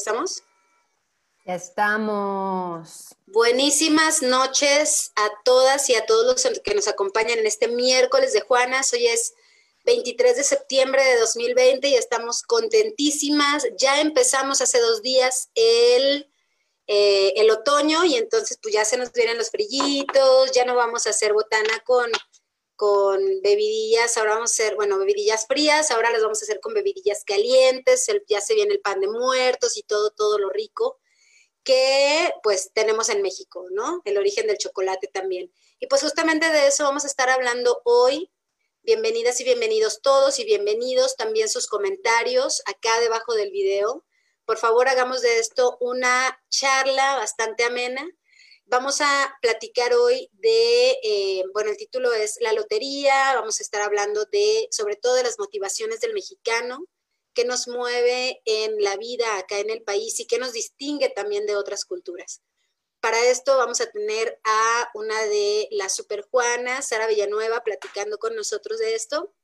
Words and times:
¿Ya 0.00 0.12
estamos? 0.12 0.42
Ya 1.44 1.54
estamos. 1.56 3.14
Buenísimas 3.26 4.22
noches 4.22 5.12
a 5.14 5.28
todas 5.44 5.90
y 5.90 5.94
a 5.94 6.06
todos 6.06 6.24
los 6.24 6.60
que 6.60 6.74
nos 6.74 6.88
acompañan 6.88 7.38
en 7.38 7.46
este 7.46 7.68
miércoles 7.68 8.32
de 8.32 8.40
Juanas. 8.40 8.94
Hoy 8.94 9.06
es 9.08 9.34
23 9.84 10.36
de 10.36 10.44
septiembre 10.44 11.04
de 11.04 11.18
2020 11.18 11.88
y 11.88 11.96
estamos 11.96 12.42
contentísimas. 12.44 13.66
Ya 13.76 14.00
empezamos 14.00 14.62
hace 14.62 14.80
dos 14.80 15.02
días 15.02 15.50
el, 15.54 16.32
eh, 16.86 17.34
el 17.36 17.50
otoño 17.50 18.06
y 18.06 18.14
entonces 18.14 18.58
pues 18.62 18.72
ya 18.72 18.86
se 18.86 18.96
nos 18.96 19.12
vienen 19.12 19.36
los 19.36 19.50
frillitos, 19.50 20.50
ya 20.52 20.64
no 20.64 20.74
vamos 20.76 21.06
a 21.06 21.10
hacer 21.10 21.34
botana 21.34 21.78
con 21.84 22.10
con 22.80 23.20
bebidillas, 23.42 24.16
ahora 24.16 24.36
vamos 24.36 24.52
a 24.52 24.54
hacer, 24.54 24.74
bueno, 24.74 24.98
bebidillas 24.98 25.46
frías, 25.46 25.90
ahora 25.90 26.10
las 26.10 26.22
vamos 26.22 26.40
a 26.40 26.46
hacer 26.46 26.60
con 26.60 26.72
bebidillas 26.72 27.24
calientes, 27.26 28.06
ya 28.26 28.40
se 28.40 28.54
viene 28.54 28.72
el 28.72 28.80
pan 28.80 29.00
de 29.00 29.08
muertos 29.08 29.76
y 29.76 29.82
todo, 29.82 30.12
todo 30.12 30.38
lo 30.38 30.48
rico 30.48 30.98
que 31.62 32.32
pues 32.42 32.70
tenemos 32.72 33.10
en 33.10 33.20
México, 33.20 33.66
¿no? 33.70 34.00
El 34.06 34.16
origen 34.16 34.46
del 34.46 34.56
chocolate 34.56 35.08
también. 35.08 35.52
Y 35.78 35.88
pues 35.88 36.00
justamente 36.00 36.50
de 36.50 36.68
eso 36.68 36.84
vamos 36.84 37.04
a 37.04 37.08
estar 37.08 37.28
hablando 37.28 37.82
hoy. 37.84 38.32
Bienvenidas 38.80 39.38
y 39.42 39.44
bienvenidos 39.44 40.00
todos 40.00 40.38
y 40.38 40.44
bienvenidos 40.44 41.16
también 41.16 41.50
sus 41.50 41.66
comentarios 41.66 42.62
acá 42.64 42.98
debajo 43.00 43.34
del 43.34 43.50
video. 43.50 44.06
Por 44.46 44.56
favor, 44.56 44.88
hagamos 44.88 45.20
de 45.20 45.38
esto 45.38 45.76
una 45.82 46.42
charla 46.48 47.16
bastante 47.16 47.64
amena 47.64 48.08
Vamos 48.70 49.00
a 49.00 49.36
platicar 49.42 49.94
hoy 49.94 50.30
de, 50.34 50.90
eh, 51.02 51.42
bueno, 51.52 51.70
el 51.70 51.76
título 51.76 52.12
es 52.12 52.36
La 52.40 52.52
Lotería, 52.52 53.34
vamos 53.34 53.58
a 53.58 53.64
estar 53.64 53.82
hablando 53.82 54.26
de, 54.26 54.68
sobre 54.70 54.94
todo 54.94 55.14
de 55.16 55.24
las 55.24 55.40
motivaciones 55.40 55.98
del 55.98 56.14
mexicano, 56.14 56.86
qué 57.34 57.44
nos 57.44 57.66
mueve 57.66 58.40
en 58.44 58.80
la 58.80 58.96
vida 58.96 59.38
acá 59.38 59.58
en 59.58 59.70
el 59.70 59.82
país 59.82 60.20
y 60.20 60.26
qué 60.28 60.38
nos 60.38 60.52
distingue 60.52 61.08
también 61.08 61.46
de 61.46 61.56
otras 61.56 61.84
culturas. 61.84 62.42
Para 63.00 63.20
esto 63.24 63.56
vamos 63.56 63.80
a 63.80 63.90
tener 63.90 64.38
a 64.44 64.88
una 64.94 65.20
de 65.24 65.66
las 65.72 65.92
super 65.96 66.22
Juanas, 66.30 66.90
Sara 66.90 67.08
Villanueva, 67.08 67.64
platicando 67.64 68.18
con 68.18 68.36
nosotros 68.36 68.78
de 68.78 68.94
esto. 68.94 69.34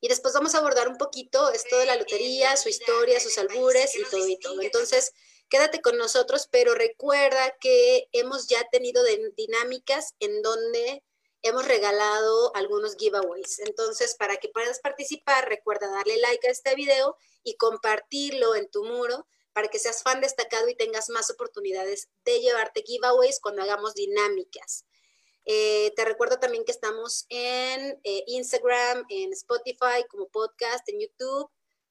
Y 0.00 0.08
después 0.08 0.32
vamos 0.32 0.54
a 0.54 0.58
abordar 0.58 0.88
un 0.88 0.96
poquito 0.96 1.50
esto 1.50 1.76
de 1.76 1.84
la 1.84 1.96
lotería, 1.96 2.56
su 2.56 2.70
historia, 2.70 3.20
sus 3.20 3.36
albures 3.36 3.94
y 3.94 4.04
todo 4.04 4.26
y 4.26 4.38
todo. 4.38 4.62
Entonces, 4.62 5.12
quédate 5.48 5.80
con 5.80 5.96
nosotros, 5.98 6.48
pero 6.50 6.74
recuerda 6.74 7.56
que 7.60 8.08
hemos 8.12 8.48
ya 8.48 8.66
tenido 8.70 9.02
dinámicas 9.36 10.14
en 10.20 10.42
donde 10.42 11.02
hemos 11.42 11.66
regalado 11.66 12.54
algunos 12.54 12.96
giveaways. 12.96 13.60
Entonces, 13.60 14.14
para 14.16 14.36
que 14.36 14.48
puedas 14.48 14.80
participar, 14.80 15.48
recuerda 15.48 15.88
darle 15.88 16.16
like 16.18 16.46
a 16.46 16.50
este 16.50 16.74
video 16.74 17.16
y 17.42 17.56
compartirlo 17.56 18.54
en 18.54 18.68
tu 18.70 18.84
muro 18.84 19.26
para 19.52 19.68
que 19.68 19.78
seas 19.78 20.02
fan 20.02 20.20
destacado 20.20 20.68
y 20.68 20.76
tengas 20.76 21.08
más 21.08 21.30
oportunidades 21.30 22.08
de 22.24 22.40
llevarte 22.40 22.82
giveaways 22.82 23.40
cuando 23.40 23.62
hagamos 23.62 23.94
dinámicas. 23.94 24.84
Eh, 25.44 25.92
te 25.96 26.04
recuerdo 26.04 26.38
también 26.38 26.64
que 26.64 26.72
estamos 26.72 27.24
en 27.30 27.98
eh, 28.04 28.24
Instagram, 28.26 29.06
en 29.08 29.32
Spotify 29.32 30.04
como 30.08 30.28
podcast, 30.28 30.86
en 30.88 31.00
YouTube 31.00 31.50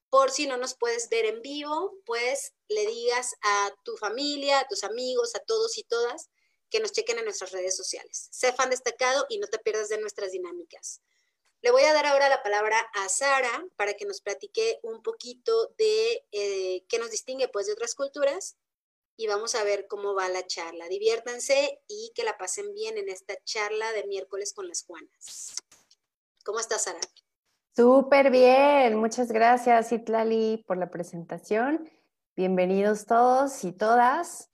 por 0.09 0.31
si 0.31 0.47
no 0.47 0.57
nos 0.57 0.75
puedes 0.75 1.09
ver 1.09 1.25
en 1.25 1.41
vivo, 1.41 1.95
pues 2.05 2.53
le 2.67 2.85
digas 2.87 3.35
a 3.41 3.73
tu 3.83 3.97
familia, 3.97 4.59
a 4.59 4.67
tus 4.67 4.83
amigos, 4.83 5.35
a 5.35 5.39
todos 5.39 5.77
y 5.77 5.83
todas 5.83 6.29
que 6.69 6.79
nos 6.79 6.91
chequen 6.91 7.17
en 7.19 7.25
nuestras 7.25 7.51
redes 7.51 7.75
sociales. 7.75 8.27
Sé 8.31 8.53
fan 8.53 8.69
destacado 8.69 9.25
y 9.29 9.39
no 9.39 9.47
te 9.47 9.59
pierdas 9.59 9.89
de 9.89 9.99
nuestras 9.99 10.31
dinámicas. 10.31 11.01
Le 11.61 11.71
voy 11.71 11.83
a 11.83 11.93
dar 11.93 12.05
ahora 12.05 12.29
la 12.29 12.43
palabra 12.43 12.79
a 12.93 13.09
Sara 13.09 13.65
para 13.75 13.95
que 13.95 14.05
nos 14.05 14.21
platique 14.21 14.79
un 14.83 15.01
poquito 15.01 15.73
de 15.77 16.25
eh, 16.31 16.85
qué 16.87 16.99
nos 16.99 17.11
distingue 17.11 17.47
pues 17.47 17.65
de 17.65 17.73
otras 17.73 17.95
culturas 17.95 18.57
y 19.15 19.27
vamos 19.27 19.55
a 19.55 19.63
ver 19.63 19.87
cómo 19.87 20.13
va 20.13 20.29
la 20.29 20.45
charla. 20.45 20.87
Diviértanse 20.87 21.81
y 21.87 22.11
que 22.13 22.23
la 22.23 22.37
pasen 22.37 22.73
bien 22.73 22.97
en 22.97 23.09
esta 23.09 23.35
charla 23.43 23.91
de 23.91 24.05
miércoles 24.05 24.53
con 24.53 24.67
las 24.67 24.83
Juanas. 24.83 25.55
¿Cómo 26.43 26.59
estás, 26.59 26.83
Sara? 26.83 26.99
Súper 27.77 28.31
bien, 28.31 28.97
muchas 28.97 29.31
gracias 29.31 29.91
Itlali 29.91 30.63
por 30.65 30.77
la 30.77 30.89
presentación. 30.89 31.87
Bienvenidos 32.35 33.05
todos 33.05 33.63
y 33.63 33.71
todas. 33.71 34.49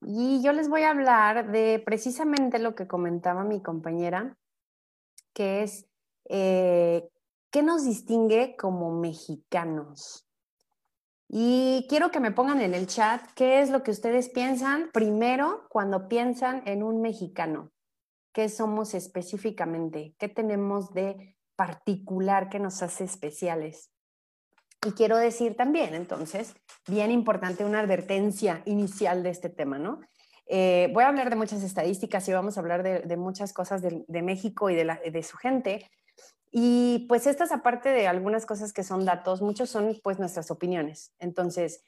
Y 0.00 0.40
yo 0.40 0.52
les 0.52 0.68
voy 0.68 0.82
a 0.82 0.90
hablar 0.90 1.50
de 1.50 1.82
precisamente 1.84 2.60
lo 2.60 2.76
que 2.76 2.86
comentaba 2.86 3.42
mi 3.42 3.60
compañera, 3.60 4.38
que 5.32 5.64
es 5.64 5.88
eh, 6.28 7.08
qué 7.50 7.64
nos 7.64 7.84
distingue 7.84 8.54
como 8.56 8.92
mexicanos. 8.92 10.28
Y 11.26 11.86
quiero 11.88 12.12
que 12.12 12.20
me 12.20 12.30
pongan 12.30 12.60
en 12.60 12.74
el 12.74 12.86
chat 12.86 13.20
qué 13.34 13.62
es 13.62 13.70
lo 13.70 13.82
que 13.82 13.90
ustedes 13.90 14.28
piensan 14.28 14.90
primero 14.92 15.66
cuando 15.70 16.06
piensan 16.06 16.62
en 16.66 16.84
un 16.84 17.00
mexicano. 17.00 17.72
¿Qué 18.32 18.48
somos 18.48 18.94
específicamente? 18.94 20.14
¿Qué 20.20 20.28
tenemos 20.28 20.92
de 20.92 21.34
particular 21.60 22.48
que 22.48 22.58
nos 22.58 22.82
hace 22.82 23.04
especiales. 23.04 23.90
Y 24.86 24.92
quiero 24.92 25.18
decir 25.18 25.58
también, 25.58 25.92
entonces, 25.92 26.54
bien 26.88 27.10
importante 27.10 27.66
una 27.66 27.80
advertencia 27.80 28.62
inicial 28.64 29.22
de 29.22 29.28
este 29.28 29.50
tema, 29.50 29.78
¿no? 29.78 30.00
Eh, 30.46 30.88
voy 30.94 31.04
a 31.04 31.08
hablar 31.08 31.28
de 31.28 31.36
muchas 31.36 31.62
estadísticas 31.62 32.26
y 32.26 32.32
vamos 32.32 32.56
a 32.56 32.60
hablar 32.60 32.82
de, 32.82 33.16
muchas 33.18 33.52
cosas 33.52 33.82
de, 33.82 34.22
México 34.22 34.70
y 34.70 34.74
de, 34.74 34.86
de, 35.12 35.22
su 35.22 35.36
gente. 35.36 35.86
Y 36.50 37.04
pues 37.10 37.26
estas, 37.26 37.52
aparte 37.52 37.90
de 37.90 38.08
algunas 38.08 38.46
cosas 38.46 38.72
que 38.72 38.82
son 38.82 39.04
datos, 39.04 39.42
muchos 39.42 39.68
son 39.68 40.00
pues 40.02 40.18
nuestras 40.18 40.50
opiniones. 40.50 41.12
Entonces, 41.18 41.84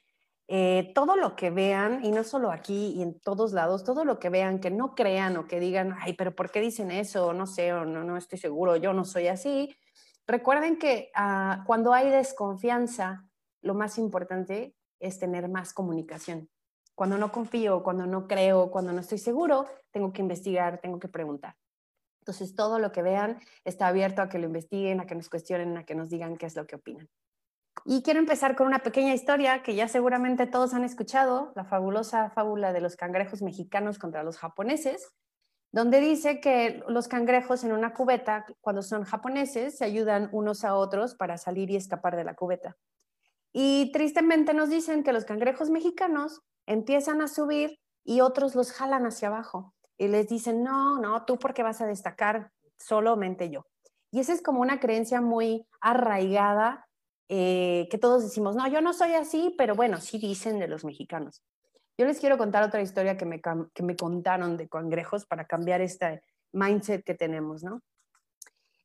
eh, 0.54 0.92
todo 0.94 1.16
lo 1.16 1.34
que 1.34 1.48
vean, 1.48 2.04
y 2.04 2.10
no 2.10 2.24
solo 2.24 2.52
aquí 2.52 2.92
y 2.96 3.02
en 3.02 3.18
todos 3.18 3.54
lados, 3.54 3.84
todo 3.84 4.04
lo 4.04 4.18
que 4.18 4.28
vean, 4.28 4.60
que 4.60 4.70
no 4.70 4.94
crean 4.94 5.38
o 5.38 5.46
que 5.46 5.58
digan, 5.58 5.96
ay, 5.98 6.12
pero 6.12 6.36
¿por 6.36 6.50
qué 6.50 6.60
dicen 6.60 6.90
eso? 6.90 7.32
No 7.32 7.46
sé, 7.46 7.72
o 7.72 7.86
no, 7.86 8.04
no 8.04 8.18
estoy 8.18 8.38
seguro, 8.38 8.76
yo 8.76 8.92
no 8.92 9.06
soy 9.06 9.28
así. 9.28 9.74
Recuerden 10.26 10.78
que 10.78 11.10
ah, 11.14 11.64
cuando 11.66 11.94
hay 11.94 12.10
desconfianza, 12.10 13.26
lo 13.62 13.72
más 13.72 13.96
importante 13.96 14.76
es 15.00 15.18
tener 15.18 15.48
más 15.48 15.72
comunicación. 15.72 16.50
Cuando 16.94 17.16
no 17.16 17.32
confío, 17.32 17.82
cuando 17.82 18.04
no 18.04 18.28
creo, 18.28 18.70
cuando 18.70 18.92
no 18.92 19.00
estoy 19.00 19.16
seguro, 19.16 19.69
tengo 19.90 20.12
que 20.12 20.20
investigar, 20.20 20.82
tengo 20.82 20.98
que 20.98 21.08
preguntar. 21.08 21.56
Entonces, 22.20 22.54
todo 22.54 22.78
lo 22.78 22.92
que 22.92 23.00
vean 23.00 23.40
está 23.64 23.86
abierto 23.86 24.20
a 24.20 24.28
que 24.28 24.38
lo 24.38 24.48
investiguen, 24.48 25.00
a 25.00 25.06
que 25.06 25.14
nos 25.14 25.30
cuestionen, 25.30 25.78
a 25.78 25.86
que 25.86 25.94
nos 25.94 26.10
digan 26.10 26.36
qué 26.36 26.44
es 26.44 26.56
lo 26.56 26.66
que 26.66 26.76
opinan. 26.76 27.08
Y 27.84 28.02
quiero 28.02 28.20
empezar 28.20 28.54
con 28.54 28.66
una 28.66 28.80
pequeña 28.80 29.14
historia 29.14 29.62
que 29.62 29.74
ya 29.74 29.88
seguramente 29.88 30.46
todos 30.46 30.72
han 30.74 30.84
escuchado, 30.84 31.52
la 31.56 31.64
fabulosa 31.64 32.30
fábula 32.30 32.72
de 32.72 32.80
los 32.80 32.96
cangrejos 32.96 33.42
mexicanos 33.42 33.98
contra 33.98 34.22
los 34.22 34.38
japoneses, 34.38 35.12
donde 35.72 36.00
dice 36.00 36.40
que 36.40 36.82
los 36.86 37.08
cangrejos 37.08 37.64
en 37.64 37.72
una 37.72 37.94
cubeta, 37.94 38.44
cuando 38.60 38.82
son 38.82 39.04
japoneses, 39.04 39.78
se 39.78 39.84
ayudan 39.84 40.28
unos 40.32 40.64
a 40.64 40.74
otros 40.74 41.14
para 41.14 41.38
salir 41.38 41.70
y 41.70 41.76
escapar 41.76 42.14
de 42.14 42.24
la 42.24 42.34
cubeta. 42.34 42.76
Y 43.52 43.90
tristemente 43.92 44.54
nos 44.54 44.70
dicen 44.70 45.02
que 45.02 45.12
los 45.12 45.24
cangrejos 45.24 45.70
mexicanos 45.70 46.42
empiezan 46.66 47.20
a 47.20 47.28
subir 47.28 47.80
y 48.04 48.20
otros 48.20 48.54
los 48.54 48.72
jalan 48.72 49.06
hacia 49.06 49.28
abajo 49.28 49.74
y 49.98 50.08
les 50.08 50.28
dicen, 50.28 50.62
no, 50.62 50.98
no, 50.98 51.24
tú 51.24 51.38
porque 51.38 51.62
vas 51.62 51.80
a 51.80 51.86
destacar, 51.86 52.52
solamente 52.78 53.50
yo. 53.50 53.66
Y 54.10 54.20
esa 54.20 54.32
es 54.32 54.42
como 54.42 54.60
una 54.60 54.78
creencia 54.78 55.20
muy 55.20 55.66
arraigada 55.80 56.86
eh, 57.34 57.88
que 57.90 57.96
todos 57.96 58.23
decimos, 58.23 58.56
no, 58.56 58.69
yo 58.69 58.82
no 58.82 58.93
soy 58.93 59.14
así, 59.14 59.55
pero 59.56 59.75
bueno, 59.75 59.99
sí 60.02 60.19
dicen 60.19 60.58
de 60.58 60.69
los 60.69 60.84
mexicanos. 60.84 61.43
Yo 61.96 62.05
les 62.05 62.20
quiero 62.20 62.37
contar 62.37 62.62
otra 62.62 62.82
historia 62.82 63.17
que 63.17 63.25
me, 63.25 63.40
que 63.40 63.82
me 63.82 63.96
contaron 63.96 64.58
de 64.58 64.69
cangrejos 64.69 65.25
para 65.25 65.46
cambiar 65.46 65.81
este 65.81 66.23
mindset 66.52 67.02
que 67.02 67.14
tenemos, 67.14 67.64
¿no? 67.64 67.81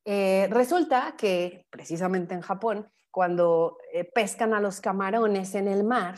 Eh, 0.05 0.47
resulta 0.49 1.15
que 1.17 1.65
precisamente 1.69 2.35
en 2.35 2.39
Japón, 2.39 2.89
cuando 3.11 3.79
eh, 3.91 4.05
pescan 4.05 4.53
a 4.53 4.61
los 4.61 4.79
camarones 4.79 5.53
en 5.53 5.67
el 5.67 5.83
mar, 5.83 6.15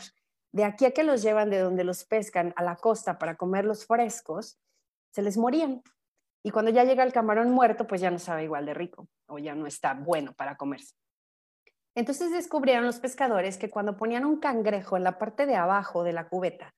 de 0.51 0.65
aquí 0.65 0.85
a 0.85 0.91
que 0.91 1.03
los 1.03 1.23
llevan 1.23 1.49
de 1.49 1.57
donde 1.57 1.83
los 1.83 2.05
pescan 2.05 2.53
a 2.57 2.61
la 2.61 2.75
costa 2.75 3.17
para 3.17 3.37
comerlos 3.37 3.87
frescos, 3.87 4.59
se 5.09 5.23
les 5.23 5.35
morían. 5.35 5.81
Y 6.43 6.51
cuando 6.51 6.69
ya 6.69 6.83
llega 6.83 7.03
el 7.03 7.11
camarón 7.11 7.49
muerto, 7.49 7.87
pues 7.87 8.01
ya 8.01 8.11
no 8.11 8.19
sabe 8.19 8.43
igual 8.43 8.67
de 8.67 8.75
rico 8.75 9.07
o 9.25 9.39
ya 9.39 9.55
no 9.55 9.65
está 9.65 9.95
bueno 9.95 10.33
para 10.33 10.55
comerse. 10.57 10.93
Entonces 11.95 12.31
descubrieron 12.31 12.85
los 12.85 12.99
pescadores 12.99 13.57
que 13.57 13.69
cuando 13.69 13.97
ponían 13.97 14.25
un 14.25 14.39
cangrejo 14.39 14.97
en 14.97 15.03
la 15.03 15.17
parte 15.17 15.45
de 15.45 15.55
abajo 15.55 16.03
de 16.03 16.13
la 16.13 16.29
cubeta, 16.29 16.73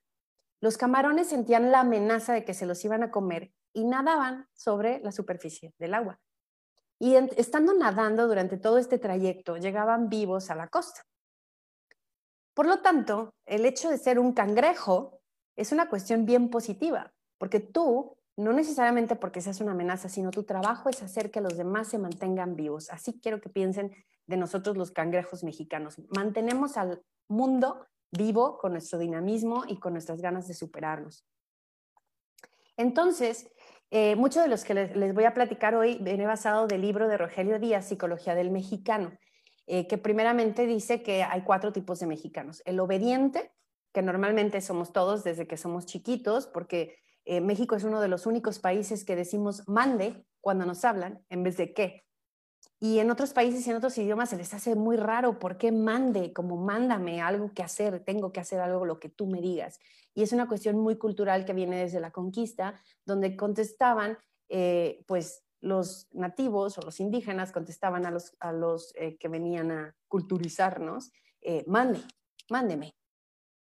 los 0.62 0.78
camarones 0.78 1.28
sentían 1.28 1.72
la 1.72 1.82
amenaza 1.82 2.34
de 2.34 2.46
que 2.46 2.54
se 2.54 2.66
los 2.66 2.84
iban 2.86 3.04
a 3.04 3.12
comer 3.12 3.52
y 3.74 3.84
nadaban 3.84 4.48
sobre 4.54 5.00
la 5.00 5.12
superficie 5.12 5.74
del 5.80 5.94
agua. 5.94 6.20
Y 7.00 7.16
estando 7.16 7.74
nadando 7.74 8.28
durante 8.28 8.58
todo 8.58 8.78
este 8.78 9.00
trayecto, 9.00 9.58
llegaban 9.58 10.08
vivos 10.08 10.52
a 10.52 10.56
la 10.56 10.68
costa. 10.68 11.02
Por 12.54 12.68
lo 12.68 12.82
tanto, 12.82 13.34
el 13.48 13.66
hecho 13.66 13.90
de 13.90 13.98
ser 13.98 14.20
un 14.20 14.34
cangrejo 14.34 15.20
es 15.56 15.72
una 15.72 15.90
cuestión 15.90 16.26
bien 16.26 16.50
positiva, 16.50 17.12
porque 17.40 17.60
tú 17.60 18.18
no 18.38 18.54
necesariamente 18.54 19.16
porque 19.16 19.42
seas 19.42 19.62
una 19.62 19.72
amenaza, 19.72 20.10
sino 20.10 20.32
tu 20.32 20.44
trabajo 20.44 20.90
es 20.90 21.02
hacer 21.04 21.32
que 21.32 21.42
los 21.42 21.58
demás 21.58 21.90
se 21.90 21.98
mantengan 21.98 22.56
vivos. 22.56 22.90
Así 22.90 23.20
quiero 23.22 23.42
que 23.42 23.50
piensen 23.50 23.92
de 24.26 24.38
nosotros 24.38 24.78
los 24.78 24.92
cangrejos 24.92 25.44
mexicanos. 25.44 26.02
Mantenemos 26.16 26.78
al 26.78 27.04
mundo 27.28 27.86
vivo, 28.12 28.58
con 28.58 28.74
nuestro 28.74 29.00
dinamismo 29.00 29.64
y 29.68 29.78
con 29.78 29.94
nuestras 29.94 30.22
ganas 30.22 30.48
de 30.48 30.54
superarnos. 30.54 31.26
Entonces, 32.78 33.50
eh, 33.90 34.16
mucho 34.16 34.42
de 34.42 34.48
los 34.48 34.64
que 34.64 34.74
les, 34.74 35.14
voy 35.14 35.26
a 35.26 35.34
platicar 35.34 35.76
hoy 35.76 35.98
viene 36.02 36.26
basado 36.26 36.68
del 36.68 36.82
libro 36.82 37.08
de 37.08 37.18
Rogelio 37.18 37.60
Díaz, 37.60 37.88
Psicología 37.88 38.36
del 38.36 38.52
Mexicano, 38.52 39.12
eh, 39.68 39.88
que 39.88 39.98
primeramente 39.98 40.66
dice 40.66 41.04
que 41.04 41.24
hay 41.24 41.42
cuatro 41.44 41.72
tipos 41.72 42.00
de 42.00 42.08
mexicanos. 42.08 42.62
El 42.66 42.80
obediente, 42.80 43.52
que 43.94 44.02
normalmente 44.02 44.62
somos 44.62 44.94
todos 44.94 45.24
desde 45.24 45.48
que 45.48 45.58
somos 45.58 45.86
chiquitos, 45.86 46.48
porque 46.48 46.98
eh, 47.26 47.42
México 47.42 47.76
es 47.76 47.84
uno 47.84 48.02
de 48.02 48.08
los 48.08 48.26
únicos 48.26 48.60
países 48.60 49.06
que 49.06 49.16
decimos 49.16 49.68
mande 49.68 50.26
cuando 50.42 50.66
nos 50.66 50.84
hablan 50.86 51.24
en 51.30 51.44
vez 51.44 51.58
de 51.58 51.74
qué. 51.74 52.04
Y 52.80 52.98
en 53.00 53.12
otros 53.12 53.34
países 53.34 53.66
y 53.66 53.70
en 53.70 53.76
otros 53.76 53.98
idiomas 54.00 54.30
se 54.30 54.38
les 54.38 54.54
hace 54.56 54.76
muy 54.76 54.98
raro, 54.98 55.38
¿por 55.38 55.58
qué 55.58 55.72
mande? 55.72 56.34
Como 56.34 56.58
mándame 56.58 57.22
algo 57.22 57.54
que 57.54 57.62
hacer, 57.62 58.04
tengo 58.04 58.32
que 58.32 58.40
hacer 58.40 58.60
algo 58.60 58.86
lo 58.86 59.00
que 59.00 59.10
tú 59.10 59.28
me 59.28 59.40
digas. 59.40 59.80
Y 60.16 60.24
es 60.24 60.34
una 60.34 60.48
cuestión 60.48 60.80
muy 60.80 60.98
cultural 60.98 61.46
que 61.46 61.54
viene 61.54 61.78
desde 61.78 62.00
la 62.00 62.12
conquista, 62.12 62.82
donde 63.06 63.36
contestaban, 63.36 64.18
eh, 64.50 65.04
pues 65.08 65.44
los 65.60 66.08
nativos 66.12 66.80
o 66.80 66.82
los 66.82 67.00
indígenas 67.00 67.52
contestaban 67.52 68.08
a 68.08 68.12
los, 68.12 68.36
a 68.40 68.52
los 68.52 68.94
eh, 68.96 69.16
que 69.20 69.28
venían 69.28 69.72
a 69.72 69.96
culturizarnos, 70.08 71.12
mande, 71.68 72.00
mándeme. 72.50 72.96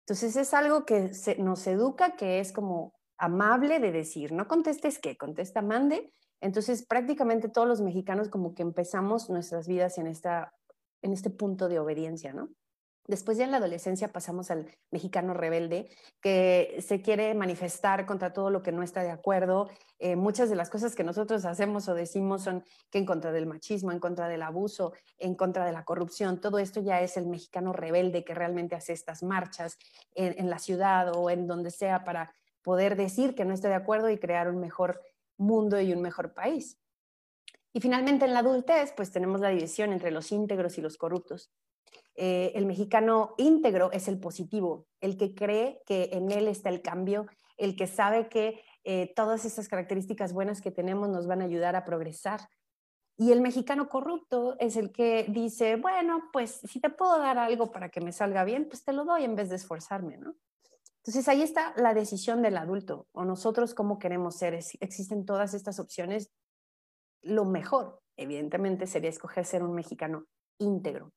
Entonces 0.00 0.34
es 0.36 0.54
algo 0.54 0.84
que 0.84 1.12
nos 1.38 1.66
educa, 1.66 2.16
que 2.16 2.40
es 2.40 2.52
como 2.52 2.99
amable 3.20 3.78
de 3.78 3.92
decir, 3.92 4.32
no 4.32 4.48
contestes 4.48 4.98
qué, 4.98 5.16
contesta 5.16 5.62
mande 5.62 6.12
entonces, 6.40 6.84
prácticamente 6.86 7.48
todos 7.48 7.68
los 7.68 7.80
mexicanos 7.80 8.28
como 8.28 8.54
que 8.54 8.62
empezamos 8.62 9.28
nuestras 9.28 9.68
vidas 9.68 9.98
en, 9.98 10.06
esta, 10.06 10.54
en 11.02 11.12
este 11.12 11.30
punto 11.30 11.68
de 11.68 11.78
obediencia, 11.78 12.32
¿no? 12.32 12.48
Después 13.06 13.38
ya 13.38 13.44
en 13.44 13.50
la 13.50 13.56
adolescencia 13.56 14.12
pasamos 14.12 14.52
al 14.52 14.70
mexicano 14.92 15.34
rebelde 15.34 15.88
que 16.20 16.76
se 16.86 17.02
quiere 17.02 17.34
manifestar 17.34 18.06
contra 18.06 18.32
todo 18.32 18.50
lo 18.50 18.62
que 18.62 18.70
no 18.70 18.84
está 18.84 19.02
de 19.02 19.10
acuerdo. 19.10 19.68
Eh, 19.98 20.14
muchas 20.14 20.48
de 20.48 20.54
las 20.54 20.70
cosas 20.70 20.94
que 20.94 21.02
nosotros 21.02 21.44
hacemos 21.44 21.88
o 21.88 21.94
decimos 21.94 22.44
son 22.44 22.62
que 22.88 22.98
en 22.98 23.06
contra 23.06 23.32
del 23.32 23.46
machismo, 23.46 23.90
en 23.90 23.98
contra 23.98 24.28
del 24.28 24.42
abuso, 24.42 24.92
en 25.18 25.34
contra 25.34 25.64
de 25.64 25.72
la 25.72 25.84
corrupción. 25.84 26.40
Todo 26.40 26.58
esto 26.58 26.80
ya 26.82 27.00
es 27.00 27.16
el 27.16 27.26
mexicano 27.26 27.72
rebelde 27.72 28.22
que 28.22 28.34
realmente 28.34 28.76
hace 28.76 28.92
estas 28.92 29.24
marchas 29.24 29.76
en, 30.14 30.38
en 30.38 30.48
la 30.48 30.60
ciudad 30.60 31.10
o 31.12 31.30
en 31.30 31.48
donde 31.48 31.72
sea 31.72 32.04
para 32.04 32.32
poder 32.62 32.96
decir 32.96 33.34
que 33.34 33.44
no 33.44 33.54
está 33.54 33.68
de 33.68 33.74
acuerdo 33.74 34.10
y 34.10 34.18
crear 34.18 34.48
un 34.48 34.60
mejor 34.60 35.00
mundo 35.36 35.80
y 35.80 35.92
un 35.92 36.02
mejor 36.02 36.34
país. 36.34 36.78
Y 37.72 37.80
finalmente 37.80 38.24
en 38.24 38.34
la 38.34 38.40
adultez, 38.40 38.92
pues 38.96 39.10
tenemos 39.10 39.40
la 39.40 39.50
división 39.50 39.92
entre 39.92 40.10
los 40.10 40.32
íntegros 40.32 40.76
y 40.78 40.80
los 40.80 40.96
corruptos. 40.96 41.52
Eh, 42.16 42.52
el 42.54 42.66
mexicano 42.66 43.34
íntegro 43.38 43.90
es 43.92 44.08
el 44.08 44.18
positivo, 44.18 44.86
el 45.00 45.16
que 45.16 45.34
cree 45.34 45.80
que 45.86 46.10
en 46.12 46.30
él 46.32 46.48
está 46.48 46.68
el 46.68 46.82
cambio, 46.82 47.26
el 47.56 47.76
que 47.76 47.86
sabe 47.86 48.28
que 48.28 48.62
eh, 48.84 49.12
todas 49.14 49.44
esas 49.44 49.68
características 49.68 50.32
buenas 50.32 50.60
que 50.60 50.70
tenemos 50.70 51.08
nos 51.08 51.26
van 51.26 51.42
a 51.42 51.44
ayudar 51.44 51.76
a 51.76 51.84
progresar. 51.84 52.40
Y 53.16 53.32
el 53.32 53.40
mexicano 53.40 53.88
corrupto 53.88 54.56
es 54.58 54.76
el 54.76 54.92
que 54.92 55.26
dice, 55.28 55.76
bueno, 55.76 56.30
pues 56.32 56.60
si 56.64 56.80
te 56.80 56.90
puedo 56.90 57.18
dar 57.18 57.38
algo 57.38 57.70
para 57.70 57.90
que 57.90 58.00
me 58.00 58.12
salga 58.12 58.44
bien, 58.44 58.66
pues 58.66 58.82
te 58.82 58.92
lo 58.92 59.04
doy 59.04 59.24
en 59.24 59.36
vez 59.36 59.50
de 59.50 59.56
esforzarme, 59.56 60.16
¿no? 60.16 60.34
Entonces 61.02 61.28
ahí 61.28 61.42
está 61.42 61.72
la 61.76 61.94
decisión 61.94 62.42
del 62.42 62.58
adulto 62.58 63.06
o 63.12 63.24
nosotros 63.24 63.74
cómo 63.74 63.98
queremos 63.98 64.36
ser. 64.36 64.54
existen 64.54 65.24
todas 65.24 65.54
estas 65.54 65.80
opciones. 65.80 66.30
Lo 67.22 67.44
mejor, 67.44 68.02
evidentemente, 68.16 68.86
sería 68.86 69.10
escoger 69.10 69.46
ser 69.46 69.62
un 69.62 69.74
mexicano 69.74 70.26
íntegro. 70.58 71.12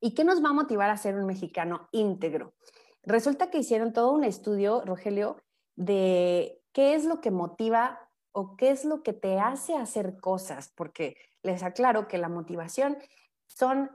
¿Y 0.00 0.14
qué 0.14 0.24
nos 0.24 0.42
va 0.42 0.50
a 0.50 0.54
motivar 0.54 0.90
a 0.90 0.96
ser 0.96 1.16
un 1.16 1.26
mexicano 1.26 1.88
íntegro? 1.92 2.54
Resulta 3.02 3.50
que 3.50 3.58
hicieron 3.58 3.92
todo 3.92 4.12
un 4.12 4.24
estudio, 4.24 4.82
Rogelio, 4.84 5.36
de 5.76 6.60
qué 6.72 6.94
es 6.94 7.04
lo 7.04 7.20
que 7.20 7.30
motiva 7.30 8.10
o 8.32 8.56
qué 8.56 8.70
es 8.70 8.84
lo 8.84 9.02
que 9.02 9.12
te 9.12 9.38
hace 9.38 9.76
hacer 9.76 10.18
cosas, 10.18 10.72
porque 10.74 11.16
les 11.42 11.62
aclaro 11.62 12.08
que 12.08 12.18
la 12.18 12.28
motivación 12.28 12.98
son 13.46 13.90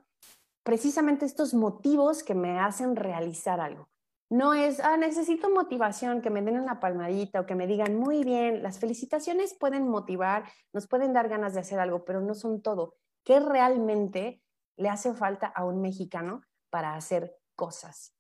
precisamente 0.64 1.26
estos 1.26 1.54
motivos 1.54 2.24
que 2.24 2.36
me 2.36 2.60
hacen 2.60 2.96
realizar 2.96 3.60
algo. 3.60 3.91
No 4.32 4.54
es, 4.54 4.80
ah, 4.80 4.96
necesito 4.96 5.50
motivación, 5.50 6.22
que 6.22 6.30
me 6.30 6.42
den 6.42 6.58
una 6.58 6.80
palmadita 6.80 7.42
o 7.42 7.46
que 7.46 7.54
me 7.54 7.68
digan, 7.68 7.98
muy 7.98 8.24
bien, 8.24 8.64
las 8.64 8.80
felicitaciones 8.80 9.54
pueden 9.54 9.90
motivar, 9.90 10.46
nos 10.72 10.88
pueden 10.88 11.12
dar 11.12 11.28
ganas 11.28 11.54
de 11.54 11.60
hacer 11.60 11.82
algo, 11.82 12.06
pero 12.06 12.22
no 12.22 12.34
son 12.34 12.62
todo. 12.62 12.96
¿Qué 13.26 13.42
realmente 13.42 14.42
le 14.78 14.88
hace 14.88 15.14
falta 15.14 15.48
a 15.48 15.66
un 15.66 15.82
mexicano 15.82 16.44
para 16.70 16.96
hacer 16.96 17.36
cosas? 17.58 18.16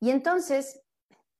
Y 0.00 0.08
entonces, 0.08 0.82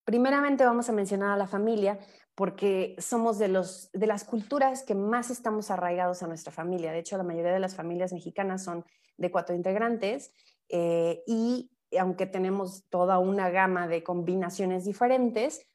primeramente 0.05 0.67
vamos 0.67 0.91
a 0.91 0.93
mencionar 0.93 1.31
a 1.31 1.39
la 1.39 1.47
familia, 1.47 1.99
porque 2.35 2.95
somos 2.99 3.39
de, 3.39 3.49
los, 3.49 3.91
de 3.93 4.07
las 4.07 4.25
culturas 4.25 4.83
que 4.83 4.95
más 4.95 5.31
estamos 5.31 5.71
arraigados 5.71 6.23
a 6.23 6.27
nuestra 6.27 6.53
familia. 6.53 6.93
De 6.93 6.99
hecho, 6.99 7.17
la 7.17 7.25
mayoría 7.25 7.55
de 7.55 7.61
las 7.61 7.75
familias 7.75 8.13
mexicanas 8.13 8.63
son 8.63 8.85
de 9.17 9.31
cuatro 9.31 9.57
integrantes 9.57 10.31
eh, 10.69 11.23
y 11.27 11.71
aunque 11.99 12.27
tenemos 12.27 12.85
toda 12.89 13.19
una 13.19 13.51
gama 13.51 13.89
de 13.89 14.03
combinaciones 14.03 14.85
diferentes, 14.85 15.67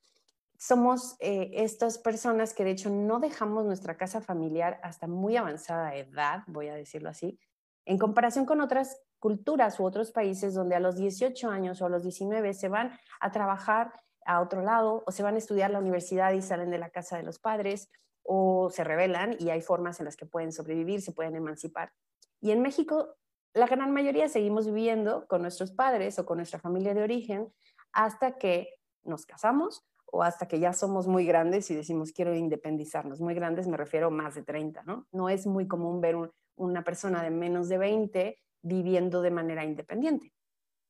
somos 0.58 1.16
eh, 1.20 1.52
estas 1.56 1.98
personas 1.98 2.54
que 2.54 2.64
de 2.64 2.72
hecho 2.72 2.90
no 2.90 3.20
dejamos 3.20 3.66
nuestra 3.66 3.98
casa 3.98 4.22
familiar 4.22 4.80
hasta 4.84 5.08
muy 5.08 5.36
avanzada 5.36 5.96
edad, 5.96 6.44
voy 6.48 6.70
a 6.70 6.76
decirlo 6.76 7.10
así, 7.10 7.40
en 7.86 7.98
comparación 7.98 8.46
con 8.46 8.62
otras 8.62 9.02
culturas 9.20 9.80
u 9.80 9.86
otros 9.86 10.12
países 10.12 10.54
donde 10.54 10.76
a 10.76 10.80
los 10.80 10.96
18 10.96 11.50
años 11.50 11.82
o 11.82 11.86
a 11.86 11.90
los 11.90 12.04
19 12.04 12.54
se 12.54 12.70
van 12.70 12.98
a 13.20 13.32
trabajar 13.32 13.92
a 14.26 14.42
otro 14.42 14.62
lado 14.62 15.04
o 15.06 15.12
se 15.12 15.24
van 15.24 15.36
a 15.36 15.40
estudiar 15.40 15.72
la 15.72 15.80
universidad 15.80 16.34
y 16.34 16.42
salen 16.42 16.72
de 16.72 16.80
la 16.80 16.90
casa 16.90 17.18
de 17.18 17.24
los 17.24 17.40
padres 17.40 17.90
o 18.24 18.70
se 18.72 18.84
rebelan 18.84 19.36
y 19.40 19.50
hay 19.50 19.62
formas 19.62 20.00
en 20.00 20.06
las 20.06 20.16
que 20.16 20.26
pueden 20.26 20.52
sobrevivir, 20.52 21.02
se 21.02 21.12
pueden 21.12 21.36
emancipar. 21.36 21.92
Y 22.42 22.52
en 22.52 22.62
México 22.62 23.16
la 23.56 23.68
gran 23.68 23.92
mayoría 23.92 24.28
seguimos 24.28 24.68
viviendo 24.68 25.28
con 25.28 25.42
nuestros 25.42 25.72
padres 25.72 26.20
o 26.20 26.26
con 26.26 26.38
nuestra 26.38 26.60
familia 26.60 26.94
de 26.94 27.02
origen 27.02 27.52
hasta 27.94 28.38
que 28.38 28.76
nos 29.04 29.26
casamos 29.26 29.86
o 30.08 30.24
hasta 30.24 30.48
que 30.48 30.60
ya 30.60 30.74
somos 30.74 31.08
muy 31.08 31.26
grandes 31.26 31.72
y 31.72 31.76
decimos 31.76 32.12
quiero 32.12 32.36
independizarnos. 32.36 33.22
Muy 33.22 33.34
grandes 33.34 33.68
me 33.68 33.78
refiero 33.78 34.12
más 34.12 34.36
de 34.36 34.44
30, 34.44 34.84
¿no? 34.84 35.08
No 35.14 35.30
es 35.30 35.48
muy 35.48 35.70
común 35.70 36.02
ver 36.02 36.18
una 36.58 36.84
persona 36.84 37.24
de 37.24 37.30
menos 37.30 37.70
de 37.70 37.78
20 37.78 38.38
viviendo 38.62 39.22
de 39.22 39.32
manera 39.32 39.64
independiente. 39.64 40.34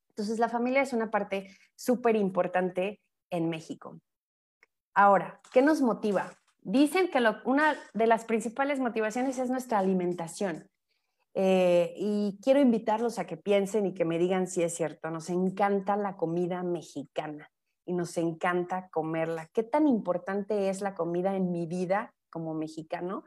Entonces 0.09 0.39
la 0.39 0.49
familia 0.49 0.81
es 0.81 0.91
una 0.91 1.11
parte 1.11 1.55
súper 1.75 2.15
importante 2.15 2.99
en 3.29 3.47
México. 3.47 4.01
Ahora, 4.95 5.39
¿qué 5.53 5.61
nos 5.61 5.81
motiva? 5.81 6.31
Dicen 6.61 7.11
que 7.11 7.19
una 7.43 7.75
de 7.93 8.07
las 8.07 8.25
principales 8.25 8.79
motivaciones 8.79 9.37
es 9.37 9.51
nuestra 9.51 9.77
alimentación. 9.77 10.67
Eh, 11.37 11.93
y 11.97 12.39
quiero 12.41 12.61
invitarlos 12.61 13.19
a 13.19 13.25
que 13.25 13.35
piensen 13.35 13.85
y 13.85 13.93
que 13.93 14.05
me 14.05 14.17
digan 14.17 14.47
si 14.47 14.63
es 14.63 14.73
cierto. 14.73 15.11
Nos 15.11 15.29
encanta 15.29 15.97
la 15.97 16.15
comida 16.15 16.63
mexicana 16.63 17.51
y 17.85 17.93
nos 17.93 18.17
encanta 18.17 18.89
comerla. 18.89 19.49
¿Qué 19.53 19.61
tan 19.61 19.85
importante 19.87 20.69
es 20.69 20.81
la 20.81 20.95
comida 20.95 21.35
en 21.35 21.51
mi 21.51 21.67
vida 21.67 22.13
como 22.29 22.53
mexicano? 22.53 23.25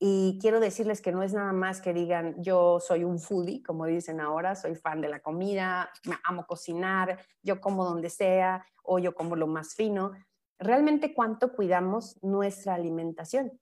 Y 0.00 0.38
quiero 0.40 0.58
decirles 0.58 1.00
que 1.00 1.12
no 1.12 1.22
es 1.22 1.34
nada 1.34 1.52
más 1.52 1.80
que 1.80 1.92
digan, 1.92 2.42
yo 2.42 2.80
soy 2.80 3.04
un 3.04 3.20
foodie, 3.20 3.62
como 3.62 3.86
dicen 3.86 4.20
ahora, 4.20 4.56
soy 4.56 4.74
fan 4.74 5.00
de 5.00 5.08
la 5.08 5.20
comida, 5.20 5.90
me 6.06 6.16
amo 6.24 6.46
cocinar, 6.46 7.20
yo 7.42 7.60
como 7.60 7.84
donde 7.84 8.10
sea 8.10 8.66
o 8.82 8.98
yo 8.98 9.14
como 9.14 9.36
lo 9.36 9.46
más 9.46 9.74
fino. 9.74 10.12
Realmente 10.58 11.14
cuánto 11.14 11.52
cuidamos 11.52 12.22
nuestra 12.22 12.74
alimentación, 12.74 13.60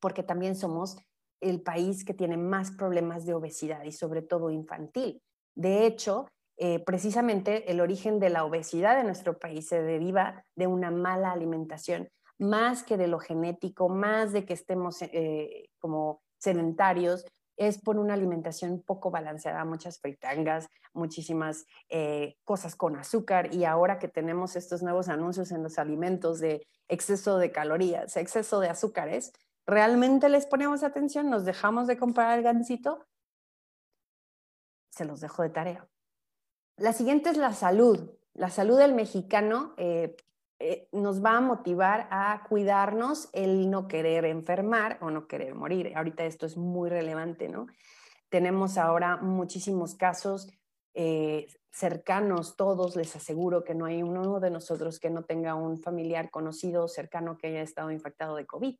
porque 0.00 0.22
también 0.22 0.54
somos 0.54 0.96
el 1.40 1.62
país 1.62 2.04
que 2.04 2.14
tiene 2.14 2.36
más 2.36 2.70
problemas 2.70 3.26
de 3.26 3.34
obesidad 3.34 3.84
y 3.84 3.92
sobre 3.92 4.22
todo 4.22 4.50
infantil. 4.50 5.22
De 5.54 5.86
hecho, 5.86 6.26
eh, 6.56 6.78
precisamente 6.80 7.70
el 7.70 7.80
origen 7.80 8.20
de 8.20 8.30
la 8.30 8.44
obesidad 8.44 9.00
en 9.00 9.06
nuestro 9.06 9.38
país 9.38 9.68
se 9.68 9.82
deriva 9.82 10.44
de 10.56 10.66
una 10.66 10.90
mala 10.90 11.32
alimentación, 11.32 12.08
más 12.38 12.82
que 12.82 12.96
de 12.96 13.08
lo 13.08 13.18
genético, 13.18 13.88
más 13.88 14.32
de 14.32 14.44
que 14.44 14.54
estemos 14.54 15.00
eh, 15.02 15.70
como 15.78 16.22
sedentarios, 16.38 17.24
es 17.60 17.78
por 17.78 17.98
una 17.98 18.14
alimentación 18.14 18.82
poco 18.82 19.10
balanceada, 19.10 19.66
muchas 19.66 20.00
fritangas, 20.00 20.66
muchísimas 20.94 21.66
eh, 21.90 22.36
cosas 22.42 22.74
con 22.74 22.96
azúcar 22.96 23.54
y 23.54 23.64
ahora 23.64 23.98
que 23.98 24.08
tenemos 24.08 24.56
estos 24.56 24.82
nuevos 24.82 25.10
anuncios 25.10 25.52
en 25.52 25.62
los 25.62 25.78
alimentos 25.78 26.40
de 26.40 26.66
exceso 26.88 27.36
de 27.36 27.52
calorías, 27.52 28.16
exceso 28.16 28.60
de 28.60 28.70
azúcares, 28.70 29.32
¿Realmente 29.66 30.28
les 30.28 30.46
ponemos 30.46 30.82
atención? 30.82 31.30
¿Nos 31.30 31.44
dejamos 31.44 31.86
de 31.86 31.96
comprar 31.96 32.36
el 32.38 32.44
gancito? 32.44 33.06
Se 34.90 35.04
los 35.04 35.20
dejo 35.20 35.42
de 35.42 35.50
tarea. 35.50 35.88
La 36.76 36.92
siguiente 36.92 37.30
es 37.30 37.36
la 37.36 37.52
salud. 37.52 38.10
La 38.32 38.50
salud 38.50 38.78
del 38.78 38.94
mexicano 38.94 39.74
eh, 39.76 40.16
eh, 40.58 40.88
nos 40.92 41.24
va 41.24 41.38
a 41.38 41.40
motivar 41.40 42.06
a 42.10 42.44
cuidarnos 42.48 43.30
el 43.32 43.70
no 43.70 43.88
querer 43.88 44.26
enfermar 44.26 44.98
o 45.00 45.10
no 45.10 45.26
querer 45.26 45.54
morir. 45.54 45.92
Ahorita 45.96 46.24
esto 46.24 46.46
es 46.46 46.56
muy 46.56 46.90
relevante, 46.90 47.48
¿no? 47.48 47.66
Tenemos 48.28 48.76
ahora 48.76 49.16
muchísimos 49.16 49.94
casos, 49.94 50.52
eh, 50.94 51.48
cercanos, 51.70 52.56
todos, 52.56 52.94
les 52.94 53.16
aseguro 53.16 53.64
que 53.64 53.74
no 53.74 53.86
hay 53.86 54.02
uno 54.02 54.38
de 54.38 54.50
nosotros 54.50 55.00
que 55.00 55.08
no 55.08 55.24
tenga 55.24 55.54
un 55.54 55.78
familiar 55.80 56.30
conocido 56.30 56.88
cercano 56.88 57.38
que 57.38 57.48
haya 57.48 57.62
estado 57.62 57.90
infectado 57.90 58.36
de 58.36 58.46
COVID. 58.46 58.76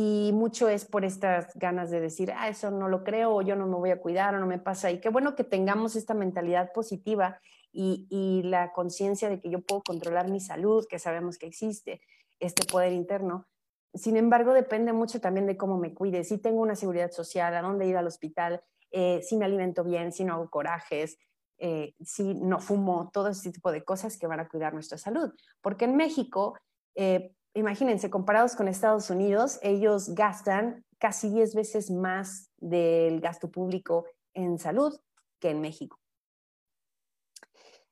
Y 0.00 0.30
mucho 0.32 0.68
es 0.68 0.84
por 0.84 1.04
estas 1.04 1.52
ganas 1.56 1.90
de 1.90 1.98
decir, 1.98 2.30
ah, 2.30 2.48
eso 2.48 2.70
no 2.70 2.86
lo 2.86 3.02
creo, 3.02 3.34
o 3.34 3.42
yo 3.42 3.56
no 3.56 3.66
me 3.66 3.74
voy 3.74 3.90
a 3.90 4.00
cuidar, 4.00 4.32
o 4.32 4.38
no 4.38 4.46
me 4.46 4.60
pasa. 4.60 4.92
Y 4.92 5.00
qué 5.00 5.08
bueno 5.08 5.34
que 5.34 5.42
tengamos 5.42 5.96
esta 5.96 6.14
mentalidad 6.14 6.72
positiva 6.72 7.40
y, 7.72 8.06
y 8.08 8.44
la 8.44 8.72
conciencia 8.72 9.28
de 9.28 9.40
que 9.40 9.50
yo 9.50 9.60
puedo 9.60 9.82
controlar 9.82 10.30
mi 10.30 10.38
salud, 10.38 10.86
que 10.88 11.00
sabemos 11.00 11.36
que 11.36 11.48
existe 11.48 12.00
este 12.38 12.64
poder 12.64 12.92
interno. 12.92 13.48
Sin 13.92 14.16
embargo, 14.16 14.52
depende 14.52 14.92
mucho 14.92 15.20
también 15.20 15.46
de 15.46 15.56
cómo 15.56 15.78
me 15.78 15.92
cuide. 15.92 16.22
Si 16.22 16.38
tengo 16.38 16.62
una 16.62 16.76
seguridad 16.76 17.10
social, 17.10 17.56
a 17.56 17.62
dónde 17.62 17.88
ir 17.88 17.96
al 17.96 18.06
hospital, 18.06 18.62
eh, 18.92 19.20
si 19.24 19.36
me 19.36 19.46
alimento 19.46 19.82
bien, 19.82 20.12
si 20.12 20.22
no 20.22 20.34
hago 20.34 20.48
corajes, 20.48 21.18
eh, 21.58 21.96
si 22.04 22.34
no 22.36 22.60
fumo, 22.60 23.10
todo 23.12 23.30
ese 23.30 23.50
tipo 23.50 23.72
de 23.72 23.82
cosas 23.82 24.16
que 24.16 24.28
van 24.28 24.38
a 24.38 24.48
cuidar 24.48 24.74
nuestra 24.74 24.96
salud. 24.96 25.32
Porque 25.60 25.86
en 25.86 25.96
México, 25.96 26.56
eh, 26.94 27.34
imagínense, 27.58 28.10
comparados 28.10 28.56
con 28.56 28.68
Estados 28.68 29.10
Unidos, 29.10 29.58
ellos 29.62 30.14
gastan 30.14 30.84
casi 30.98 31.30
10 31.30 31.54
veces 31.54 31.90
más 31.90 32.50
del 32.56 33.20
gasto 33.20 33.50
público 33.50 34.04
en 34.34 34.58
salud 34.58 34.98
que 35.38 35.50
en 35.50 35.60
México. 35.60 35.98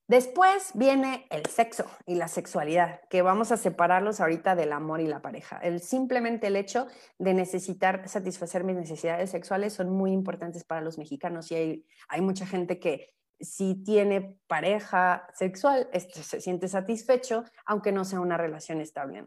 Después 0.08 0.70
viene 0.74 1.26
el 1.30 1.46
sexo 1.46 1.84
y 2.06 2.14
la 2.14 2.28
sexualidad, 2.28 3.00
que 3.10 3.22
vamos 3.22 3.50
a 3.50 3.56
separarlos 3.56 4.20
ahorita 4.20 4.54
del 4.54 4.72
amor 4.72 5.00
y 5.00 5.08
la 5.08 5.20
pareja. 5.20 5.58
El, 5.58 5.80
simplemente 5.80 6.46
el 6.46 6.54
hecho 6.54 6.86
de 7.18 7.34
necesitar 7.34 8.08
satisfacer 8.08 8.62
mis 8.62 8.76
necesidades 8.76 9.30
sexuales 9.30 9.72
son 9.72 9.90
muy 9.90 10.12
importantes 10.12 10.62
para 10.62 10.80
los 10.80 10.96
mexicanos 10.96 11.50
y 11.50 11.84
hay, 12.08 12.20
mucha 12.20 12.46
gente 12.46 12.78
que 12.78 13.14
si 13.40 13.82
tiene 13.82 14.38
pareja 14.46 15.26
sexual, 15.34 15.88
este, 15.92 16.22
se 16.22 16.40
siente 16.40 16.68
satisfecho, 16.68 17.42
aunque 17.64 17.90
no 17.90 18.04
sea 18.04 18.20
una 18.20 18.36
relación 18.36 18.80
estable. 18.80 19.24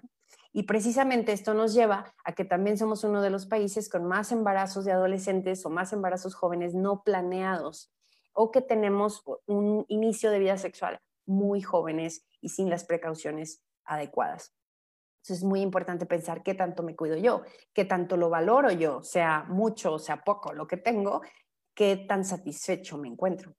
Y 0.51 0.63
precisamente 0.63 1.31
esto 1.31 1.53
nos 1.53 1.73
lleva 1.73 2.13
a 2.23 2.33
que 2.33 2.45
también 2.45 2.77
somos 2.77 3.03
uno 3.03 3.21
de 3.21 3.29
los 3.29 3.45
países 3.45 3.87
con 3.89 4.05
más 4.05 4.31
embarazos 4.31 4.85
de 4.85 4.91
adolescentes 4.91 5.65
o 5.65 5.69
más 5.69 5.93
embarazos 5.93 6.33
jóvenes 6.33 6.73
no 6.73 7.03
planeados, 7.03 7.91
o 8.33 8.51
que 8.51 8.61
tenemos 8.61 9.23
un 9.45 9.85
inicio 9.89 10.31
de 10.31 10.39
vida 10.39 10.57
sexual 10.57 10.99
muy 11.25 11.61
jóvenes 11.61 12.25
y 12.41 12.49
sin 12.49 12.69
las 12.69 12.83
precauciones 12.83 13.61
adecuadas. 13.85 14.55
Entonces 15.17 15.39
es 15.39 15.43
muy 15.43 15.61
importante 15.61 16.05
pensar 16.05 16.43
qué 16.43 16.55
tanto 16.55 16.81
me 16.81 16.95
cuido 16.95 17.17
yo, 17.17 17.43
qué 17.73 17.85
tanto 17.85 18.17
lo 18.17 18.29
valoro 18.29 18.71
yo, 18.71 19.03
sea 19.03 19.45
mucho 19.47 19.93
o 19.93 19.99
sea 19.99 20.23
poco 20.23 20.53
lo 20.53 20.65
que 20.65 20.77
tengo, 20.77 21.21
qué 21.75 21.97
tan 21.97 22.23
satisfecho 22.25 22.97
me 22.97 23.07
encuentro. 23.07 23.53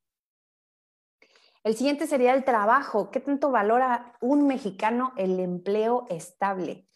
El 1.63 1.77
siguiente 1.77 2.07
sería 2.07 2.33
el 2.35 2.45
trabajo. 2.45 3.11
¿Qué 3.11 3.21
tanto 3.21 3.51
valora 3.51 4.15
un 4.21 4.47
mexicano 4.47 5.13
el 5.17 5.39
empleo 5.41 6.07
estable? 6.09 6.87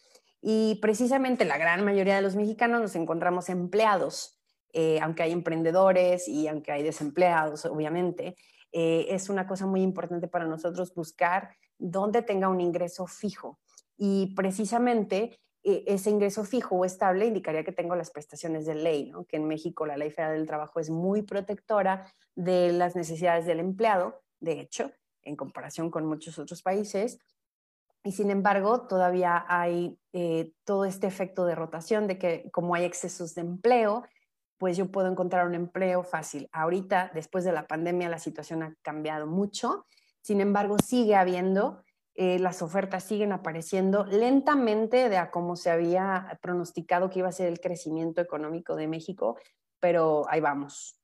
Y 0.41 0.79
precisamente 0.81 1.45
la 1.45 1.57
gran 1.57 1.85
mayoría 1.85 2.15
de 2.15 2.23
los 2.23 2.35
mexicanos 2.35 2.81
nos 2.81 2.95
encontramos 2.95 3.49
empleados, 3.49 4.39
eh, 4.73 4.99
aunque 5.01 5.21
hay 5.21 5.31
emprendedores 5.33 6.27
y 6.27 6.47
aunque 6.47 6.71
hay 6.71 6.81
desempleados, 6.81 7.65
obviamente. 7.65 8.35
Eh, 8.71 9.05
es 9.09 9.29
una 9.29 9.47
cosa 9.47 9.67
muy 9.67 9.81
importante 9.83 10.27
para 10.27 10.45
nosotros 10.45 10.95
buscar 10.95 11.51
dónde 11.77 12.23
tenga 12.23 12.49
un 12.49 12.59
ingreso 12.59 13.05
fijo. 13.05 13.59
Y 13.97 14.33
precisamente 14.35 15.39
eh, 15.63 15.83
ese 15.85 16.09
ingreso 16.09 16.43
fijo 16.43 16.75
o 16.75 16.85
estable 16.85 17.27
indicaría 17.27 17.63
que 17.63 17.71
tengo 17.71 17.95
las 17.95 18.09
prestaciones 18.09 18.65
de 18.65 18.75
ley, 18.75 19.11
¿no? 19.11 19.25
que 19.25 19.37
en 19.37 19.47
México 19.47 19.85
la 19.85 19.95
ley 19.95 20.09
federal 20.09 20.37
del 20.37 20.47
trabajo 20.47 20.79
es 20.79 20.89
muy 20.89 21.21
protectora 21.21 22.11
de 22.33 22.71
las 22.71 22.95
necesidades 22.95 23.45
del 23.45 23.59
empleado 23.59 24.24
de 24.45 24.61
hecho, 24.61 24.91
en 25.23 25.35
comparación 25.35 25.91
con 25.91 26.05
muchos 26.05 26.39
otros 26.39 26.61
países. 26.61 27.19
Y 28.03 28.11
sin 28.11 28.29
embargo, 28.29 28.87
todavía 28.87 29.45
hay 29.49 29.97
eh, 30.13 30.53
todo 30.63 30.85
este 30.85 31.07
efecto 31.07 31.45
de 31.45 31.55
rotación 31.55 32.07
de 32.07 32.17
que 32.17 32.49
como 32.51 32.75
hay 32.75 32.85
excesos 32.85 33.33
de 33.33 33.41
empleo, 33.41 34.03
pues 34.57 34.77
yo 34.77 34.91
puedo 34.91 35.09
encontrar 35.09 35.47
un 35.47 35.55
empleo 35.55 36.03
fácil. 36.03 36.47
Ahorita, 36.51 37.11
después 37.13 37.43
de 37.43 37.51
la 37.51 37.67
pandemia, 37.67 38.07
la 38.07 38.19
situación 38.19 38.63
ha 38.63 38.75
cambiado 38.83 39.27
mucho. 39.27 39.85
Sin 40.21 40.39
embargo, 40.39 40.77
sigue 40.77 41.15
habiendo, 41.15 41.83
eh, 42.13 42.39
las 42.39 42.61
ofertas 42.61 43.03
siguen 43.03 43.31
apareciendo 43.31 44.05
lentamente 44.05 45.09
de 45.09 45.17
a 45.17 45.31
cómo 45.31 45.55
se 45.55 45.71
había 45.71 46.39
pronosticado 46.41 47.09
que 47.09 47.19
iba 47.19 47.27
a 47.27 47.33
ser 47.33 47.47
el 47.47 47.59
crecimiento 47.59 48.21
económico 48.21 48.75
de 48.75 48.87
México, 48.87 49.37
pero 49.79 50.25
ahí 50.29 50.39
vamos. 50.39 51.01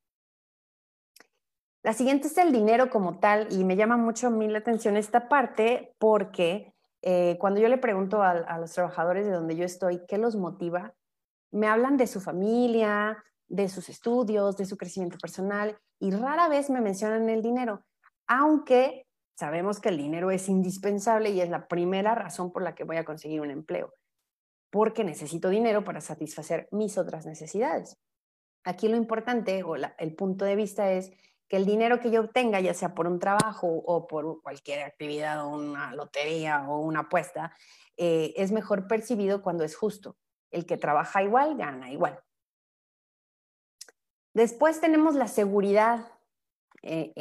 La 1.84 1.94
siguiente 1.94 2.28
es 2.28 2.38
el 2.38 2.52
dinero 2.52 2.92
como 2.92 3.18
tal 3.18 3.48
y 3.52 3.64
me 3.64 3.76
llama 3.76 3.98
mucho 3.98 4.28
a 4.28 4.30
mí 4.30 4.48
la 4.48 4.60
atención 4.60 4.98
esta 4.98 5.28
parte 5.28 5.96
porque 5.98 6.76
eh, 7.02 7.38
cuando 7.40 7.60
yo 7.60 7.68
le 7.70 7.80
pregunto 7.80 8.22
a, 8.22 8.58
los 8.60 8.72
trabajadores 8.72 9.26
de 9.26 9.32
donde 9.32 9.56
yo 9.56 9.66
estoy 9.66 10.02
qué 10.08 10.20
los 10.20 10.36
motiva, 10.36 10.94
me 11.52 11.68
hablan 11.68 11.98
de 11.98 12.06
su 12.06 12.22
familia, 12.22 13.24
de 13.48 13.68
sus 13.68 13.90
estudios, 13.90 14.58
de 14.58 14.66
su 14.66 14.78
crecimiento 14.78 15.18
personal 15.18 15.76
y 16.00 16.12
rara 16.12 16.50
vez 16.50 16.70
me 16.70 16.82
mencionan 16.82 17.30
el 17.30 17.42
dinero, 17.42 17.84
aunque 18.28 19.08
sabemos 19.36 19.80
que 19.80 19.90
el 19.90 19.98
dinero 19.98 20.30
es 20.30 20.50
indispensable 20.50 21.32
y 21.32 21.42
es 21.42 21.50
la 21.50 21.68
primera 21.68 22.14
razón 22.14 22.52
por 22.52 22.62
la 22.62 22.76
que 22.76 22.84
voy 22.84 22.98
a 22.98 23.06
conseguir 23.06 23.42
un 23.42 23.50
empleo, 23.50 23.96
porque 24.70 25.04
necesito 25.04 25.50
dinero 25.50 25.84
para 25.84 26.00
satisfacer 26.00 26.68
mis 26.72 27.00
otras 27.00 27.26
necesidades. 27.26 27.98
Aquí 28.64 28.88
lo 28.88 28.98
importante 28.98 29.64
o 29.64 29.76
el 29.76 30.16
punto 30.16 30.46
de 30.46 30.56
vista 30.56 30.92
es 30.92 31.12
que 31.52 31.58
el 31.58 31.66
dinero 31.66 32.00
que 32.00 32.10
yo 32.10 32.22
obtenga, 32.22 32.62
ya 32.62 32.74
sea 32.74 32.96
por 32.96 33.08
un 33.08 33.20
trabajo 33.20 33.68
o 33.68 34.08
por 34.08 34.42
cualquier 34.42 34.84
actividad 34.84 35.44
o 35.44 35.50
una 35.50 35.94
lotería 35.94 36.66
o 36.70 36.80
una 36.80 37.02
apuesta, 37.02 37.54
eh, 37.98 38.34
es 38.38 38.54
mejor 38.54 38.88
percibido 38.88 39.42
cuando 39.42 39.66
es 39.66 39.76
justo. 39.76 40.16
El 40.50 40.66
que 40.66 40.78
trabaja 40.78 41.22
igual, 41.22 41.58
gana 41.58 41.92
igual. 41.92 42.18
Después 44.34 44.80
tenemos 44.80 45.14
la 45.16 45.28
seguridad, 45.28 46.14
eh, 46.84 47.12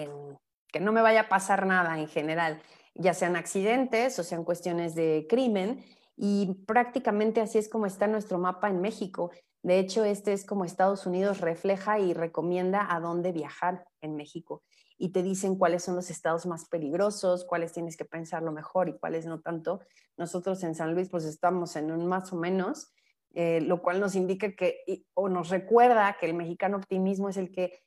que 0.69 0.79
no 0.79 0.93
me 0.93 1.03
vaya 1.03 1.23
a 1.23 1.29
pasar 1.29 1.67
nada 1.67 1.99
en 1.99 2.07
general, 2.07 2.63
ya 2.95 3.15
sean 3.15 3.35
accidentes 3.35 4.17
o 4.21 4.23
sean 4.23 4.45
cuestiones 4.45 4.95
de 4.95 5.27
crimen. 5.29 5.85
Y 6.15 6.55
prácticamente 6.69 7.41
así 7.41 7.59
es 7.59 7.69
como 7.69 7.87
está 7.87 8.07
nuestro 8.07 8.39
mapa 8.39 8.69
en 8.69 8.81
México. 8.81 9.33
De 9.63 9.79
hecho, 9.79 10.05
este 10.05 10.33
es 10.33 10.47
como 10.47 10.65
Estados 10.65 11.07
Unidos 11.07 11.41
refleja 11.41 11.99
y 11.99 12.15
recomienda 12.15 12.87
a 12.95 13.01
dónde 13.01 13.33
viajar 13.33 13.85
en 14.01 14.17
México. 14.17 14.63
Y 14.97 15.11
te 15.11 15.23
dicen 15.23 15.57
cuáles 15.57 15.83
son 15.85 15.97
los 15.97 16.11
estados 16.11 16.47
más 16.47 16.67
peligrosos, 16.69 17.45
cuáles 17.45 17.73
tienes 17.73 17.97
que 17.97 18.05
pensar 18.05 18.43
lo 18.43 18.53
mejor 18.53 18.89
y 18.89 18.99
cuáles 18.99 19.27
no 19.27 19.41
tanto. 19.41 19.81
Nosotros 20.17 20.63
en 20.63 20.75
San 20.75 20.95
Luis 20.95 21.09
pues 21.11 21.25
estamos 21.25 21.77
en 21.77 21.91
un 21.91 22.07
más 22.07 22.33
o 22.33 22.37
menos, 22.37 22.93
eh, 23.35 23.61
lo 23.61 23.83
cual 23.83 24.01
nos 24.01 24.15
indica 24.15 24.53
que, 24.53 25.05
o 25.15 25.29
nos 25.29 25.51
recuerda 25.51 26.17
que 26.19 26.27
el 26.27 26.35
mexicano 26.35 26.79
optimismo 26.79 27.29
es 27.29 27.37
el 27.37 27.53
que, 27.53 27.83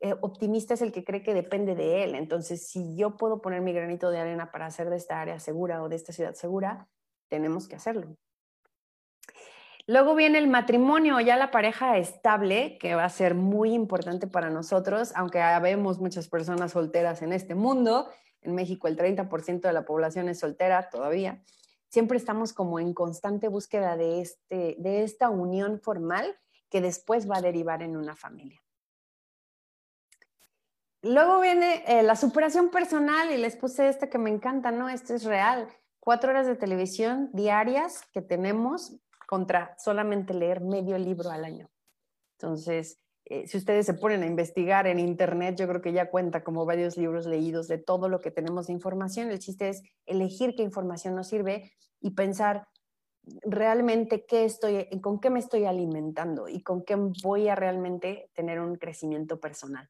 eh, 0.00 0.14
optimista 0.20 0.74
es 0.74 0.82
el 0.82 0.92
que 0.92 1.04
cree 1.04 1.22
que 1.22 1.34
depende 1.34 1.74
de 1.74 2.04
él. 2.04 2.14
Entonces, 2.14 2.68
si 2.68 2.96
yo 2.96 3.16
puedo 3.16 3.40
poner 3.40 3.60
mi 3.60 3.72
granito 3.72 4.10
de 4.10 4.18
arena 4.18 4.50
para 4.50 4.66
hacer 4.66 4.90
de 4.90 4.96
esta 4.96 5.20
área 5.20 5.38
segura 5.38 5.82
o 5.82 5.88
de 5.88 5.96
esta 5.96 6.12
ciudad 6.12 6.34
segura, 6.34 6.88
tenemos 7.28 7.68
que 7.68 7.76
hacerlo. 7.76 8.16
Luego 9.86 10.14
viene 10.14 10.38
el 10.38 10.46
matrimonio, 10.46 11.18
ya 11.20 11.36
la 11.36 11.50
pareja 11.50 11.98
estable, 11.98 12.78
que 12.78 12.94
va 12.94 13.04
a 13.04 13.10
ser 13.10 13.34
muy 13.34 13.72
importante 13.72 14.28
para 14.28 14.48
nosotros, 14.48 15.12
aunque 15.16 15.40
habemos 15.40 15.98
muchas 15.98 16.28
personas 16.28 16.72
solteras 16.72 17.22
en 17.22 17.32
este 17.32 17.54
mundo. 17.54 18.08
En 18.42 18.54
México 18.54 18.86
el 18.86 18.96
30% 18.96 19.60
de 19.60 19.72
la 19.72 19.84
población 19.84 20.28
es 20.28 20.38
soltera 20.38 20.88
todavía. 20.88 21.42
Siempre 21.88 22.16
estamos 22.16 22.52
como 22.52 22.78
en 22.78 22.94
constante 22.94 23.48
búsqueda 23.48 23.96
de, 23.96 24.20
este, 24.20 24.76
de 24.78 25.02
esta 25.02 25.30
unión 25.30 25.80
formal 25.80 26.38
que 26.70 26.80
después 26.80 27.28
va 27.30 27.38
a 27.38 27.42
derivar 27.42 27.82
en 27.82 27.96
una 27.96 28.16
familia. 28.16 28.62
Luego 31.02 31.40
viene 31.40 31.82
eh, 31.86 32.04
la 32.04 32.14
superación 32.14 32.70
personal 32.70 33.32
y 33.32 33.36
les 33.36 33.56
puse 33.56 33.88
esta 33.88 34.08
que 34.08 34.18
me 34.18 34.30
encanta, 34.30 34.70
¿no? 34.70 34.88
Esto 34.88 35.14
es 35.14 35.24
real. 35.24 35.68
Cuatro 35.98 36.30
horas 36.30 36.46
de 36.46 36.54
televisión 36.54 37.28
diarias 37.32 38.02
que 38.12 38.22
tenemos 38.22 38.96
contra 39.32 39.74
solamente 39.78 40.34
leer 40.34 40.60
medio 40.60 40.98
libro 40.98 41.30
al 41.30 41.46
año. 41.46 41.70
Entonces, 42.38 43.00
eh, 43.24 43.48
si 43.48 43.56
ustedes 43.56 43.86
se 43.86 43.94
ponen 43.94 44.22
a 44.22 44.26
investigar 44.26 44.86
en 44.86 44.98
Internet, 44.98 45.56
yo 45.58 45.66
creo 45.66 45.80
que 45.80 45.94
ya 45.94 46.10
cuenta 46.10 46.44
como 46.44 46.66
varios 46.66 46.98
libros 46.98 47.24
leídos 47.24 47.66
de 47.66 47.78
todo 47.78 48.10
lo 48.10 48.20
que 48.20 48.30
tenemos 48.30 48.66
de 48.66 48.74
información. 48.74 49.30
El 49.30 49.38
chiste 49.38 49.70
es 49.70 49.82
elegir 50.04 50.54
qué 50.54 50.62
información 50.62 51.14
nos 51.14 51.28
sirve 51.28 51.72
y 51.98 52.10
pensar 52.10 52.68
realmente 53.40 54.26
qué 54.26 54.44
estoy, 54.44 54.86
con 55.00 55.18
qué 55.18 55.30
me 55.30 55.38
estoy 55.38 55.64
alimentando 55.64 56.46
y 56.46 56.62
con 56.62 56.84
qué 56.84 56.96
voy 57.22 57.48
a 57.48 57.54
realmente 57.54 58.28
tener 58.34 58.60
un 58.60 58.76
crecimiento 58.76 59.40
personal. 59.40 59.88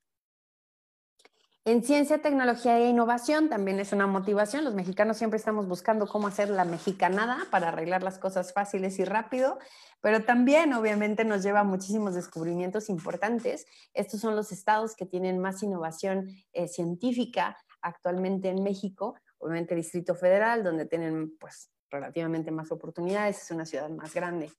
En 1.64 1.84
ciencia, 1.84 2.20
tecnología 2.20 2.76
e 2.80 2.88
innovación 2.88 3.48
también 3.48 3.78
es 3.78 3.92
una 3.92 4.08
motivación. 4.08 4.64
Los 4.64 4.74
mexicanos 4.74 5.16
siempre 5.16 5.36
estamos 5.36 5.68
buscando 5.68 6.08
cómo 6.08 6.26
hacer 6.26 6.50
la 6.50 6.64
mexicanada 6.64 7.38
para 7.52 7.68
arreglar 7.68 8.02
las 8.02 8.18
cosas 8.18 8.52
fáciles 8.52 8.98
y 8.98 9.04
rápido, 9.04 9.60
pero 10.00 10.24
también 10.24 10.72
obviamente 10.72 11.24
nos 11.24 11.44
lleva 11.44 11.60
a 11.60 11.64
muchísimos 11.64 12.14
descubrimientos 12.16 12.88
importantes. 12.88 13.66
Estos 13.94 14.18
son 14.18 14.34
los 14.34 14.50
estados 14.50 14.96
que 14.96 15.06
tienen 15.06 15.38
más 15.38 15.62
innovación 15.62 16.30
eh, 16.52 16.66
científica 16.66 17.56
actualmente 17.80 18.48
en 18.48 18.64
México, 18.64 19.14
obviamente 19.38 19.76
Distrito 19.76 20.16
Federal, 20.16 20.64
donde 20.64 20.86
tienen 20.86 21.38
pues 21.38 21.70
relativamente 21.90 22.50
más 22.50 22.72
oportunidades, 22.72 23.40
es 23.40 23.50
una 23.52 23.66
ciudad 23.66 23.88
más 23.88 24.12
grande. 24.12 24.50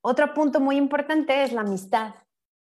Otro 0.00 0.32
punto 0.32 0.58
muy 0.58 0.76
importante 0.76 1.42
es 1.42 1.52
la 1.52 1.60
amistad. 1.60 2.14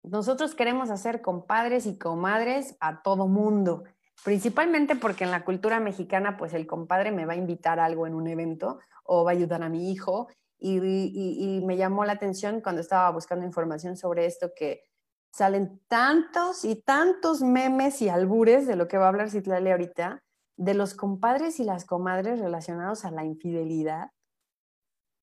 Nosotros 0.04 0.56
queremos 0.56 0.90
hacer 0.90 1.22
compadres 1.22 1.86
y 1.86 1.98
comadres 1.98 2.76
a 2.80 3.04
todo 3.04 3.28
mundo, 3.28 3.84
principalmente 4.24 4.96
porque 4.96 5.24
en 5.24 5.32
la 5.32 5.46
cultura 5.46 5.80
mexicana, 5.80 6.38
pues 6.38 6.54
el 6.54 6.66
compadre 6.66 7.12
me 7.12 7.26
va 7.26 7.34
a 7.34 7.38
invitar 7.38 7.80
a 7.80 7.86
algo 7.86 8.08
en 8.08 8.16
un 8.16 8.28
evento 8.28 8.80
o 9.04 9.24
va 9.24 9.32
a 9.32 9.34
ayudar 9.34 9.62
a 9.62 9.70
mi 9.70 9.92
hijo. 9.92 10.28
Y, 10.58 11.62
me 11.66 11.78
llamó 11.78 12.06
la 12.06 12.14
atención 12.14 12.62
cuando 12.62 12.82
estaba 12.82 13.10
buscando 13.12 13.46
información 13.46 13.98
sobre 13.98 14.26
esto 14.26 14.52
que 14.56 14.84
salen 15.32 15.82
tantos 15.88 16.66
y 16.66 16.76
tantos 16.76 17.42
memes 17.42 18.02
y 18.02 18.10
albures 18.10 18.68
de 18.68 18.76
lo 18.76 18.88
que 18.88 18.98
va 18.98 19.06
a 19.06 19.10
hablar 19.10 19.30
Citlali 19.30 19.72
ahorita, 19.72 20.24
de 20.58 20.74
los 20.74 20.94
compadres 20.94 21.60
y 21.60 21.64
las 21.64 21.86
comadres 21.86 22.40
relacionados 22.40 23.06
a 23.06 23.12
la 23.12 23.24
infidelidad, 23.24 24.12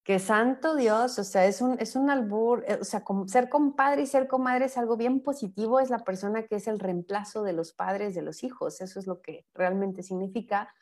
que 0.09 0.19
santo 0.19 0.75
Dios, 0.75 1.19
o 1.19 1.23
sea, 1.23 1.45
es 1.45 1.61
un, 1.61 1.79
es 1.81 1.95
un 1.95 2.09
albur, 2.09 2.65
eh, 2.67 2.79
o 2.81 2.85
sea, 2.85 3.05
ser 3.27 3.51
compadre 3.51 4.01
y 4.01 4.07
ser 4.07 4.27
comadre 4.27 4.65
es 4.65 4.79
algo 4.79 4.97
bien 4.97 5.21
positivo, 5.21 5.81
es 5.81 5.91
la 5.91 5.99
persona 5.99 6.47
que 6.47 6.57
es 6.57 6.67
el 6.67 6.79
reemplazo 6.79 7.43
de 7.43 7.53
los 7.53 7.75
padres 7.75 8.15
de 8.15 8.23
los 8.23 8.43
hijos, 8.43 8.81
eso 8.81 8.99
es 8.99 9.07
lo 9.07 9.21
que 9.21 9.45
realmente 9.53 10.03
significa, 10.03 10.75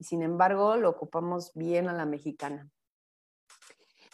y 0.00 0.04
sin 0.04 0.20
embargo 0.20 0.74
lo 0.74 0.90
ocupamos 0.90 1.52
bien 1.54 1.88
a 1.88 1.92
la 1.92 2.06
mexicana. 2.06 2.68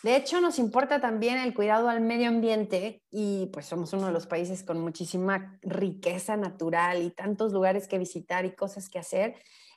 De 0.02 0.16
hecho, 0.16 0.38
nos 0.42 0.58
importa 0.58 1.00
también 1.00 1.38
el 1.38 1.54
cuidado 1.54 1.88
al 1.88 2.02
medio 2.02 2.28
ambiente 2.28 3.02
y 3.10 3.46
pues 3.54 3.64
somos 3.64 3.94
uno 3.94 4.08
de 4.08 4.12
los 4.12 4.26
países 4.26 4.64
con 4.64 4.82
muchísima 4.82 5.58
riqueza 5.62 6.36
natural 6.36 7.02
y 7.02 7.10
tantos 7.10 7.54
lugares 7.54 7.88
que 7.88 7.96
visitar 7.96 8.44
y 8.44 8.54
cosas 8.54 8.90
que 8.90 8.98
hacer. 8.98 9.34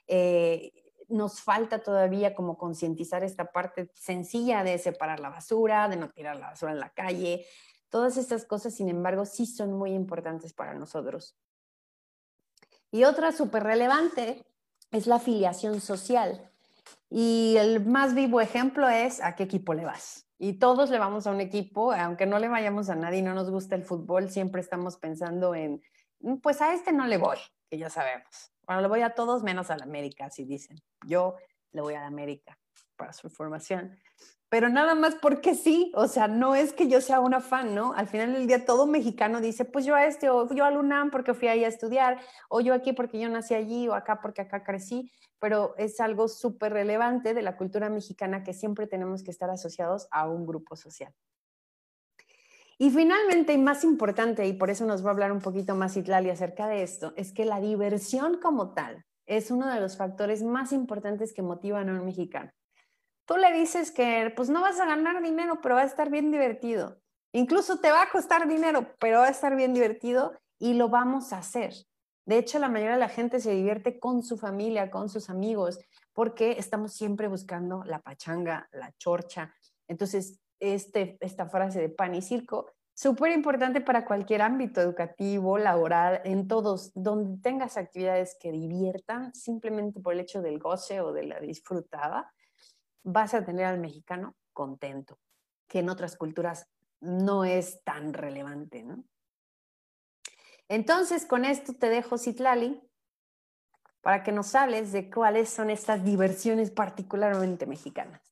Eh, 0.08 0.74
nos 1.12 1.42
falta 1.42 1.84
todavía 1.84 2.34
como 2.34 2.58
concientizar 2.58 3.24
esta 3.24 3.52
parte 3.52 3.92
sencilla 3.94 4.64
de 4.64 4.78
separar 4.78 5.20
la 5.20 5.30
basura, 5.30 5.88
de 5.88 5.98
no 5.98 6.10
tirar 6.10 6.38
la 6.38 6.48
basura 6.48 6.72
en 6.72 6.80
la 6.80 6.90
calle. 6.90 7.46
Todas 7.90 8.18
estas 8.18 8.46
cosas, 8.46 8.74
sin 8.74 8.90
embargo, 8.90 9.26
sí 9.26 9.46
son 9.46 9.74
muy 9.74 9.92
importantes 9.92 10.54
para 10.54 10.74
nosotros. 10.74 11.38
Y 12.92 13.04
otra 13.06 13.32
súper 13.32 13.64
relevante 13.64 14.46
es 14.92 15.08
la 15.08 15.16
afiliación 15.16 15.82
social. 15.82 16.52
Y 17.10 17.56
el 17.58 17.86
más 17.86 18.14
vivo 18.14 18.42
ejemplo 18.42 18.88
es 18.90 19.22
a 19.22 19.36
qué 19.36 19.44
equipo 19.44 19.74
le 19.74 19.86
vas. 19.86 20.28
Y 20.38 20.54
todos 20.54 20.90
le 20.90 20.98
vamos 20.98 21.28
a 21.28 21.32
un 21.32 21.40
equipo, 21.40 21.92
aunque 21.94 22.26
no 22.26 22.40
le 22.40 22.48
vayamos 22.48 22.90
a 22.90 22.96
nadie 22.96 23.20
y 23.20 23.22
no 23.22 23.34
nos 23.34 23.50
gusta 23.52 23.76
el 23.76 23.84
fútbol, 23.84 24.30
siempre 24.30 24.62
estamos 24.62 24.98
pensando 24.98 25.54
en, 25.54 25.82
mm, 26.20 26.38
pues 26.38 26.62
a 26.62 26.74
este 26.74 26.92
no 26.92 27.06
le 27.06 27.18
voy, 27.18 27.38
que 27.70 27.78
ya 27.78 27.90
sabemos. 27.90 28.52
Bueno, 28.72 28.84
le 28.84 28.88
voy 28.88 29.02
a 29.02 29.16
todos 29.16 29.44
menos 29.44 29.70
a 29.70 29.76
la 29.76 29.84
América, 29.84 30.28
así 30.28 30.46
dicen. 30.46 30.78
Yo 31.06 31.36
le 31.74 31.82
voy 31.82 31.94
a 31.94 32.00
la 32.00 32.08
América 32.08 32.58
para 32.96 33.12
su 33.12 33.28
información 33.28 33.98
pero 34.52 34.68
nada 34.68 34.96
más 34.96 35.16
porque 35.16 35.56
sí, 35.56 35.94
o 35.96 36.10
sea, 36.10 36.28
no 36.28 36.56
es 36.56 36.74
que 36.74 36.90
yo 36.90 37.00
sea 37.00 37.22
una 37.22 37.40
fan, 37.40 37.74
¿no? 37.74 37.94
Al 37.94 38.08
final 38.08 38.34
del 38.34 38.48
día 38.48 38.66
todo 38.66 38.86
mexicano 38.86 39.40
dice, 39.40 39.64
pues 39.64 39.86
yo 39.86 39.96
a 39.96 40.06
este, 40.06 40.30
o 40.30 40.54
yo 40.54 40.66
al 40.66 40.76
UNAM 40.76 41.10
porque 41.10 41.34
fui 41.34 41.48
ahí 41.48 41.64
a 41.64 41.70
estudiar, 41.70 42.20
o 42.50 42.60
yo 42.60 42.74
aquí 42.74 42.92
porque 42.92 43.18
yo 43.18 43.30
nací 43.30 43.54
allí, 43.54 43.88
o 43.88 43.94
acá 43.94 44.20
porque 44.20 44.42
acá 44.42 44.66
crecí, 44.66 45.10
pero 45.40 45.74
es 45.78 46.02
algo 46.02 46.28
súper 46.28 46.74
relevante 46.74 47.34
de 47.34 47.42
la 47.44 47.56
cultura 47.56 47.90
mexicana 47.90 48.44
que 48.44 48.52
siempre 48.52 48.88
tenemos 48.88 49.24
que 49.24 49.32
estar 49.32 49.50
asociados 49.50 50.10
a 50.12 50.28
un 50.28 50.46
grupo 50.46 50.76
social. 50.76 51.14
Y 52.82 52.90
finalmente, 52.90 53.54
y 53.54 53.58
más 53.60 53.84
importante, 53.84 54.48
y 54.48 54.54
por 54.54 54.72
eso 54.72 54.86
nos 54.86 55.04
va 55.06 55.10
a 55.10 55.14
hablar 55.14 55.32
un 55.32 55.42
poquito 55.42 55.76
más 55.76 55.96
Itlali 55.96 56.32
acerca 56.32 56.68
de 56.68 56.82
esto, 56.82 57.14
es 57.16 57.32
que 57.32 57.46
la 57.46 57.60
diversión 57.60 58.40
como 58.42 58.74
tal 58.74 59.06
es 59.28 59.52
uno 59.52 59.72
de 59.72 59.80
los 59.80 59.98
factores 59.98 60.42
más 60.42 60.72
importantes 60.72 61.32
que 61.32 61.44
motivan 61.44 61.90
a 61.90 61.94
un 62.00 62.06
mexicano 62.06 62.52
tú 63.32 63.38
le 63.38 63.54
dices 63.54 63.92
que 63.92 64.34
pues 64.36 64.50
no 64.50 64.60
vas 64.60 64.78
a 64.82 64.86
ganar 64.86 65.24
dinero, 65.24 65.60
pero 65.62 65.76
va 65.76 65.84
a 65.84 65.86
estar 65.86 66.10
bien 66.10 66.32
divertido. 66.32 67.00
Incluso 67.32 67.80
te 67.80 67.90
va 67.90 68.02
a 68.02 68.10
costar 68.10 68.46
dinero, 68.46 68.94
pero 69.00 69.20
va 69.20 69.28
a 69.28 69.32
estar 69.32 69.56
bien 69.56 69.74
divertido 69.74 70.34
y 70.60 70.74
lo 70.74 70.90
vamos 70.90 71.32
a 71.32 71.38
hacer. 71.38 71.74
De 72.26 72.38
hecho, 72.38 72.60
la 72.60 72.68
mayoría 72.68 72.96
de 72.96 73.00
la 73.00 73.08
gente 73.08 73.40
se 73.40 73.52
divierte 73.52 74.00
con 74.00 74.22
su 74.22 74.38
familia, 74.38 74.92
con 74.92 75.08
sus 75.08 75.30
amigos, 75.30 75.80
porque 76.12 76.58
estamos 76.60 76.92
siempre 76.92 77.30
buscando 77.30 77.86
la 77.86 78.02
pachanga, 78.02 78.68
la 78.74 78.92
chorcha. 78.98 79.54
Entonces, 79.88 80.42
este, 80.62 81.18
esta 81.20 81.50
frase 81.50 81.82
de 81.82 81.90
pan 81.90 82.16
y 82.16 82.22
circo, 82.22 82.72
súper 82.94 83.32
importante 83.32 83.82
para 83.82 84.06
cualquier 84.06 84.44
ámbito 84.44 84.80
educativo, 84.80 85.58
laboral, 85.58 86.22
en 86.24 86.48
todos, 86.48 86.92
donde 86.94 87.42
tengas 87.42 87.76
actividades 87.76 88.38
que 88.40 88.52
diviertan 88.52 89.34
simplemente 89.34 90.00
por 90.00 90.14
el 90.14 90.22
hecho 90.22 90.42
del 90.42 90.60
goce 90.60 91.02
o 91.02 91.12
de 91.12 91.24
la 91.24 91.40
disfrutada, 91.40 92.32
vas 93.04 93.34
a 93.34 93.44
tener 93.44 93.66
al 93.66 93.80
mexicano 93.80 94.36
contento, 94.54 95.18
que 95.68 95.80
en 95.80 95.90
otras 95.90 96.16
culturas 96.16 96.70
no 97.00 97.44
es 97.44 97.84
tan 97.84 98.14
relevante, 98.14 98.84
¿no? 98.84 99.04
Entonces, 100.70 101.26
con 101.26 101.44
esto 101.44 101.74
te 101.74 101.90
dejo, 101.90 102.18
Citlali, 102.18 102.82
para 104.02 104.24
que 104.24 104.32
nos 104.32 104.56
hables 104.56 104.92
de 104.92 105.10
cuáles 105.10 105.50
son 105.50 105.70
estas 105.70 106.06
diversiones 106.06 106.72
particularmente 106.72 107.66
mexicanas. 107.66 108.31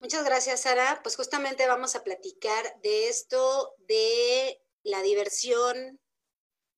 Muchas 0.00 0.24
gracias, 0.24 0.62
Sara. 0.62 1.00
Pues 1.02 1.16
justamente 1.16 1.66
vamos 1.66 1.96
a 1.96 2.04
platicar 2.04 2.80
de 2.82 3.08
esto, 3.08 3.74
de 3.88 4.62
la 4.84 5.02
diversión 5.02 6.00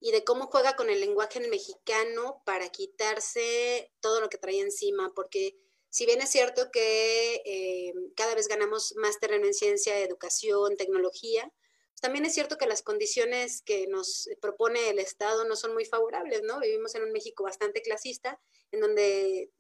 y 0.01 0.11
de 0.13 0.25
cómo 0.25 0.47
juega 0.47 0.75
con 0.75 0.89
el 0.89 1.01
lenguaje 1.01 1.41
mexicano 1.41 2.43
para 2.47 2.71
quitarse 2.71 3.93
todo 4.01 4.23
lo 4.23 4.31
que 4.31 4.39
trae 4.39 4.61
encima, 4.61 5.13
porque 5.15 5.59
si 5.91 6.07
bien 6.07 6.23
es 6.23 6.31
cierto 6.31 6.71
que 6.71 7.43
eh, 7.45 7.93
cada 8.17 8.35
vez 8.35 8.49
ganamos 8.49 8.95
más 8.97 9.19
terreno 9.21 9.45
en 9.45 9.55
ciencia, 9.55 9.99
educación, 9.99 10.79
tecnología, 10.79 11.43
pues 11.91 12.01
también 12.01 12.25
es 12.25 12.33
cierto 12.33 12.57
que 12.57 12.67
las 12.67 12.83
condiciones 12.83 13.61
que 13.61 13.87
nos 13.89 14.31
propone 14.41 14.89
el 14.89 14.99
Estado 14.99 15.45
no 15.45 15.57
son 15.57 15.75
muy 15.75 15.85
favorables, 15.85 16.41
¿no? 16.43 16.61
Vivimos 16.61 16.95
en 16.95 17.03
un 17.03 17.13
México 17.13 17.45
bastante 17.45 17.83
clasista, 17.83 18.41
en 18.71 18.81
donde 18.81 19.51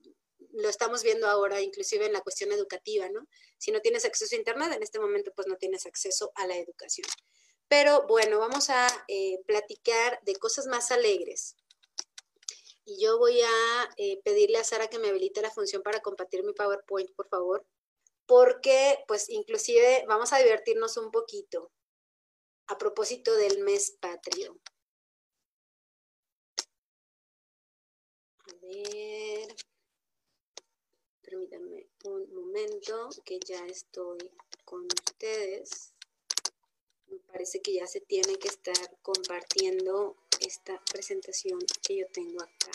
lo 0.52 0.68
estamos 0.68 1.02
viendo 1.02 1.26
ahora, 1.26 1.60
inclusive 1.60 2.06
en 2.06 2.12
la 2.12 2.20
cuestión 2.20 2.52
educativa, 2.52 3.08
¿no? 3.08 3.26
Si 3.58 3.72
no 3.72 3.80
tienes 3.80 4.04
acceso 4.04 4.34
a 4.34 4.38
Internet, 4.38 4.72
en 4.72 4.82
este 4.82 5.00
momento 5.00 5.32
pues 5.34 5.46
no 5.46 5.56
tienes 5.56 5.86
acceso 5.86 6.32
a 6.34 6.46
la 6.46 6.56
educación. 6.56 7.06
Pero 7.68 8.06
bueno, 8.08 8.38
vamos 8.40 8.68
a 8.70 8.88
eh, 9.06 9.38
platicar 9.46 10.18
de 10.22 10.34
cosas 10.36 10.66
más 10.66 10.90
alegres. 10.90 11.54
Y 12.84 13.00
yo 13.00 13.18
voy 13.18 13.40
a 13.40 13.88
eh, 13.96 14.20
pedirle 14.24 14.58
a 14.58 14.64
Sara 14.64 14.88
que 14.88 14.98
me 14.98 15.08
habilite 15.08 15.40
la 15.40 15.52
función 15.52 15.82
para 15.82 16.00
compartir 16.00 16.42
mi 16.42 16.52
PowerPoint, 16.52 17.14
por 17.14 17.28
favor. 17.28 17.64
Porque, 18.26 18.98
pues, 19.06 19.28
inclusive 19.28 20.04
vamos 20.08 20.32
a 20.32 20.38
divertirnos 20.38 20.96
un 20.96 21.12
poquito 21.12 21.70
a 22.66 22.78
propósito 22.78 23.36
del 23.36 23.62
mes 23.62 23.96
patrio. 24.00 24.58
A 28.48 28.52
ver, 28.62 29.56
permítanme 31.30 31.86
un 32.04 32.34
momento 32.34 33.08
que 33.24 33.38
ya 33.38 33.64
estoy 33.66 34.18
con 34.64 34.84
ustedes 34.86 35.92
me 37.06 37.18
parece 37.32 37.60
que 37.60 37.74
ya 37.74 37.86
se 37.86 38.00
tiene 38.00 38.36
que 38.36 38.48
estar 38.48 38.96
compartiendo 39.02 40.16
esta 40.40 40.80
presentación 40.92 41.58
que 41.82 41.98
yo 41.98 42.06
tengo 42.12 42.42
acá. 42.42 42.70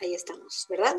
Ahí 0.00 0.14
estamos, 0.14 0.66
¿verdad? 0.68 0.96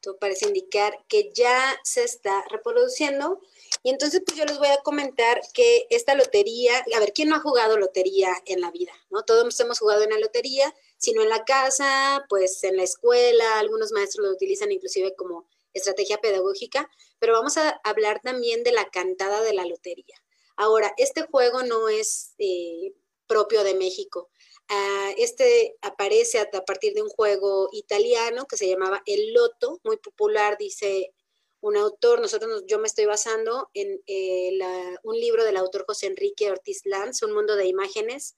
Todo 0.00 0.18
parece 0.18 0.46
indicar 0.46 1.04
que 1.08 1.30
ya 1.34 1.78
se 1.84 2.04
está 2.04 2.44
reproduciendo. 2.50 3.40
Y 3.82 3.90
entonces, 3.90 4.22
pues 4.24 4.36
yo 4.36 4.44
les 4.44 4.58
voy 4.58 4.68
a 4.68 4.82
comentar 4.82 5.40
que 5.54 5.86
esta 5.90 6.14
lotería, 6.14 6.84
a 6.94 7.00
ver, 7.00 7.12
¿quién 7.14 7.30
no 7.30 7.36
ha 7.36 7.40
jugado 7.40 7.78
lotería 7.78 8.30
en 8.44 8.60
la 8.60 8.70
vida? 8.70 8.92
¿No? 9.10 9.24
Todos 9.24 9.58
hemos 9.60 9.78
jugado 9.78 10.02
en 10.02 10.10
la 10.10 10.18
lotería, 10.18 10.74
si 11.00 11.12
no 11.12 11.22
en 11.22 11.30
la 11.30 11.44
casa, 11.44 12.26
pues 12.28 12.62
en 12.62 12.76
la 12.76 12.82
escuela, 12.82 13.58
algunos 13.58 13.90
maestros 13.90 14.26
lo 14.26 14.32
utilizan 14.32 14.70
inclusive 14.70 15.14
como 15.16 15.48
estrategia 15.72 16.18
pedagógica, 16.18 16.90
pero 17.18 17.32
vamos 17.32 17.56
a 17.56 17.80
hablar 17.84 18.20
también 18.22 18.62
de 18.64 18.72
la 18.72 18.90
cantada 18.90 19.40
de 19.40 19.54
la 19.54 19.64
lotería. 19.64 20.22
Ahora, 20.56 20.92
este 20.98 21.22
juego 21.22 21.62
no 21.62 21.88
es 21.88 22.34
eh, 22.38 22.92
propio 23.26 23.64
de 23.64 23.74
México. 23.74 24.28
Ah, 24.68 25.12
este 25.16 25.78
aparece 25.80 26.38
a, 26.38 26.50
partir 26.50 26.92
de 26.92 27.02
un 27.02 27.08
juego 27.08 27.70
italiano 27.72 28.46
que 28.46 28.58
se 28.58 28.68
llamaba 28.68 29.02
El 29.06 29.32
Loto, 29.32 29.80
muy 29.84 29.96
popular, 29.96 30.58
dice 30.58 31.14
un 31.62 31.78
autor, 31.78 32.20
nosotros 32.20 32.64
yo 32.66 32.78
me 32.78 32.88
estoy 32.88 33.06
basando 33.06 33.70
en 33.72 34.02
eh, 34.06 34.58
un 35.02 35.18
libro 35.18 35.44
del 35.44 35.56
autor 35.56 35.86
José 35.86 36.08
Enrique 36.08 36.50
Ortiz 36.50 36.82
Lanz, 36.84 37.22
Un 37.22 37.32
mundo 37.32 37.56
de 37.56 37.66
imágenes, 37.66 38.36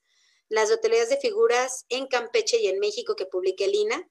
las 0.53 0.69
loterías 0.69 1.09
de 1.09 1.17
figuras 1.17 1.85
en 1.89 2.05
Campeche 2.05 2.57
y 2.61 2.67
en 2.67 2.79
México 2.79 3.15
que 3.15 3.25
publique 3.25 3.67
Lina. 3.67 4.07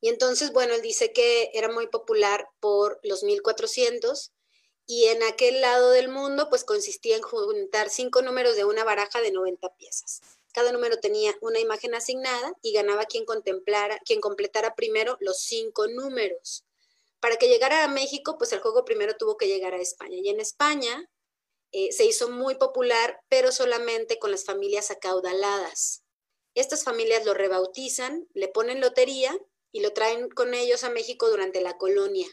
Y 0.00 0.08
entonces, 0.08 0.52
bueno, 0.52 0.72
él 0.74 0.80
dice 0.80 1.12
que 1.12 1.50
era 1.52 1.68
muy 1.68 1.86
popular 1.86 2.48
por 2.60 2.98
los 3.02 3.22
1400 3.24 4.32
y 4.86 5.04
en 5.04 5.22
aquel 5.24 5.60
lado 5.60 5.90
del 5.90 6.08
mundo 6.08 6.48
pues 6.48 6.64
consistía 6.64 7.16
en 7.16 7.22
juntar 7.22 7.90
cinco 7.90 8.22
números 8.22 8.56
de 8.56 8.64
una 8.64 8.84
baraja 8.84 9.20
de 9.20 9.30
90 9.30 9.68
piezas. 9.74 10.22
Cada 10.54 10.72
número 10.72 10.98
tenía 10.98 11.36
una 11.42 11.60
imagen 11.60 11.94
asignada 11.94 12.54
y 12.62 12.72
ganaba 12.72 13.04
quien 13.04 13.26
contemplara, 13.26 13.98
quien 14.06 14.22
completara 14.22 14.74
primero 14.74 15.18
los 15.20 15.40
cinco 15.40 15.88
números. 15.88 16.64
Para 17.20 17.36
que 17.36 17.48
llegara 17.48 17.84
a 17.84 17.88
México, 17.88 18.38
pues 18.38 18.52
el 18.54 18.60
juego 18.60 18.86
primero 18.86 19.14
tuvo 19.18 19.36
que 19.36 19.46
llegar 19.46 19.74
a 19.74 19.80
España. 19.82 20.16
Y 20.22 20.30
en 20.30 20.40
España 20.40 21.10
eh, 21.72 21.92
se 21.92 22.04
hizo 22.04 22.30
muy 22.30 22.54
popular, 22.54 23.20
pero 23.28 23.52
solamente 23.52 24.18
con 24.18 24.30
las 24.30 24.44
familias 24.44 24.90
acaudaladas. 24.90 26.02
Estas 26.54 26.84
familias 26.84 27.24
lo 27.24 27.34
rebautizan, 27.34 28.26
le 28.34 28.48
ponen 28.48 28.80
lotería 28.80 29.38
y 29.70 29.80
lo 29.80 29.92
traen 29.92 30.28
con 30.30 30.54
ellos 30.54 30.84
a 30.84 30.90
México 30.90 31.28
durante 31.28 31.60
la 31.60 31.76
colonia. 31.76 32.26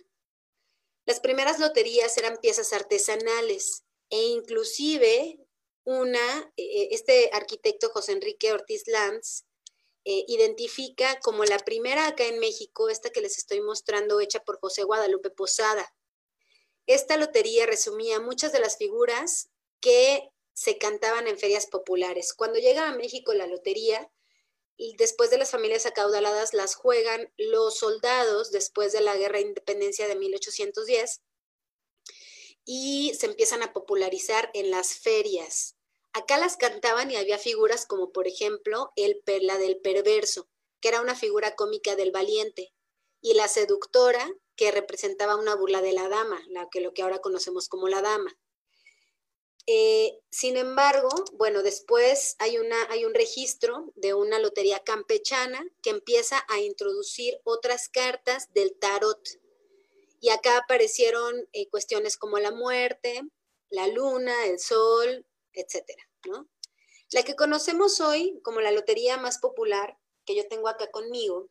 Las 1.06 1.20
primeras 1.20 1.60
loterías 1.60 2.18
eran 2.18 2.38
piezas 2.38 2.74
artesanales 2.74 3.84
e 4.10 4.24
inclusive 4.24 5.40
una, 5.84 6.54
eh, 6.58 6.90
este 6.92 7.30
arquitecto 7.34 7.90
José 7.90 8.14
Enrique 8.14 8.52
Ortiz 8.52 8.88
Lanz 8.88 9.46
eh, 10.04 10.24
identifica 10.28 11.20
como 11.20 11.46
la 11.46 11.60
primera 11.60 12.08
acá 12.08 12.26
en 12.26 12.40
México, 12.40 12.90
esta 12.90 13.10
que 13.10 13.22
les 13.22 13.38
estoy 13.38 13.62
mostrando, 13.62 14.20
hecha 14.20 14.40
por 14.40 14.60
José 14.60 14.84
Guadalupe 14.84 15.30
Posada. 15.30 15.95
Esta 16.88 17.18
lotería 17.18 17.66
resumía 17.66 18.20
muchas 18.20 18.52
de 18.52 18.60
las 18.60 18.78
figuras 18.78 19.50
que 19.82 20.30
se 20.54 20.78
cantaban 20.78 21.28
en 21.28 21.38
ferias 21.38 21.68
populares. 21.68 22.34
Cuando 22.34 22.60
llega 22.60 22.88
a 22.88 22.96
México 22.96 23.34
la 23.34 23.48
lotería, 23.48 24.10
después 24.98 25.30
de 25.30 25.38
las 25.38 25.52
familias 25.52 25.86
acaudaladas 25.86 26.54
las 26.54 26.76
juegan 26.76 27.32
los 27.38 27.78
soldados 27.78 28.52
después 28.52 28.92
de 28.92 29.02
la 29.02 29.16
guerra 29.16 29.38
de 29.38 29.46
independencia 29.46 30.08
de 30.08 30.16
1810 30.16 31.22
y 32.66 33.14
se 33.18 33.28
empiezan 33.28 33.64
a 33.64 33.74
popularizar 33.74 34.50
en 34.54 34.72
las 34.72 34.96
ferias. 34.96 35.76
Acá 36.14 36.38
las 36.38 36.58
cantaban 36.58 37.12
y 37.12 37.16
había 37.16 37.38
figuras 37.38 37.86
como 37.86 38.12
por 38.12 38.28
ejemplo 38.28 38.92
el 38.96 39.22
la 39.42 39.58
del 39.58 39.78
perverso, 39.78 40.48
que 40.82 40.90
era 40.90 41.02
una 41.02 41.16
figura 41.16 41.56
cómica 41.56 41.96
del 41.96 42.12
valiente, 42.12 42.74
y 43.22 43.34
la 43.34 43.48
seductora, 43.48 44.30
que 44.56 44.72
representaba 44.72 45.36
una 45.36 45.56
burla 45.56 45.82
de 45.82 45.94
la 45.94 46.10
dama, 46.10 46.42
la 46.48 46.70
que 46.70 46.82
lo 46.82 46.94
que 46.94 47.02
ahora 47.02 47.20
conocemos 47.20 47.68
como 47.68 47.88
la 47.88 48.02
dama. 48.02 48.38
Eh, 49.68 50.20
sin 50.30 50.58
embargo, 50.58 51.10
bueno, 51.34 51.64
después 51.64 52.36
hay, 52.38 52.60
una, 52.60 52.78
hay 52.90 53.04
un 53.04 53.16
registro 53.16 53.92
de 53.96 54.14
una 54.14 54.38
lotería 54.38 54.80
campechana 54.84 55.66
que 55.82 55.90
empieza 55.90 56.46
a 56.50 56.60
introducir 56.60 57.40
otras 57.44 57.90
cartas 57.90 58.54
del 58.54 58.78
tarot. 58.78 59.20
Y 60.20 60.30
acá 60.30 60.58
aparecieron 60.58 61.48
eh, 61.52 61.68
cuestiones 61.70 62.18
como 62.18 62.38
la 62.38 62.52
muerte, 62.52 63.24
la 63.70 63.88
luna, 63.88 64.46
el 64.46 64.60
sol, 64.60 65.26
etcétera, 65.54 66.08
La 67.12 67.24
que 67.24 67.36
conocemos 67.36 68.00
hoy 68.02 68.40
como 68.44 68.62
la 68.62 68.72
lotería 68.72 69.18
más 69.18 69.40
popular, 69.40 69.98
que 70.26 70.36
yo 70.36 70.48
tengo 70.48 70.68
acá 70.68 70.92
conmigo, 70.92 71.50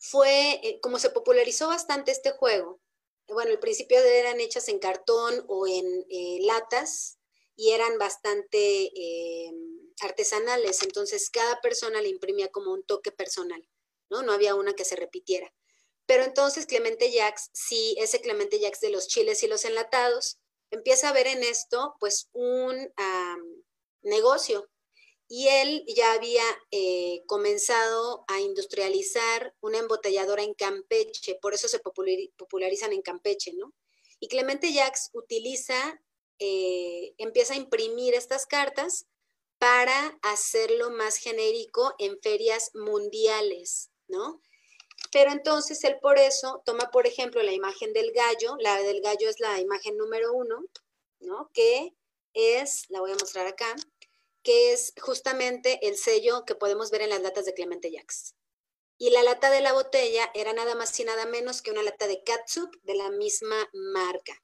fue, 0.00 0.52
eh, 0.66 0.80
como 0.80 0.98
se 0.98 1.10
popularizó 1.10 1.68
bastante 1.68 2.10
este 2.10 2.32
juego, 2.32 2.80
bueno, 3.28 3.52
al 3.52 3.60
principio 3.60 3.98
eran 3.98 4.40
hechas 4.40 4.68
en 4.68 4.80
cartón 4.80 5.44
o 5.46 5.68
en 5.68 6.04
eh, 6.08 6.38
latas 6.40 7.18
y 7.54 7.70
eran 7.70 7.98
bastante 7.98 8.86
eh, 8.86 9.52
artesanales, 10.00 10.82
entonces 10.82 11.30
cada 11.30 11.60
persona 11.60 12.00
le 12.00 12.08
imprimía 12.08 12.48
como 12.48 12.72
un 12.72 12.82
toque 12.82 13.12
personal, 13.12 13.62
¿no? 14.08 14.22
No 14.22 14.32
había 14.32 14.54
una 14.54 14.72
que 14.72 14.84
se 14.84 14.96
repitiera. 14.96 15.52
Pero 16.06 16.24
entonces 16.24 16.66
Clemente 16.66 17.12
Jacks, 17.12 17.50
sí, 17.52 17.94
ese 17.98 18.20
Clemente 18.20 18.58
Jacks 18.58 18.80
de 18.80 18.90
los 18.90 19.06
chiles 19.06 19.42
y 19.44 19.46
los 19.46 19.64
enlatados, 19.64 20.38
empieza 20.70 21.10
a 21.10 21.12
ver 21.12 21.26
en 21.28 21.44
esto 21.44 21.94
pues 22.00 22.30
un 22.32 22.92
negocio, 24.02 24.69
y 25.32 25.46
él 25.46 25.84
ya 25.86 26.12
había 26.12 26.42
eh, 26.72 27.22
comenzado 27.26 28.24
a 28.26 28.40
industrializar 28.40 29.54
una 29.60 29.78
embotelladora 29.78 30.42
en 30.42 30.54
Campeche, 30.54 31.38
por 31.40 31.54
eso 31.54 31.68
se 31.68 31.78
popularizan 31.78 32.92
en 32.92 33.00
Campeche, 33.00 33.52
¿no? 33.54 33.72
Y 34.18 34.26
Clemente 34.26 34.72
Jacks 34.72 35.10
utiliza, 35.12 36.02
eh, 36.40 37.14
empieza 37.16 37.54
a 37.54 37.58
imprimir 37.58 38.14
estas 38.14 38.44
cartas 38.44 39.06
para 39.58 40.18
hacerlo 40.22 40.90
más 40.90 41.16
genérico 41.16 41.94
en 42.00 42.20
ferias 42.20 42.72
mundiales, 42.74 43.92
¿no? 44.08 44.42
Pero 45.12 45.30
entonces 45.30 45.84
él 45.84 45.96
por 46.02 46.18
eso 46.18 46.60
toma, 46.66 46.90
por 46.90 47.06
ejemplo, 47.06 47.40
la 47.44 47.52
imagen 47.52 47.92
del 47.92 48.10
gallo, 48.10 48.56
la 48.58 48.82
del 48.82 49.00
gallo 49.00 49.30
es 49.30 49.38
la 49.38 49.60
imagen 49.60 49.96
número 49.96 50.32
uno, 50.32 50.64
¿no? 51.20 51.50
Que 51.54 51.94
es, 52.34 52.86
la 52.88 52.98
voy 52.98 53.12
a 53.12 53.16
mostrar 53.16 53.46
acá, 53.46 53.76
que 54.42 54.72
es 54.72 54.92
justamente 55.00 55.86
el 55.86 55.96
sello 55.96 56.44
que 56.44 56.54
podemos 56.54 56.90
ver 56.90 57.02
en 57.02 57.10
las 57.10 57.22
latas 57.22 57.44
de 57.44 57.54
Clemente 57.54 57.90
Jacks. 57.90 58.34
Y 58.98 59.10
la 59.10 59.22
lata 59.22 59.50
de 59.50 59.60
la 59.60 59.72
botella 59.72 60.30
era 60.34 60.52
nada 60.52 60.74
más 60.74 60.98
y 61.00 61.04
nada 61.04 61.26
menos 61.26 61.62
que 61.62 61.70
una 61.70 61.82
lata 61.82 62.06
de 62.06 62.22
catsup 62.22 62.70
de 62.82 62.94
la 62.94 63.10
misma 63.10 63.68
marca. 63.72 64.38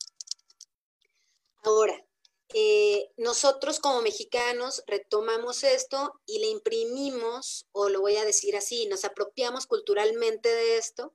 Ahora, 1.62 2.06
eh, 2.54 3.10
nosotros 3.16 3.80
como 3.80 4.02
mexicanos 4.02 4.82
retomamos 4.86 5.64
esto 5.64 6.12
y 6.26 6.38
le 6.38 6.46
imprimimos, 6.46 7.66
o 7.72 7.88
lo 7.88 8.00
voy 8.00 8.16
a 8.16 8.24
decir 8.24 8.56
así, 8.56 8.86
nos 8.86 9.04
apropiamos 9.04 9.66
culturalmente 9.66 10.48
de 10.48 10.78
esto 10.78 11.14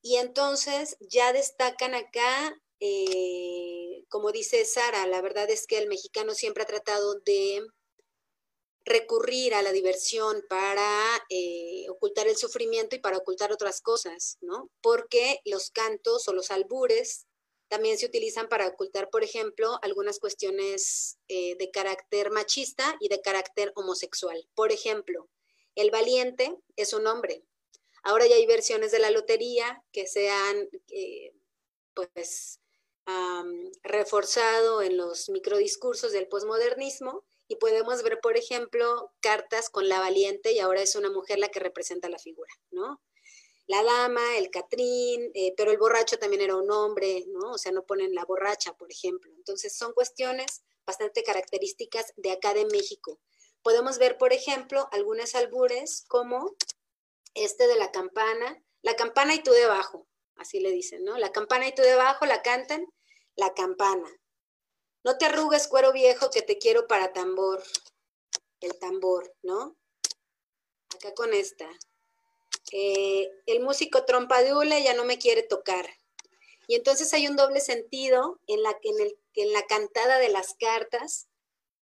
y 0.00 0.16
entonces 0.16 0.96
ya 1.00 1.32
destacan 1.32 1.94
acá, 1.94 2.56
eh, 2.80 4.04
como 4.08 4.32
dice 4.32 4.64
Sara, 4.64 5.06
la 5.06 5.20
verdad 5.20 5.50
es 5.50 5.66
que 5.66 5.78
el 5.78 5.88
mexicano 5.88 6.34
siempre 6.34 6.62
ha 6.62 6.66
tratado 6.66 7.20
de 7.20 7.66
recurrir 8.86 9.52
a 9.52 9.62
la 9.62 9.72
diversión 9.72 10.44
para 10.48 10.88
eh, 11.28 11.86
ocultar 11.90 12.28
el 12.28 12.36
sufrimiento 12.36 12.94
y 12.94 13.00
para 13.00 13.18
ocultar 13.18 13.52
otras 13.52 13.80
cosas, 13.80 14.38
¿no? 14.40 14.70
Porque 14.80 15.40
los 15.44 15.70
cantos 15.72 16.28
o 16.28 16.32
los 16.32 16.52
albures 16.52 17.26
también 17.68 17.98
se 17.98 18.06
utilizan 18.06 18.48
para 18.48 18.68
ocultar, 18.68 19.10
por 19.10 19.24
ejemplo, 19.24 19.80
algunas 19.82 20.20
cuestiones 20.20 21.18
eh, 21.26 21.56
de 21.56 21.70
carácter 21.72 22.30
machista 22.30 22.96
y 23.00 23.08
de 23.08 23.20
carácter 23.20 23.72
homosexual. 23.74 24.48
Por 24.54 24.70
ejemplo, 24.70 25.28
el 25.74 25.90
valiente 25.90 26.56
es 26.76 26.92
un 26.92 27.08
hombre. 27.08 27.42
Ahora 28.04 28.28
ya 28.28 28.36
hay 28.36 28.46
versiones 28.46 28.92
de 28.92 29.00
la 29.00 29.10
lotería 29.10 29.82
que 29.90 30.06
se 30.06 30.30
han, 30.30 30.68
eh, 30.92 31.34
pues, 31.92 32.60
reforzado 33.84 34.82
en 34.82 34.96
los 34.96 35.28
microdiscursos 35.28 36.10
del 36.10 36.26
posmodernismo 36.26 37.24
y 37.48 37.56
podemos 37.56 38.02
ver, 38.02 38.20
por 38.20 38.36
ejemplo, 38.36 39.12
cartas 39.20 39.70
con 39.70 39.88
la 39.88 40.00
valiente 40.00 40.52
y 40.52 40.58
ahora 40.58 40.82
es 40.82 40.96
una 40.96 41.10
mujer 41.10 41.38
la 41.38 41.48
que 41.48 41.60
representa 41.60 42.08
la 42.08 42.18
figura, 42.18 42.52
¿no? 42.70 43.00
La 43.68 43.82
dama, 43.82 44.36
el 44.36 44.50
catrín, 44.50 45.30
eh, 45.34 45.52
pero 45.56 45.70
el 45.70 45.78
borracho 45.78 46.18
también 46.18 46.42
era 46.42 46.56
un 46.56 46.70
hombre, 46.70 47.24
¿no? 47.28 47.52
O 47.52 47.58
sea, 47.58 47.72
no 47.72 47.84
ponen 47.84 48.14
la 48.14 48.24
borracha, 48.24 48.74
por 48.74 48.90
ejemplo. 48.92 49.32
Entonces, 49.36 49.76
son 49.76 49.92
cuestiones 49.92 50.62
bastante 50.86 51.24
características 51.24 52.12
de 52.16 52.30
acá 52.30 52.54
de 52.54 52.66
México. 52.66 53.18
Podemos 53.62 53.98
ver, 53.98 54.18
por 54.18 54.32
ejemplo, 54.32 54.88
algunas 54.92 55.34
albures 55.34 56.04
como 56.06 56.54
este 57.34 57.66
de 57.66 57.76
la 57.76 57.90
campana, 57.90 58.62
la 58.82 58.94
campana 58.94 59.34
y 59.34 59.42
tú 59.42 59.50
debajo, 59.50 60.06
así 60.36 60.60
le 60.60 60.70
dicen, 60.70 61.04
¿no? 61.04 61.18
La 61.18 61.32
campana 61.32 61.66
y 61.66 61.74
tú 61.74 61.82
debajo 61.82 62.24
la 62.24 62.42
cantan, 62.42 62.86
la 63.34 63.52
campana, 63.54 64.08
no 65.06 65.16
te 65.18 65.26
arrugues, 65.26 65.68
cuero 65.68 65.92
viejo, 65.92 66.30
que 66.30 66.42
te 66.42 66.58
quiero 66.58 66.88
para 66.88 67.12
tambor. 67.12 67.62
El 68.60 68.76
tambor, 68.80 69.32
¿no? 69.42 69.76
Acá 70.96 71.14
con 71.14 71.32
esta. 71.32 71.70
Eh, 72.72 73.30
el 73.46 73.60
músico 73.60 74.04
trompa 74.04 74.42
de 74.42 74.52
hule 74.52 74.82
ya 74.82 74.94
no 74.94 75.04
me 75.04 75.18
quiere 75.18 75.44
tocar. 75.44 75.88
Y 76.66 76.74
entonces 76.74 77.14
hay 77.14 77.28
un 77.28 77.36
doble 77.36 77.60
sentido 77.60 78.40
en 78.48 78.64
la, 78.64 78.76
en 78.82 79.00
el, 79.00 79.16
en 79.34 79.52
la 79.52 79.64
cantada 79.66 80.18
de 80.18 80.28
las 80.28 80.54
cartas, 80.54 81.28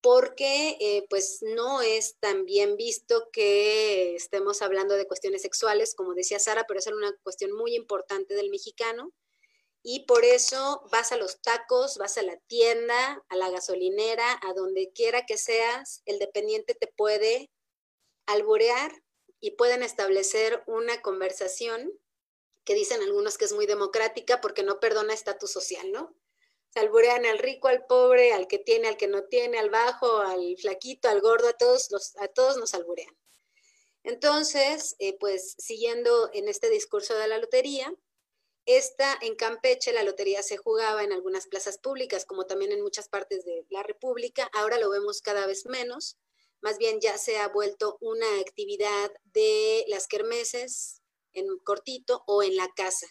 porque 0.02 0.76
eh, 0.78 1.06
pues 1.08 1.38
no 1.40 1.80
es 1.80 2.18
tan 2.20 2.44
bien 2.44 2.76
visto 2.76 3.30
que 3.32 4.14
estemos 4.14 4.60
hablando 4.60 4.94
de 4.94 5.06
cuestiones 5.06 5.40
sexuales, 5.40 5.94
como 5.94 6.12
decía 6.12 6.38
Sara, 6.38 6.66
pero 6.68 6.80
es 6.80 6.86
una 6.88 7.16
cuestión 7.22 7.52
muy 7.52 7.74
importante 7.76 8.34
del 8.34 8.50
mexicano 8.50 9.10
y 9.88 10.00
por 10.00 10.24
eso 10.24 10.82
vas 10.90 11.12
a 11.12 11.16
los 11.16 11.40
tacos, 11.42 11.96
vas 11.96 12.18
a 12.18 12.22
la 12.22 12.36
tienda, 12.48 13.24
a 13.28 13.36
la 13.36 13.50
gasolinera, 13.50 14.40
a 14.42 14.52
donde 14.52 14.90
quiera 14.92 15.26
que 15.26 15.36
seas, 15.36 16.02
el 16.06 16.18
dependiente 16.18 16.74
te 16.74 16.88
puede 16.88 17.52
alburear 18.26 18.90
y 19.38 19.52
pueden 19.52 19.84
establecer 19.84 20.64
una 20.66 21.02
conversación 21.02 21.92
que 22.64 22.74
dicen 22.74 23.00
algunos 23.00 23.38
que 23.38 23.44
es 23.44 23.52
muy 23.52 23.66
democrática 23.66 24.40
porque 24.40 24.64
no 24.64 24.80
perdona 24.80 25.14
estatus 25.14 25.52
social, 25.52 25.92
¿no? 25.92 26.16
Se 26.70 26.80
alburean 26.80 27.24
al 27.24 27.38
rico, 27.38 27.68
al 27.68 27.86
pobre, 27.86 28.32
al 28.32 28.48
que 28.48 28.58
tiene, 28.58 28.88
al 28.88 28.96
que 28.96 29.06
no 29.06 29.26
tiene, 29.26 29.60
al 29.60 29.70
bajo, 29.70 30.16
al 30.16 30.56
flaquito, 30.58 31.08
al 31.08 31.20
gordo, 31.20 31.46
a 31.46 31.52
todos, 31.52 31.92
los, 31.92 32.16
a 32.16 32.26
todos 32.26 32.56
nos 32.56 32.74
alburean. 32.74 33.16
Entonces, 34.02 34.96
eh, 34.98 35.16
pues 35.16 35.54
siguiendo 35.58 36.28
en 36.32 36.48
este 36.48 36.70
discurso 36.70 37.14
de 37.14 37.28
la 37.28 37.38
lotería, 37.38 37.94
esta 38.66 39.16
en 39.22 39.36
Campeche, 39.36 39.92
la 39.92 40.02
lotería 40.02 40.42
se 40.42 40.56
jugaba 40.56 41.04
en 41.04 41.12
algunas 41.12 41.46
plazas 41.46 41.78
públicas, 41.78 42.24
como 42.24 42.46
también 42.46 42.72
en 42.72 42.82
muchas 42.82 43.08
partes 43.08 43.44
de 43.44 43.64
la 43.70 43.84
República. 43.84 44.50
Ahora 44.52 44.78
lo 44.78 44.90
vemos 44.90 45.22
cada 45.22 45.46
vez 45.46 45.66
menos. 45.66 46.18
Más 46.60 46.76
bien 46.76 47.00
ya 47.00 47.16
se 47.16 47.38
ha 47.38 47.46
vuelto 47.46 47.96
una 48.00 48.40
actividad 48.40 49.12
de 49.32 49.84
las 49.86 50.08
kermeses 50.08 51.00
en 51.32 51.46
cortito 51.60 52.24
o 52.26 52.42
en 52.42 52.56
la 52.56 52.68
casa. 52.74 53.06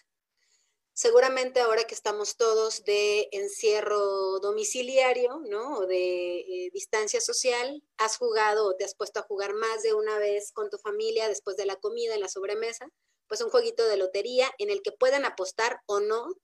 Seguramente 0.92 1.60
ahora 1.60 1.84
que 1.84 1.94
estamos 1.94 2.36
todos 2.36 2.84
de 2.84 3.28
encierro 3.32 4.40
domiciliario, 4.40 5.40
¿no? 5.48 5.78
O 5.78 5.86
de 5.86 6.38
eh, 6.40 6.70
distancia 6.72 7.20
social, 7.20 7.82
has 7.96 8.18
jugado 8.18 8.66
o 8.66 8.76
te 8.76 8.84
has 8.84 8.94
puesto 8.94 9.20
a 9.20 9.24
jugar 9.24 9.54
más 9.54 9.82
de 9.82 9.94
una 9.94 10.18
vez 10.18 10.52
con 10.52 10.68
tu 10.68 10.76
familia 10.78 11.28
después 11.28 11.56
de 11.56 11.66
la 11.66 11.76
comida 11.76 12.14
en 12.14 12.20
la 12.20 12.28
sobremesa 12.28 12.90
pues 13.28 13.40
un 13.40 13.50
jueguito 13.50 13.86
de 13.86 13.96
lotería 13.96 14.50
en 14.58 14.70
el 14.70 14.82
que 14.82 14.92
puedan 14.92 15.24
apostar 15.24 15.80
o 15.86 16.00
no 16.00 16.34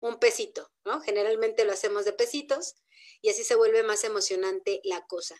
un 0.00 0.18
pesito, 0.18 0.70
¿no? 0.84 1.00
Generalmente 1.00 1.64
lo 1.64 1.72
hacemos 1.72 2.04
de 2.04 2.12
pesitos 2.12 2.74
y 3.22 3.30
así 3.30 3.44
se 3.44 3.54
vuelve 3.54 3.82
más 3.82 4.04
emocionante 4.04 4.80
la 4.84 5.06
cosa. 5.06 5.36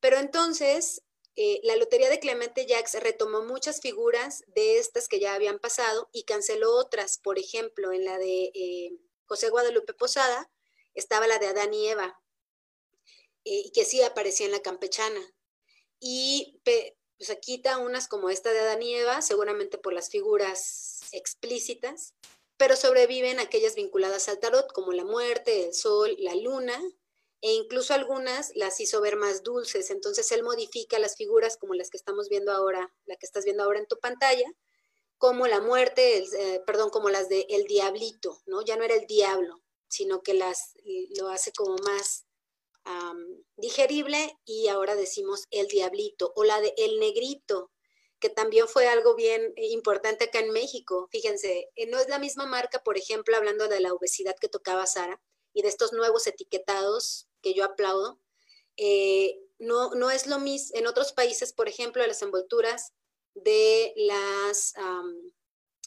Pero 0.00 0.18
entonces, 0.18 1.02
eh, 1.36 1.60
la 1.62 1.76
Lotería 1.76 2.10
de 2.10 2.18
Clemente 2.18 2.66
Jacks 2.66 2.94
retomó 3.00 3.42
muchas 3.42 3.80
figuras 3.80 4.42
de 4.48 4.78
estas 4.78 5.08
que 5.08 5.20
ya 5.20 5.34
habían 5.34 5.58
pasado 5.58 6.10
y 6.12 6.24
canceló 6.24 6.74
otras. 6.74 7.18
Por 7.18 7.38
ejemplo, 7.38 7.92
en 7.92 8.04
la 8.04 8.18
de 8.18 8.50
eh, 8.54 8.90
José 9.24 9.48
Guadalupe 9.48 9.94
Posada 9.94 10.50
estaba 10.94 11.26
la 11.26 11.38
de 11.38 11.46
Adán 11.46 11.72
y 11.72 11.88
Eva, 11.88 12.20
eh, 13.44 13.62
y 13.64 13.72
que 13.72 13.84
sí 13.84 14.02
aparecía 14.02 14.46
en 14.46 14.52
la 14.52 14.60
campechana. 14.60 15.20
Y 16.00 16.60
o 17.22 17.24
sea, 17.24 17.36
quita 17.36 17.78
unas 17.78 18.08
como 18.08 18.30
esta 18.30 18.52
de 18.52 18.58
Adán 18.58 18.82
y 18.82 18.96
Eva, 18.96 19.22
seguramente 19.22 19.78
por 19.78 19.92
las 19.92 20.10
figuras 20.10 21.02
explícitas, 21.12 22.14
pero 22.56 22.74
sobreviven 22.74 23.38
aquellas 23.38 23.76
vinculadas 23.76 24.28
al 24.28 24.40
tarot, 24.40 24.72
como 24.72 24.92
la 24.92 25.04
muerte, 25.04 25.66
el 25.66 25.72
sol, 25.72 26.16
la 26.18 26.34
luna, 26.34 26.80
e 27.40 27.52
incluso 27.52 27.94
algunas 27.94 28.50
las 28.56 28.80
hizo 28.80 29.00
ver 29.00 29.16
más 29.16 29.44
dulces. 29.44 29.90
Entonces 29.90 30.32
él 30.32 30.42
modifica 30.42 30.98
las 30.98 31.16
figuras 31.16 31.56
como 31.56 31.74
las 31.74 31.90
que 31.90 31.96
estamos 31.96 32.28
viendo 32.28 32.50
ahora, 32.50 32.92
la 33.04 33.14
que 33.16 33.26
estás 33.26 33.44
viendo 33.44 33.62
ahora 33.62 33.78
en 33.78 33.86
tu 33.86 33.98
pantalla, 34.00 34.52
como 35.16 35.46
la 35.46 35.60
muerte, 35.60 36.18
eh, 36.18 36.60
perdón, 36.66 36.90
como 36.90 37.08
las 37.08 37.28
de 37.28 37.46
el 37.50 37.64
diablito, 37.64 38.42
¿no? 38.46 38.62
Ya 38.62 38.76
no 38.76 38.82
era 38.82 38.94
el 38.94 39.06
diablo, 39.06 39.62
sino 39.86 40.22
que 40.22 40.34
las 40.34 40.74
lo 41.16 41.28
hace 41.28 41.52
como 41.52 41.76
más 41.84 42.26
digerible 43.56 44.38
y 44.44 44.68
ahora 44.68 44.96
decimos 44.96 45.44
el 45.50 45.68
diablito 45.68 46.32
o 46.34 46.44
la 46.44 46.60
de 46.60 46.74
el 46.76 46.98
negrito, 46.98 47.70
que 48.18 48.30
también 48.30 48.68
fue 48.68 48.86
algo 48.86 49.14
bien 49.14 49.52
importante 49.56 50.24
acá 50.24 50.38
en 50.38 50.52
México. 50.52 51.08
Fíjense, 51.10 51.70
eh, 51.74 51.86
no 51.86 51.98
es 51.98 52.08
la 52.08 52.18
misma 52.20 52.46
marca, 52.46 52.82
por 52.82 52.96
ejemplo, 52.96 53.36
hablando 53.36 53.68
de 53.68 53.80
la 53.80 53.92
obesidad 53.92 54.36
que 54.40 54.48
tocaba 54.48 54.86
Sara 54.86 55.20
y 55.52 55.62
de 55.62 55.68
estos 55.68 55.92
nuevos 55.92 56.26
etiquetados 56.26 57.28
que 57.40 57.52
yo 57.52 57.64
aplaudo. 57.64 58.20
Eh, 58.76 59.40
no, 59.58 59.90
no 59.94 60.10
es 60.10 60.26
lo 60.26 60.38
mismo, 60.38 60.78
en 60.78 60.86
otros 60.86 61.12
países, 61.12 61.52
por 61.52 61.68
ejemplo, 61.68 62.06
las 62.06 62.22
envolturas 62.22 62.92
de, 63.34 63.92
las, 63.96 64.74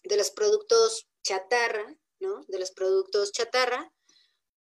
de 0.04 0.18
los 0.18 0.30
productos 0.32 1.08
chatarra, 1.24 1.98
¿no? 2.20 2.44
De 2.48 2.60
los 2.60 2.72
productos 2.72 3.32
chatarra, 3.32 3.94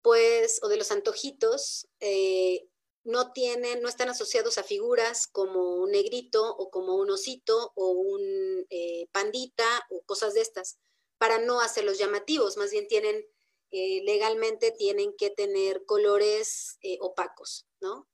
pues, 0.04 0.60
o 0.62 0.68
de 0.68 0.76
los 0.76 0.90
antojitos, 0.90 1.88
eh, 2.00 2.68
no 3.04 3.32
tienen, 3.32 3.80
no 3.80 3.88
están 3.88 4.10
asociados 4.10 4.58
a 4.58 4.62
figuras 4.62 5.26
como 5.26 5.76
un 5.76 5.92
negrito 5.92 6.46
o 6.46 6.70
como 6.70 6.96
un 6.96 7.10
osito 7.10 7.72
o 7.74 7.88
un 7.88 8.66
eh, 8.68 9.08
pandita 9.12 9.64
o 9.88 10.02
cosas 10.02 10.34
de 10.34 10.42
estas, 10.42 10.76
para 11.16 11.38
no 11.38 11.62
hacerlos 11.62 11.96
llamativos, 11.96 12.58
más 12.58 12.70
bien 12.70 12.86
tienen, 12.86 13.24
eh, 13.70 14.02
legalmente 14.04 14.72
tienen 14.72 15.14
que 15.16 15.30
tener 15.30 15.86
colores 15.86 16.78
opacos, 17.00 17.66
¿no? 17.80 18.06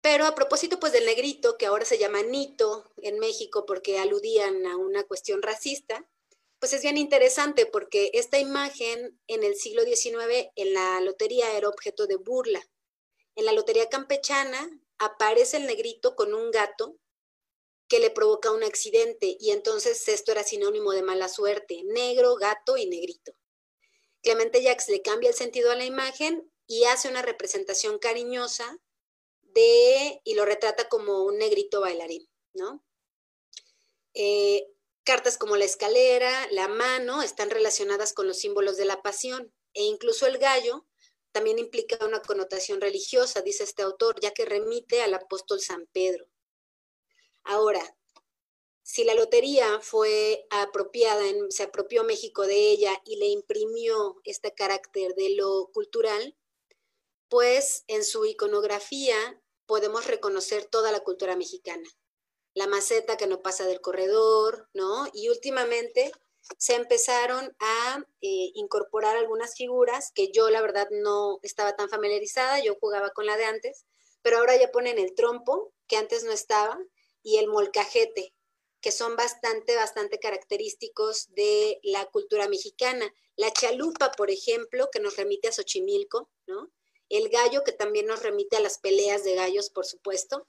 Pero 0.00 0.24
a 0.24 0.34
propósito, 0.34 0.80
pues 0.80 0.94
del 0.94 1.04
negrito, 1.04 1.58
que 1.58 1.66
ahora 1.66 1.84
se 1.84 1.98
llama 1.98 2.22
Nito 2.22 2.90
en 3.02 3.18
México 3.18 3.66
porque 3.66 3.98
aludían 3.98 4.64
a 4.64 4.78
una 4.78 5.04
cuestión 5.04 5.42
racista, 5.42 6.08
pues 6.58 6.72
es 6.72 6.82
bien 6.82 6.98
interesante 6.98 7.66
porque 7.66 8.10
esta 8.14 8.38
imagen 8.38 9.18
en 9.26 9.44
el 9.44 9.54
siglo 9.54 9.82
XIX 9.82 10.50
en 10.56 10.74
la 10.74 11.00
lotería 11.00 11.56
era 11.56 11.68
objeto 11.68 12.06
de 12.06 12.16
burla. 12.16 12.60
En 13.36 13.44
la 13.44 13.52
lotería 13.52 13.88
campechana 13.88 14.68
aparece 14.98 15.58
el 15.58 15.66
negrito 15.66 16.16
con 16.16 16.34
un 16.34 16.50
gato 16.50 16.96
que 17.88 18.00
le 18.00 18.10
provoca 18.10 18.50
un 18.50 18.64
accidente 18.64 19.36
y 19.40 19.50
entonces 19.50 20.06
esto 20.08 20.32
era 20.32 20.42
sinónimo 20.42 20.92
de 20.92 21.02
mala 21.02 21.28
suerte, 21.28 21.82
negro, 21.84 22.34
gato 22.36 22.76
y 22.76 22.86
negrito. 22.86 23.32
Clemente 24.22 24.62
Jacques 24.62 24.88
le 24.88 25.00
cambia 25.00 25.30
el 25.30 25.36
sentido 25.36 25.70
a 25.70 25.76
la 25.76 25.84
imagen 25.84 26.50
y 26.66 26.84
hace 26.84 27.08
una 27.08 27.22
representación 27.22 27.98
cariñosa 27.98 28.78
de, 29.42 30.20
y 30.24 30.34
lo 30.34 30.44
retrata 30.44 30.88
como 30.88 31.24
un 31.24 31.38
negrito 31.38 31.80
bailarín, 31.80 32.28
¿no? 32.52 32.84
Eh, 34.12 34.66
Cartas 35.08 35.38
como 35.38 35.56
la 35.56 35.64
escalera, 35.64 36.48
la 36.50 36.68
mano, 36.68 37.22
están 37.22 37.48
relacionadas 37.48 38.12
con 38.12 38.28
los 38.28 38.40
símbolos 38.40 38.76
de 38.76 38.84
la 38.84 39.00
pasión 39.00 39.50
e 39.72 39.84
incluso 39.84 40.26
el 40.26 40.36
gallo 40.36 40.86
también 41.32 41.58
implica 41.58 42.04
una 42.04 42.20
connotación 42.20 42.82
religiosa, 42.82 43.40
dice 43.40 43.64
este 43.64 43.80
autor, 43.80 44.20
ya 44.20 44.32
que 44.32 44.44
remite 44.44 45.00
al 45.00 45.14
apóstol 45.14 45.60
San 45.60 45.86
Pedro. 45.94 46.28
Ahora, 47.42 47.96
si 48.82 49.02
la 49.02 49.14
lotería 49.14 49.80
fue 49.80 50.46
apropiada, 50.50 51.24
se 51.48 51.62
apropió 51.62 52.04
México 52.04 52.46
de 52.46 52.70
ella 52.70 53.00
y 53.06 53.16
le 53.16 53.28
imprimió 53.28 54.20
este 54.24 54.52
carácter 54.52 55.14
de 55.14 55.30
lo 55.36 55.70
cultural, 55.72 56.36
pues 57.30 57.84
en 57.86 58.04
su 58.04 58.26
iconografía 58.26 59.42
podemos 59.64 60.06
reconocer 60.06 60.66
toda 60.66 60.92
la 60.92 61.00
cultura 61.00 61.34
mexicana 61.34 61.88
la 62.54 62.66
maceta 62.66 63.16
que 63.16 63.26
no 63.26 63.42
pasa 63.42 63.66
del 63.66 63.80
corredor, 63.80 64.68
¿no? 64.74 65.06
Y 65.12 65.28
últimamente 65.28 66.12
se 66.56 66.74
empezaron 66.74 67.54
a 67.60 67.98
eh, 68.20 68.50
incorporar 68.54 69.16
algunas 69.16 69.54
figuras 69.54 70.12
que 70.14 70.30
yo 70.32 70.48
la 70.50 70.62
verdad 70.62 70.88
no 70.90 71.40
estaba 71.42 71.76
tan 71.76 71.88
familiarizada, 71.88 72.60
yo 72.60 72.76
jugaba 72.80 73.10
con 73.10 73.26
la 73.26 73.36
de 73.36 73.44
antes, 73.44 73.84
pero 74.22 74.38
ahora 74.38 74.56
ya 74.56 74.70
ponen 74.72 74.98
el 74.98 75.14
trompo, 75.14 75.72
que 75.86 75.96
antes 75.96 76.24
no 76.24 76.32
estaba, 76.32 76.78
y 77.22 77.36
el 77.36 77.48
molcajete, 77.48 78.34
que 78.80 78.92
son 78.92 79.16
bastante, 79.16 79.76
bastante 79.76 80.18
característicos 80.18 81.26
de 81.34 81.80
la 81.82 82.06
cultura 82.06 82.48
mexicana. 82.48 83.12
La 83.36 83.52
chalupa, 83.52 84.12
por 84.12 84.30
ejemplo, 84.30 84.88
que 84.90 85.00
nos 85.00 85.16
remite 85.16 85.48
a 85.48 85.52
Xochimilco, 85.52 86.30
¿no? 86.46 86.70
El 87.08 87.28
gallo, 87.28 87.64
que 87.64 87.72
también 87.72 88.06
nos 88.06 88.22
remite 88.22 88.56
a 88.56 88.60
las 88.60 88.78
peleas 88.78 89.24
de 89.24 89.34
gallos, 89.34 89.70
por 89.70 89.86
supuesto 89.86 90.46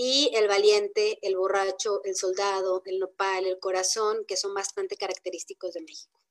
y 0.00 0.30
el 0.34 0.46
valiente, 0.46 1.18
el 1.22 1.36
borracho, 1.36 2.02
el 2.04 2.14
soldado, 2.14 2.82
el 2.84 3.00
nopal, 3.00 3.46
el 3.46 3.58
corazón, 3.58 4.24
que 4.28 4.36
son 4.36 4.54
bastante 4.54 4.96
característicos 4.96 5.74
de 5.74 5.80
México. 5.80 6.22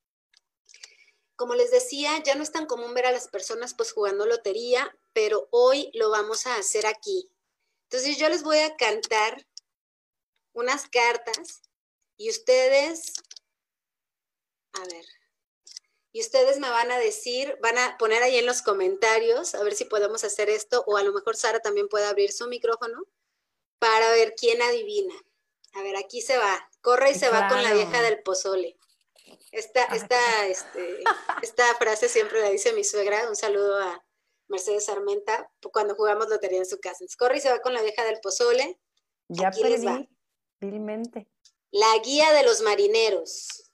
Como 1.35 1.53
les 1.53 1.69
decía, 1.69 2.23
ya 2.23 2.35
no 2.35 2.43
es 2.43 2.53
tan 2.53 2.65
común 2.65 2.93
ver 2.93 3.07
a 3.07 3.11
las 3.11 3.27
personas 3.27 3.73
pues 3.73 3.91
jugando 3.91 4.25
lotería, 4.25 4.97
pero 5.11 5.49
hoy 5.51 5.91
lo 5.95 6.09
vamos 6.09 6.47
a 6.47 6.55
hacer 6.55 6.85
aquí. 6.85 7.29
Entonces 7.89 8.17
yo 8.17 8.29
les 8.29 8.41
voy 8.41 8.59
a 8.59 8.77
cantar 8.77 9.45
unas 10.53 10.87
cartas 10.87 11.61
y 12.15 12.29
ustedes, 12.29 13.15
a 14.71 14.85
ver, 14.85 15.05
y 16.13 16.21
ustedes 16.21 16.57
me 16.59 16.69
van 16.69 16.89
a 16.89 16.99
decir, 16.99 17.57
van 17.61 17.77
a 17.77 17.97
poner 17.97 18.23
ahí 18.23 18.37
en 18.37 18.45
los 18.45 18.61
comentarios, 18.61 19.55
a 19.55 19.63
ver 19.63 19.75
si 19.75 19.83
podemos 19.83 20.23
hacer 20.23 20.49
esto, 20.49 20.85
o 20.87 20.95
a 20.95 21.03
lo 21.03 21.11
mejor 21.11 21.35
Sara 21.35 21.59
también 21.59 21.89
puede 21.89 22.05
abrir 22.05 22.31
su 22.31 22.47
micrófono 22.47 23.03
para 23.79 24.11
ver 24.11 24.35
quién 24.35 24.61
adivina. 24.61 25.15
A 25.73 25.81
ver, 25.83 25.95
aquí 25.97 26.21
se 26.21 26.37
va. 26.37 26.69
Corre 26.81 27.11
y 27.11 27.15
se 27.15 27.29
va 27.29 27.47
con 27.47 27.61
la 27.61 27.73
vieja 27.73 28.01
del 28.01 28.21
pozole. 28.23 28.77
Esta, 29.51 29.83
esta, 29.85 30.47
este, 30.47 31.03
esta 31.41 31.75
frase 31.75 32.09
siempre 32.09 32.41
la 32.41 32.49
dice 32.49 32.73
mi 32.73 32.83
suegra. 32.83 33.29
Un 33.29 33.35
saludo 33.35 33.79
a 33.79 34.03
Mercedes 34.47 34.89
Armenta 34.89 35.51
cuando 35.71 35.95
jugamos 35.95 36.29
lotería 36.29 36.59
en 36.59 36.65
su 36.65 36.79
casa. 36.79 37.05
corre 37.17 37.37
y 37.37 37.41
se 37.41 37.49
va 37.49 37.59
con 37.59 37.73
la 37.73 37.81
vieja 37.81 38.03
del 38.05 38.19
pozole. 38.21 38.79
Ya 39.27 39.49
aquí 39.49 39.61
perdí, 39.61 40.09
vilmente. 40.59 41.27
La 41.71 41.97
guía 42.03 42.31
de 42.33 42.43
los 42.43 42.61
marineros. 42.61 43.71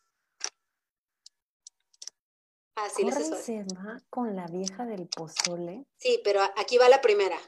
Así 2.76 3.04
corre 3.04 3.22
y 3.22 3.42
se 3.42 3.64
va 3.64 4.02
con 4.10 4.36
la 4.36 4.48
vieja 4.48 4.86
del 4.86 5.08
pozole. 5.08 5.86
Sí, 5.98 6.20
pero 6.24 6.42
aquí 6.58 6.78
va 6.78 6.90
la 6.90 7.02
primera. 7.02 7.40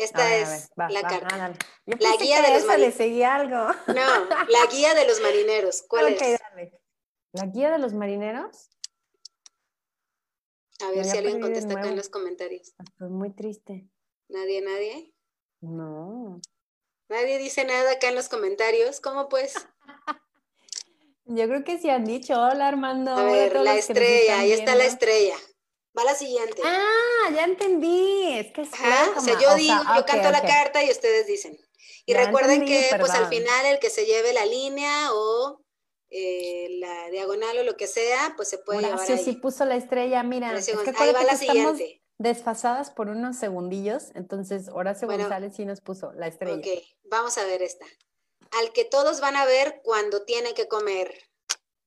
Esta 0.00 0.36
es 0.36 0.70
la 0.76 1.02
carta. 1.02 1.54
la 1.84 2.16
guía 2.16 2.42
de 2.42 2.54
los 2.54 2.64
marineros. 2.64 2.94
seguía 2.94 3.34
algo. 3.34 3.66
No, 3.88 3.94
la 4.48 4.66
guía 4.70 4.94
de 4.94 5.06
los 5.06 5.20
marineros. 5.20 5.84
¿Cuál 5.88 6.14
es? 6.14 6.40
¿La 7.32 7.46
guía 7.46 7.70
de 7.70 7.78
los 7.78 7.92
marineros? 7.92 8.70
A 10.82 10.90
ver 10.90 11.04
si 11.04 11.18
alguien 11.18 11.40
contesta 11.40 11.78
acá 11.78 11.88
en 11.88 11.96
los 11.96 12.08
comentarios. 12.08 12.74
Estoy 12.78 13.10
muy 13.10 13.30
triste. 13.34 13.88
¿Nadie, 14.28 14.62
nadie? 14.62 15.14
No. 15.60 16.40
Nadie 17.08 17.38
dice 17.38 17.64
nada 17.64 17.92
acá 17.92 18.08
en 18.08 18.14
los 18.14 18.28
comentarios. 18.28 19.00
¿Cómo 19.00 19.28
pues? 19.28 19.54
Yo 21.26 21.46
creo 21.46 21.62
que 21.64 21.78
sí 21.78 21.90
han 21.90 22.04
dicho, 22.04 22.34
hola 22.34 22.68
Armando. 22.68 23.12
A 23.12 23.24
ver, 23.24 23.54
la 23.60 23.76
estrella, 23.76 24.40
ahí 24.40 24.52
está 24.52 24.74
la 24.74 24.86
estrella. 24.86 25.36
Va 25.96 26.04
la 26.04 26.14
siguiente. 26.14 26.62
Ah, 26.64 27.30
ya 27.34 27.44
entendí. 27.44 28.38
Es 28.38 28.52
que 28.52 28.62
es 28.62 28.72
Ajá, 28.72 29.12
o 29.16 29.20
sea, 29.20 29.38
yo 29.40 29.54
digo, 29.56 29.74
yo 29.96 30.04
canto 30.06 30.30
la 30.30 30.42
carta 30.42 30.84
y 30.84 30.90
ustedes 30.90 31.26
dicen. 31.26 31.58
Y 32.06 32.14
recuerden 32.14 32.64
que 32.64 32.90
pues 32.98 33.10
al 33.10 33.28
final 33.28 33.66
el 33.66 33.78
que 33.78 33.90
se 33.90 34.06
lleve 34.06 34.32
la 34.32 34.46
línea 34.46 35.12
o 35.12 35.62
eh, 36.10 36.68
la 36.80 37.10
diagonal 37.10 37.58
o 37.58 37.62
lo 37.62 37.76
que 37.76 37.86
sea, 37.86 38.34
pues 38.36 38.48
se 38.48 38.58
puede 38.58 38.82
llevar 38.82 39.00
ahí. 39.00 39.18
sí 39.18 39.32
puso 39.32 39.64
la 39.64 39.76
estrella, 39.76 40.22
mira. 40.22 40.56
Es 40.56 40.66
que 40.66 40.92
ahí 40.96 41.12
va 41.12 41.22
la 41.24 41.36
siguiente. 41.36 42.02
Desfasadas 42.18 42.90
por 42.90 43.08
unos 43.08 43.36
segundillos, 43.36 44.10
entonces 44.14 44.68
Horacio 44.68 45.08
González 45.08 45.54
sí 45.56 45.64
nos 45.64 45.80
puso 45.80 46.12
la 46.12 46.26
estrella. 46.26 46.58
Ok, 46.58 46.82
vamos 47.04 47.38
a 47.38 47.44
ver 47.46 47.62
esta. 47.62 47.86
Al 48.60 48.72
que 48.72 48.84
todos 48.84 49.20
van 49.20 49.36
a 49.36 49.46
ver 49.46 49.80
cuando 49.82 50.24
tiene 50.24 50.52
que 50.52 50.68
comer. 50.68 51.14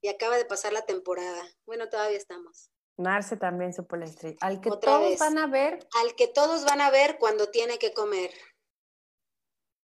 Y 0.02 0.08
acaba 0.08 0.36
de 0.36 0.46
pasar 0.46 0.74
la 0.74 0.86
temporada. 0.86 1.44
Bueno, 1.66 1.88
todavía 1.88 2.18
estamos. 2.18 2.73
Narce 2.98 3.38
también 3.38 3.74
supo 3.74 3.96
la 3.96 4.06
estrella. 4.06 4.38
Al 4.42 4.62
que 4.62 4.70
todos 4.70 5.18
van 5.20 5.38
a 5.38 5.48
ver. 5.48 5.88
Al 6.02 6.16
que 6.16 6.28
todos 6.28 6.64
van 6.66 6.82
a 6.82 6.92
ver 6.92 7.18
cuando 7.18 7.50
tiene 7.50 7.80
que 7.80 7.94
comer. 7.94 8.32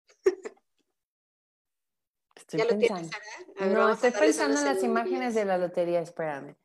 ¿Ya 2.53 2.65
lo 2.67 2.79
tienes, 2.79 3.11
no, 3.57 3.91
estoy 3.91 4.11
pensando 4.13 4.59
en 4.61 4.67
las 4.67 4.83
imágenes 4.83 5.35
de 5.35 5.45
la 5.45 5.59
lotería, 5.59 6.01
espérame. 6.01 6.57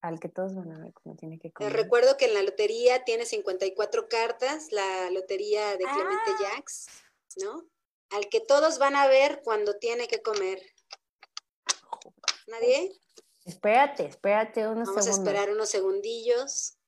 Al 0.00 0.20
que 0.20 0.28
todos 0.28 0.54
van 0.54 0.70
a 0.70 0.78
ver 0.78 0.92
cuando 0.92 1.18
tiene 1.18 1.38
que 1.38 1.50
comer. 1.50 1.72
Te 1.72 1.78
recuerdo 1.82 2.16
que 2.16 2.26
en 2.26 2.34
la 2.34 2.42
lotería 2.42 3.04
tiene 3.04 3.24
54 3.24 4.08
cartas, 4.08 4.70
la 4.70 5.10
lotería 5.10 5.70
de 5.72 5.84
Clemente 5.84 6.30
ah. 6.30 6.36
Jacks, 6.40 6.86
¿no? 7.42 7.64
Al 8.10 8.28
que 8.28 8.40
todos 8.40 8.78
van 8.78 8.96
a 8.96 9.08
ver 9.08 9.40
cuando 9.42 9.78
tiene 9.78 10.06
que 10.06 10.20
comer. 10.20 10.60
¿Nadie? 12.46 12.92
Espérate, 13.44 14.06
espérate 14.06 14.66
unos 14.66 14.88
Vamos 14.88 15.04
segundos. 15.04 15.06
Vamos 15.06 15.06
a 15.06 15.10
esperar 15.10 15.54
unos 15.54 15.68
segundillos. 15.68 16.78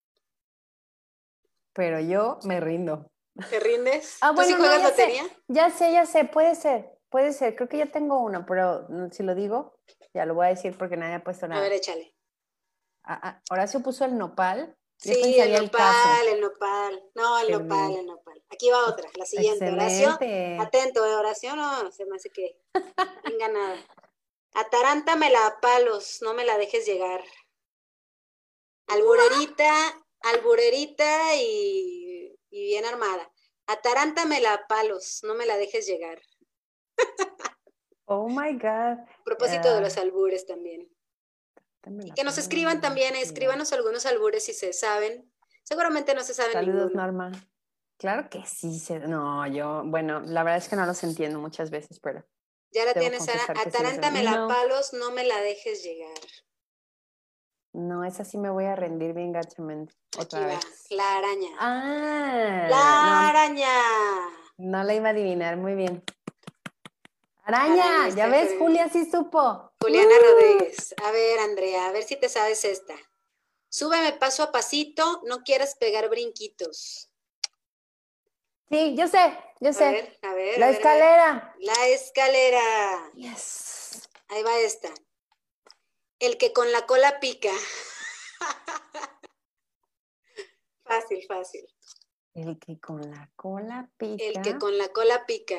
Pero 1.72 2.00
yo 2.00 2.38
me 2.44 2.60
rindo. 2.60 3.10
¿Te 3.50 3.60
rindes? 3.60 4.16
Ah, 4.22 4.32
bueno, 4.32 4.56
juegas 4.56 4.82
lotería? 4.82 5.24
ya 5.48 5.68
sé, 5.70 5.92
ya 5.92 6.06
sé, 6.06 6.24
puede 6.24 6.54
ser, 6.54 6.98
puede 7.10 7.32
ser. 7.32 7.54
Creo 7.54 7.68
que 7.68 7.78
ya 7.78 7.86
tengo 7.86 8.18
uno, 8.18 8.46
pero 8.46 8.86
si 9.12 9.22
lo 9.22 9.34
digo, 9.34 9.78
ya 10.14 10.24
lo 10.24 10.34
voy 10.34 10.46
a 10.46 10.50
decir 10.50 10.76
porque 10.78 10.96
nadie 10.96 11.16
ha 11.16 11.24
puesto 11.24 11.46
nada. 11.46 11.60
A 11.60 11.64
ver, 11.64 11.74
échale. 11.74 12.14
Ah, 13.04 13.20
ah, 13.22 13.40
Horacio 13.50 13.82
puso 13.82 14.04
el 14.06 14.16
nopal. 14.16 14.74
Sí, 14.96 15.38
el 15.38 15.52
nopal, 15.52 16.26
el, 16.28 16.40
nopal. 16.40 17.02
No, 17.14 17.38
el 17.38 17.52
nopal, 17.52 17.92
el 17.92 18.06
nopal. 18.06 18.42
Aquí 18.50 18.70
va 18.70 18.86
otra, 18.86 19.06
la 19.14 19.26
siguiente. 19.26 19.70
Horacio, 19.70 20.18
atento, 20.58 21.04
¿eh? 21.04 21.14
Oración 21.14 21.58
no, 21.58 21.92
se 21.92 22.06
me 22.06 22.16
hace 22.16 22.30
que 22.30 22.58
venga 23.24 23.48
nada. 23.48 23.76
Atarántame 24.56 25.26
a 25.36 25.60
palos, 25.60 26.20
no 26.22 26.32
me 26.32 26.46
la 26.46 26.56
dejes 26.56 26.86
llegar. 26.86 27.22
Alburerita, 28.86 30.02
alburerita 30.22 31.34
y, 31.36 32.34
bien 32.50 32.86
armada. 32.86 33.30
Atarántamela 33.66 34.54
a 34.54 34.66
palos, 34.66 35.20
no 35.24 35.34
me 35.34 35.44
la 35.44 35.58
dejes 35.58 35.86
llegar. 35.86 36.20
Oh 38.08 38.28
my 38.28 38.52
God. 38.52 39.00
A 39.00 39.24
propósito 39.24 39.74
de 39.74 39.80
los 39.80 39.96
albures 39.96 40.46
también. 40.46 40.88
que 42.14 42.22
nos 42.22 42.38
escriban 42.38 42.80
también, 42.80 43.16
escríbanos 43.16 43.72
algunos 43.72 44.06
albures 44.06 44.44
si 44.44 44.52
se 44.52 44.72
saben. 44.72 45.28
Seguramente 45.64 46.14
no 46.14 46.22
se 46.22 46.32
saben 46.32 46.52
Saludos, 46.52 46.94
Norma. 46.94 47.32
Claro 47.98 48.30
que 48.30 48.46
sí. 48.46 48.80
no, 49.08 49.44
yo, 49.48 49.82
bueno, 49.86 50.20
la 50.20 50.44
verdad 50.44 50.58
es 50.58 50.68
que 50.68 50.76
no 50.76 50.86
los 50.86 51.02
entiendo 51.02 51.40
muchas 51.40 51.70
veces, 51.70 51.98
pero. 51.98 52.24
Ya 52.76 52.84
la 52.84 52.92
tienes. 52.92 53.26
Atarántame 53.26 54.22
la 54.22 54.46
palos, 54.46 54.92
no 54.92 55.10
me 55.10 55.24
la 55.24 55.40
dejes 55.40 55.82
llegar. 55.82 56.12
No, 57.72 58.04
esa 58.04 58.22
sí 58.22 58.36
me 58.36 58.50
voy 58.50 58.66
a 58.66 58.76
rendir 58.76 59.14
bien 59.14 59.32
gachamente. 59.32 59.94
Otra 60.18 60.46
vez. 60.46 60.58
La 60.90 61.16
araña. 61.16 61.48
Ah. 61.58 62.66
La 62.68 63.28
araña. 63.30 63.68
No 64.58 64.84
la 64.84 64.94
iba 64.94 65.08
a 65.08 65.12
adivinar, 65.12 65.56
muy 65.56 65.74
bien. 65.74 66.04
Araña, 67.44 68.10
ya 68.10 68.26
ves, 68.26 68.54
Julia 68.58 68.90
sí 68.90 69.10
supo. 69.10 69.72
Juliana 69.80 70.14
uh. 70.14 70.32
Rodríguez. 70.32 70.94
A 71.02 71.10
ver, 71.12 71.38
Andrea, 71.38 71.86
a 71.86 71.92
ver 71.92 72.02
si 72.02 72.16
te 72.16 72.28
sabes 72.28 72.62
esta. 72.66 72.94
Súbeme 73.70 74.12
paso 74.12 74.42
a 74.42 74.52
pasito, 74.52 75.22
no 75.24 75.44
quieras 75.44 75.76
pegar 75.76 76.10
brinquitos. 76.10 77.10
Sí, 78.68 78.94
yo 78.96 79.06
sé, 79.06 79.38
yo 79.60 79.72
sé. 79.72 79.84
A 79.84 79.90
ver, 79.92 80.18
a 80.22 80.34
ver. 80.34 80.58
La 80.58 80.70
escalera. 80.70 81.54
La 81.60 81.86
escalera. 81.88 83.12
Yes. 83.14 84.08
Ahí 84.28 84.42
va 84.42 84.58
esta. 84.58 84.88
El 86.18 86.36
que 86.36 86.52
con 86.52 86.72
la 86.72 86.84
cola 86.86 87.20
pica. 87.20 87.52
fácil, 90.84 91.24
fácil. 91.28 91.66
El 92.34 92.58
que 92.58 92.80
con 92.80 93.08
la 93.10 93.30
cola 93.36 93.90
pica. 93.96 94.24
El 94.24 94.42
que 94.42 94.58
con 94.58 94.76
la 94.76 94.88
cola 94.88 95.24
pica. 95.26 95.58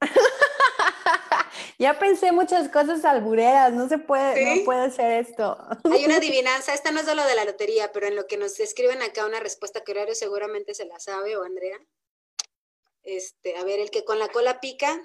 ya 1.78 1.98
pensé 1.98 2.32
muchas 2.32 2.68
cosas 2.68 3.04
albureras, 3.04 3.72
no 3.72 3.88
se 3.88 3.98
puede, 3.98 4.56
no 4.56 4.64
puede 4.64 4.90
ser 4.90 5.26
esto. 5.26 5.56
Hay 5.84 6.04
una 6.04 6.16
adivinanza, 6.18 6.74
esta 6.74 6.90
no 6.90 7.00
es 7.00 7.06
de 7.06 7.14
lo 7.14 7.24
de 7.24 7.34
la 7.34 7.44
lotería, 7.44 7.92
pero 7.92 8.06
en 8.06 8.16
lo 8.16 8.26
que 8.26 8.36
nos 8.36 8.58
escriben 8.60 9.02
acá 9.02 9.26
una 9.26 9.40
respuesta 9.40 9.82
que 9.82 9.92
Horario 9.92 10.14
seguramente 10.14 10.74
se 10.74 10.86
la 10.86 10.98
sabe, 10.98 11.36
o 11.36 11.44
Andrea. 11.44 11.78
Este, 13.02 13.56
a 13.56 13.64
ver, 13.64 13.80
el 13.80 13.90
que 13.90 14.04
con 14.04 14.18
la 14.18 14.28
cola 14.28 14.60
pica, 14.60 15.00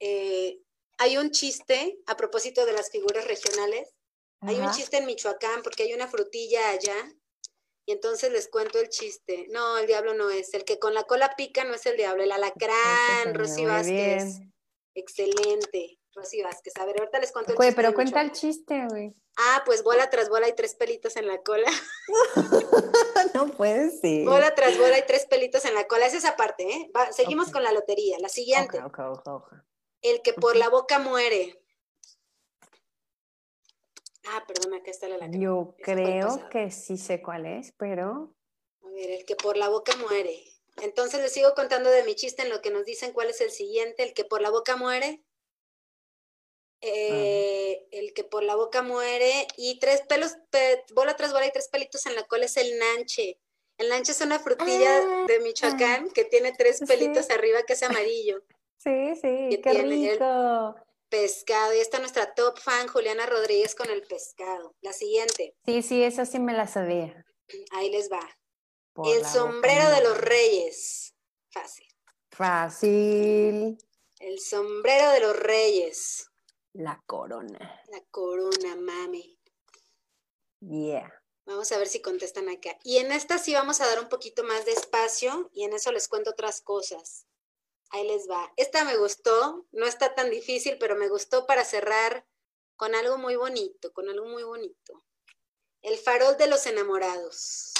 eh, 0.00 0.58
hay 0.98 1.16
un 1.16 1.30
chiste 1.30 1.98
a 2.06 2.16
propósito 2.16 2.66
de 2.66 2.72
las 2.72 2.90
figuras 2.90 3.26
regionales. 3.26 3.94
Hay 4.40 4.56
un 4.56 4.70
chiste 4.72 4.98
en 4.98 5.06
Michoacán 5.06 5.62
porque 5.62 5.84
hay 5.84 5.94
una 5.94 6.06
frutilla 6.06 6.68
allá 6.68 6.94
y 7.86 7.92
entonces 7.92 8.32
les 8.32 8.48
cuento 8.48 8.78
el 8.78 8.88
chiste. 8.88 9.46
No, 9.50 9.78
el 9.78 9.86
diablo 9.86 10.14
no 10.14 10.30
es. 10.30 10.54
El 10.54 10.64
que 10.64 10.78
con 10.78 10.94
la 10.94 11.04
cola 11.04 11.34
pica 11.36 11.64
no 11.64 11.74
es 11.74 11.84
el 11.86 11.96
diablo, 11.96 12.22
el 12.22 12.32
alacrán, 12.32 13.34
Rosy 13.34 13.66
Vázquez. 13.66 14.40
Excelente, 14.94 15.98
Rosy 16.14 16.42
Vázquez. 16.42 16.74
A 16.76 16.86
ver, 16.86 16.98
ahorita 16.98 17.18
les 17.18 17.32
cuento 17.32 17.52
el 17.52 17.58
chiste. 17.58 17.74
pero 17.74 17.94
cuenta 17.94 18.20
el 18.22 18.32
chiste, 18.32 18.86
güey. 18.88 19.14
Ah, 19.36 19.62
pues 19.66 19.82
bola 19.82 20.08
tras 20.10 20.28
bola 20.28 20.48
y 20.48 20.54
tres 20.54 20.74
pelitos 20.76 21.16
en 21.16 21.26
la 21.26 21.42
cola. 21.42 21.68
no 23.34 23.48
puede 23.48 23.90
ser. 23.90 24.24
Bola 24.24 24.54
tras 24.54 24.78
bola 24.78 24.98
y 24.98 25.06
tres 25.06 25.26
pelitos 25.26 25.64
en 25.64 25.74
la 25.74 25.86
cola. 25.86 26.06
Es 26.06 26.14
esa 26.14 26.36
parte, 26.36 26.64
¿eh? 26.64 26.90
seguimos 27.10 27.50
con 27.50 27.62
la 27.64 27.72
lotería. 27.72 28.16
La 28.20 28.28
siguiente. 28.28 28.78
el 30.02 30.22
que 30.22 30.32
por 30.34 30.56
la 30.56 30.68
boca 30.68 30.98
muere. 30.98 31.60
Ah, 34.26 34.44
perdón, 34.46 34.74
acá 34.74 34.90
está 34.90 35.08
la 35.08 35.26
Yo 35.30 35.74
creo 35.82 36.48
que 36.50 36.70
sí 36.70 36.96
sé 36.96 37.22
cuál 37.22 37.46
es, 37.46 37.72
pero. 37.76 38.34
A 38.82 38.88
ver, 38.90 39.10
el 39.10 39.24
que 39.24 39.36
por 39.36 39.56
la 39.56 39.68
boca 39.68 39.94
muere. 39.96 40.42
Entonces 40.82 41.20
les 41.20 41.32
sigo 41.32 41.54
contando 41.54 41.90
de 41.90 42.04
mi 42.04 42.14
chiste 42.14 42.42
en 42.42 42.50
lo 42.50 42.60
que 42.60 42.70
nos 42.70 42.84
dicen 42.84 43.12
cuál 43.12 43.30
es 43.30 43.40
el 43.40 43.50
siguiente. 43.50 44.02
El 44.02 44.14
que 44.14 44.24
por 44.24 44.40
la 44.40 44.50
boca 44.50 44.76
muere. 44.76 45.22
Eh, 46.80 47.86
el 47.92 48.12
que 48.12 48.24
por 48.24 48.42
la 48.42 48.56
boca 48.56 48.82
muere. 48.82 49.46
Y 49.56 49.78
tres 49.78 50.02
pelos, 50.08 50.36
bola 50.94 51.16
tras 51.16 51.32
bola 51.32 51.46
y 51.46 51.52
tres 51.52 51.68
pelitos 51.68 52.06
en 52.06 52.14
la 52.14 52.24
cola 52.24 52.46
es 52.46 52.56
el 52.56 52.78
nanche. 52.78 53.38
El 53.76 53.88
nanche 53.88 54.12
es 54.12 54.20
una 54.20 54.38
frutilla 54.38 54.98
ah, 54.98 55.24
de 55.26 55.40
Michoacán 55.40 56.08
que 56.10 56.24
tiene 56.24 56.52
tres 56.52 56.80
pelitos 56.86 57.28
arriba 57.30 57.62
que 57.64 57.72
es 57.72 57.82
amarillo. 57.82 58.42
Sí, 58.78 59.14
sí, 59.16 59.60
qué 59.62 59.72
rico 59.82 60.76
pescado. 61.14 61.72
Y 61.74 61.78
está 61.78 62.00
nuestra 62.00 62.34
top 62.34 62.58
fan, 62.58 62.88
Juliana 62.88 63.26
Rodríguez, 63.26 63.74
con 63.74 63.88
el 63.88 64.02
pescado. 64.02 64.74
La 64.80 64.92
siguiente. 64.92 65.56
Sí, 65.64 65.82
sí, 65.82 66.02
esa 66.02 66.26
sí 66.26 66.40
me 66.40 66.52
la 66.52 66.66
sabía. 66.66 67.24
Ahí 67.70 67.90
les 67.90 68.10
va. 68.10 68.20
el 69.04 69.24
sombrero 69.24 69.90
de 69.90 70.02
los 70.02 70.18
reyes. 70.18 71.14
Fácil. 71.50 71.86
Fácil. 72.30 73.78
El 74.18 74.40
sombrero 74.40 75.10
de 75.10 75.20
los 75.20 75.36
reyes. 75.36 76.30
La 76.72 77.00
corona. 77.06 77.80
La 77.88 78.02
corona, 78.10 78.74
mami. 78.74 79.38
Yeah. 80.60 81.12
Vamos 81.46 81.70
a 81.70 81.78
ver 81.78 81.86
si 81.86 82.00
contestan 82.00 82.48
acá. 82.48 82.76
Y 82.82 82.96
en 82.96 83.12
esta 83.12 83.38
sí 83.38 83.54
vamos 83.54 83.80
a 83.80 83.86
dar 83.86 84.00
un 84.00 84.08
poquito 84.08 84.42
más 84.42 84.64
de 84.64 84.72
espacio 84.72 85.50
y 85.52 85.62
en 85.62 85.74
eso 85.74 85.92
les 85.92 86.08
cuento 86.08 86.30
otras 86.30 86.60
cosas. 86.60 87.26
Ahí 87.94 88.04
les 88.08 88.28
va. 88.28 88.52
Esta 88.56 88.82
me 88.82 88.96
gustó, 88.96 89.66
no 89.70 89.86
está 89.86 90.16
tan 90.16 90.28
difícil, 90.28 90.78
pero 90.80 90.96
me 90.96 91.08
gustó 91.08 91.46
para 91.46 91.64
cerrar 91.64 92.26
con 92.74 92.92
algo 92.92 93.18
muy 93.18 93.36
bonito, 93.36 93.92
con 93.92 94.08
algo 94.08 94.26
muy 94.26 94.42
bonito. 94.42 95.04
El 95.80 95.96
farol 95.98 96.36
de 96.36 96.48
los 96.48 96.66
enamorados. 96.66 97.72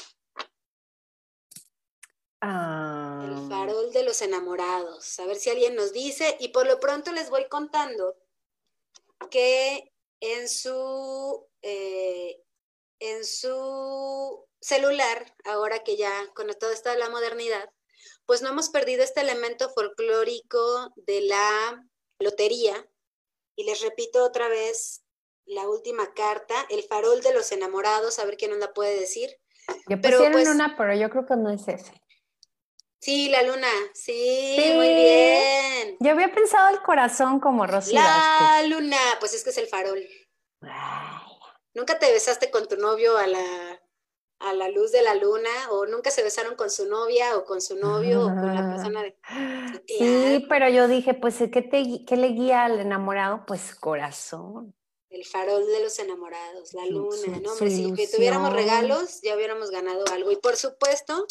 El 2.41 2.49
ah. 2.49 3.47
farol 3.49 3.93
de 3.93 4.05
los 4.05 4.23
enamorados. 4.23 5.19
A 5.19 5.27
ver 5.27 5.35
si 5.35 5.51
alguien 5.51 5.75
nos 5.75 5.93
dice. 5.93 6.37
Y 6.39 6.51
por 6.51 6.65
lo 6.65 6.79
pronto 6.79 7.11
les 7.11 7.29
voy 7.29 7.49
contando 7.49 8.17
que 9.31 9.93
en 10.21 10.49
su, 10.49 11.45
eh, 11.61 12.41
en 13.01 13.25
su 13.25 14.47
celular, 14.61 15.35
ahora 15.45 15.83
que 15.83 15.97
ya 15.97 16.29
con 16.35 16.47
todo 16.57 16.71
esto 16.71 16.91
de 16.91 16.99
la 16.99 17.09
modernidad, 17.09 17.69
pues 18.27 18.43
no 18.43 18.49
hemos 18.49 18.71
perdido 18.71 19.03
este 19.03 19.21
elemento 19.21 19.71
folclórico 19.71 20.93
de 20.97 21.23
la 21.23 21.85
lotería, 22.19 22.89
Y 23.57 23.65
les 23.65 23.83
repito 23.83 24.25
otra 24.25 24.49
vez 24.49 25.05
la 25.47 25.69
última 25.69 26.13
carta, 26.15 26.55
el 26.71 26.83
farol 26.83 27.21
de 27.23 27.33
los 27.33 27.53
enamorados, 27.53 28.19
a 28.19 28.25
ver 28.25 28.37
quién 28.37 28.51
nos 28.51 28.61
la 28.61 28.73
puede 28.73 28.99
decir. 28.99 29.31
Yo 29.89 30.01
pero, 30.01 30.19
pusieron 30.19 30.33
pues 30.33 30.49
una, 30.49 30.77
pero 30.77 30.95
yo 30.95 31.09
creo 31.11 31.27
que 31.27 31.37
no 31.37 31.51
es 31.51 31.69
ese. 31.69 31.93
Sí, 33.01 33.29
la 33.29 33.43
luna, 33.43 33.69
sí, 33.93 34.73
muy 34.75 34.89
bien. 34.89 35.97
Yo 36.01 36.13
había 36.13 36.33
pensado 36.33 36.75
el 36.75 36.81
corazón 36.83 37.39
como 37.39 37.67
Rosy 37.67 37.93
La 37.93 38.63
luna, 38.67 38.97
pues 39.21 39.35
es 39.35 39.45
que 39.45 39.51
es 39.51 39.59
el 39.59 39.69
farol. 39.69 40.03
¿Nunca 41.75 41.99
te 41.99 42.11
besaste 42.11 42.51
con 42.51 42.67
tu 42.67 42.77
novio 42.77 43.19
a 43.19 43.27
la, 43.27 43.74
a 44.45 44.55
la 44.55 44.69
luz 44.69 44.93
de 44.93 45.03
la 45.03 45.15
luna? 45.15 45.51
¿O 45.71 45.87
nunca 45.87 46.11
se 46.11 46.23
besaron 46.23 46.55
con 46.55 46.71
su 46.71 46.87
novia 46.87 47.37
o 47.37 47.45
con 47.45 47.61
su 47.61 47.77
novio 47.77 48.23
o 48.23 48.29
con 48.29 48.55
la 48.55 48.71
persona 48.71 49.03
de... 49.03 49.17
Sí, 49.87 50.47
pero 50.49 50.69
yo 50.69 50.87
dije, 50.89 51.15
pues, 51.15 51.37
¿qué, 51.53 51.63
te, 51.63 52.05
¿qué 52.07 52.17
le 52.17 52.29
guía 52.29 52.65
al 52.65 52.79
enamorado? 52.79 53.45
Pues 53.47 53.75
corazón. 53.75 54.75
El 55.09 55.25
farol 55.25 55.65
de 55.67 55.81
los 55.81 55.99
enamorados, 55.99 56.75
la 56.75 56.87
luna, 56.87 57.39
¿no? 57.41 57.55
si 57.55 57.93
tuviéramos 58.13 58.53
regalos, 58.53 59.21
ya 59.23 59.37
hubiéramos 59.37 59.71
ganado 59.71 60.05
algo. 60.13 60.33
Y 60.33 60.37
por 60.37 60.57
supuesto 60.57 61.27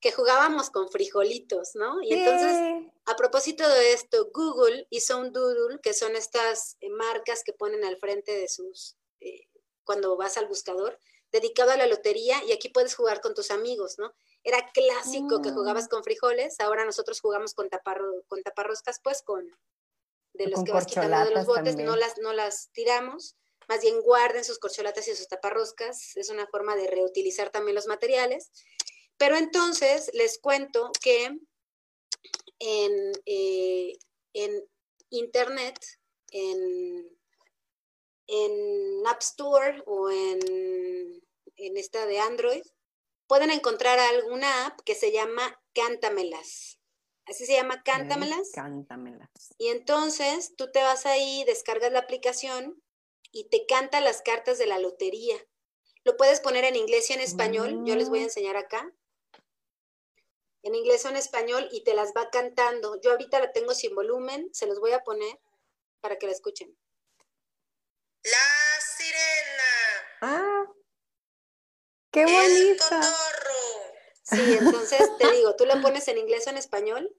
que 0.00 0.12
jugábamos 0.12 0.70
con 0.70 0.88
frijolitos, 0.88 1.74
¿no? 1.74 2.00
Y 2.02 2.12
entonces, 2.12 2.86
a 3.06 3.16
propósito 3.16 3.68
de 3.68 3.92
esto, 3.92 4.30
Google 4.32 4.86
hizo 4.90 5.18
un 5.18 5.32
doodle, 5.32 5.80
que 5.82 5.94
son 5.94 6.14
estas 6.14 6.76
eh, 6.80 6.90
marcas 6.90 7.42
que 7.44 7.52
ponen 7.52 7.84
al 7.84 7.96
frente 7.96 8.32
de 8.32 8.48
sus, 8.48 8.96
eh, 9.20 9.48
cuando 9.84 10.16
vas 10.16 10.36
al 10.36 10.46
buscador, 10.46 10.98
dedicado 11.40 11.70
a 11.70 11.76
la 11.76 11.86
lotería, 11.86 12.42
y 12.44 12.52
aquí 12.52 12.68
puedes 12.68 12.94
jugar 12.94 13.20
con 13.20 13.34
tus 13.34 13.50
amigos, 13.50 13.98
¿no? 13.98 14.12
Era 14.42 14.70
clásico 14.72 15.42
que 15.42 15.50
jugabas 15.50 15.86
mm. 15.86 15.88
con 15.88 16.04
frijoles, 16.04 16.60
ahora 16.60 16.84
nosotros 16.84 17.20
jugamos 17.20 17.54
con, 17.54 17.68
taparro, 17.68 18.24
con 18.28 18.42
taparroscas, 18.42 19.00
pues 19.02 19.22
con 19.22 19.48
de 20.34 20.48
los 20.48 20.64
que 20.64 20.72
vas 20.72 20.86
quitando 20.86 21.24
de 21.24 21.34
los 21.34 21.46
botes, 21.46 21.76
no 21.76 21.96
las, 21.96 22.18
no 22.18 22.32
las 22.32 22.70
tiramos, 22.72 23.36
más 23.68 23.80
bien 23.80 24.00
guarden 24.02 24.44
sus 24.44 24.58
corcholatas 24.58 25.08
y 25.08 25.16
sus 25.16 25.28
taparroscas, 25.28 26.16
es 26.16 26.28
una 26.30 26.46
forma 26.46 26.76
de 26.76 26.86
reutilizar 26.86 27.50
también 27.50 27.74
los 27.74 27.86
materiales. 27.86 28.50
Pero 29.16 29.36
entonces 29.36 30.10
les 30.12 30.38
cuento 30.38 30.90
que 31.00 31.38
en, 32.58 33.12
eh, 33.24 33.98
Internet, 35.10 35.78
en, 36.30 37.06
App 39.06 39.22
Store 39.22 39.82
o 39.86 40.10
en, 40.10 41.22
en 41.56 41.76
esta 41.76 42.06
de 42.06 42.18
Android, 42.18 42.62
pueden 43.26 43.50
encontrar 43.50 43.98
alguna 43.98 44.66
app 44.66 44.80
que 44.80 44.94
se 44.94 45.12
llama 45.12 45.60
Cántamelas. 45.74 46.78
Así 47.26 47.44
se 47.44 47.54
llama 47.54 47.82
Cántamelas. 47.82 48.50
Cántamelas. 48.54 49.30
Y 49.58 49.68
entonces 49.68 50.54
tú 50.56 50.70
te 50.70 50.82
vas 50.82 51.06
ahí, 51.06 51.44
descargas 51.44 51.92
la 51.92 52.00
aplicación 52.00 52.82
y 53.32 53.48
te 53.48 53.66
canta 53.66 54.00
las 54.00 54.22
cartas 54.22 54.58
de 54.58 54.66
la 54.66 54.78
lotería. 54.78 55.36
Lo 56.04 56.16
puedes 56.16 56.40
poner 56.40 56.64
en 56.64 56.76
inglés 56.76 57.10
y 57.10 57.14
en 57.14 57.20
español. 57.20 57.82
Yo 57.84 57.96
les 57.96 58.08
voy 58.08 58.20
a 58.20 58.22
mm. 58.22 58.24
enseñar 58.26 58.56
acá. 58.56 58.92
En 60.62 60.74
inglés 60.74 61.04
o 61.04 61.08
en 61.08 61.16
español 61.16 61.68
y 61.72 61.82
te 61.82 61.94
las 61.94 62.12
va 62.16 62.30
cantando. 62.30 63.00
Yo 63.00 63.10
ahorita 63.10 63.40
la 63.40 63.52
tengo 63.52 63.74
sin 63.74 63.94
volumen, 63.94 64.48
se 64.52 64.66
los 64.66 64.78
voy 64.78 64.92
a 64.92 65.02
poner 65.02 65.38
para 66.00 66.16
que 66.16 66.26
la 66.26 66.32
escuchen. 66.32 66.76
La 68.22 68.80
sirena. 68.96 69.62
Ah, 70.22 70.64
qué 72.16 72.24
bonita. 72.24 73.02
Sí, 74.22 74.56
entonces 74.58 75.10
te 75.18 75.30
digo, 75.36 75.54
tú 75.54 75.66
lo 75.66 75.80
pones 75.82 76.08
en 76.08 76.18
inglés 76.18 76.46
o 76.46 76.50
en 76.50 76.56
español 76.56 77.14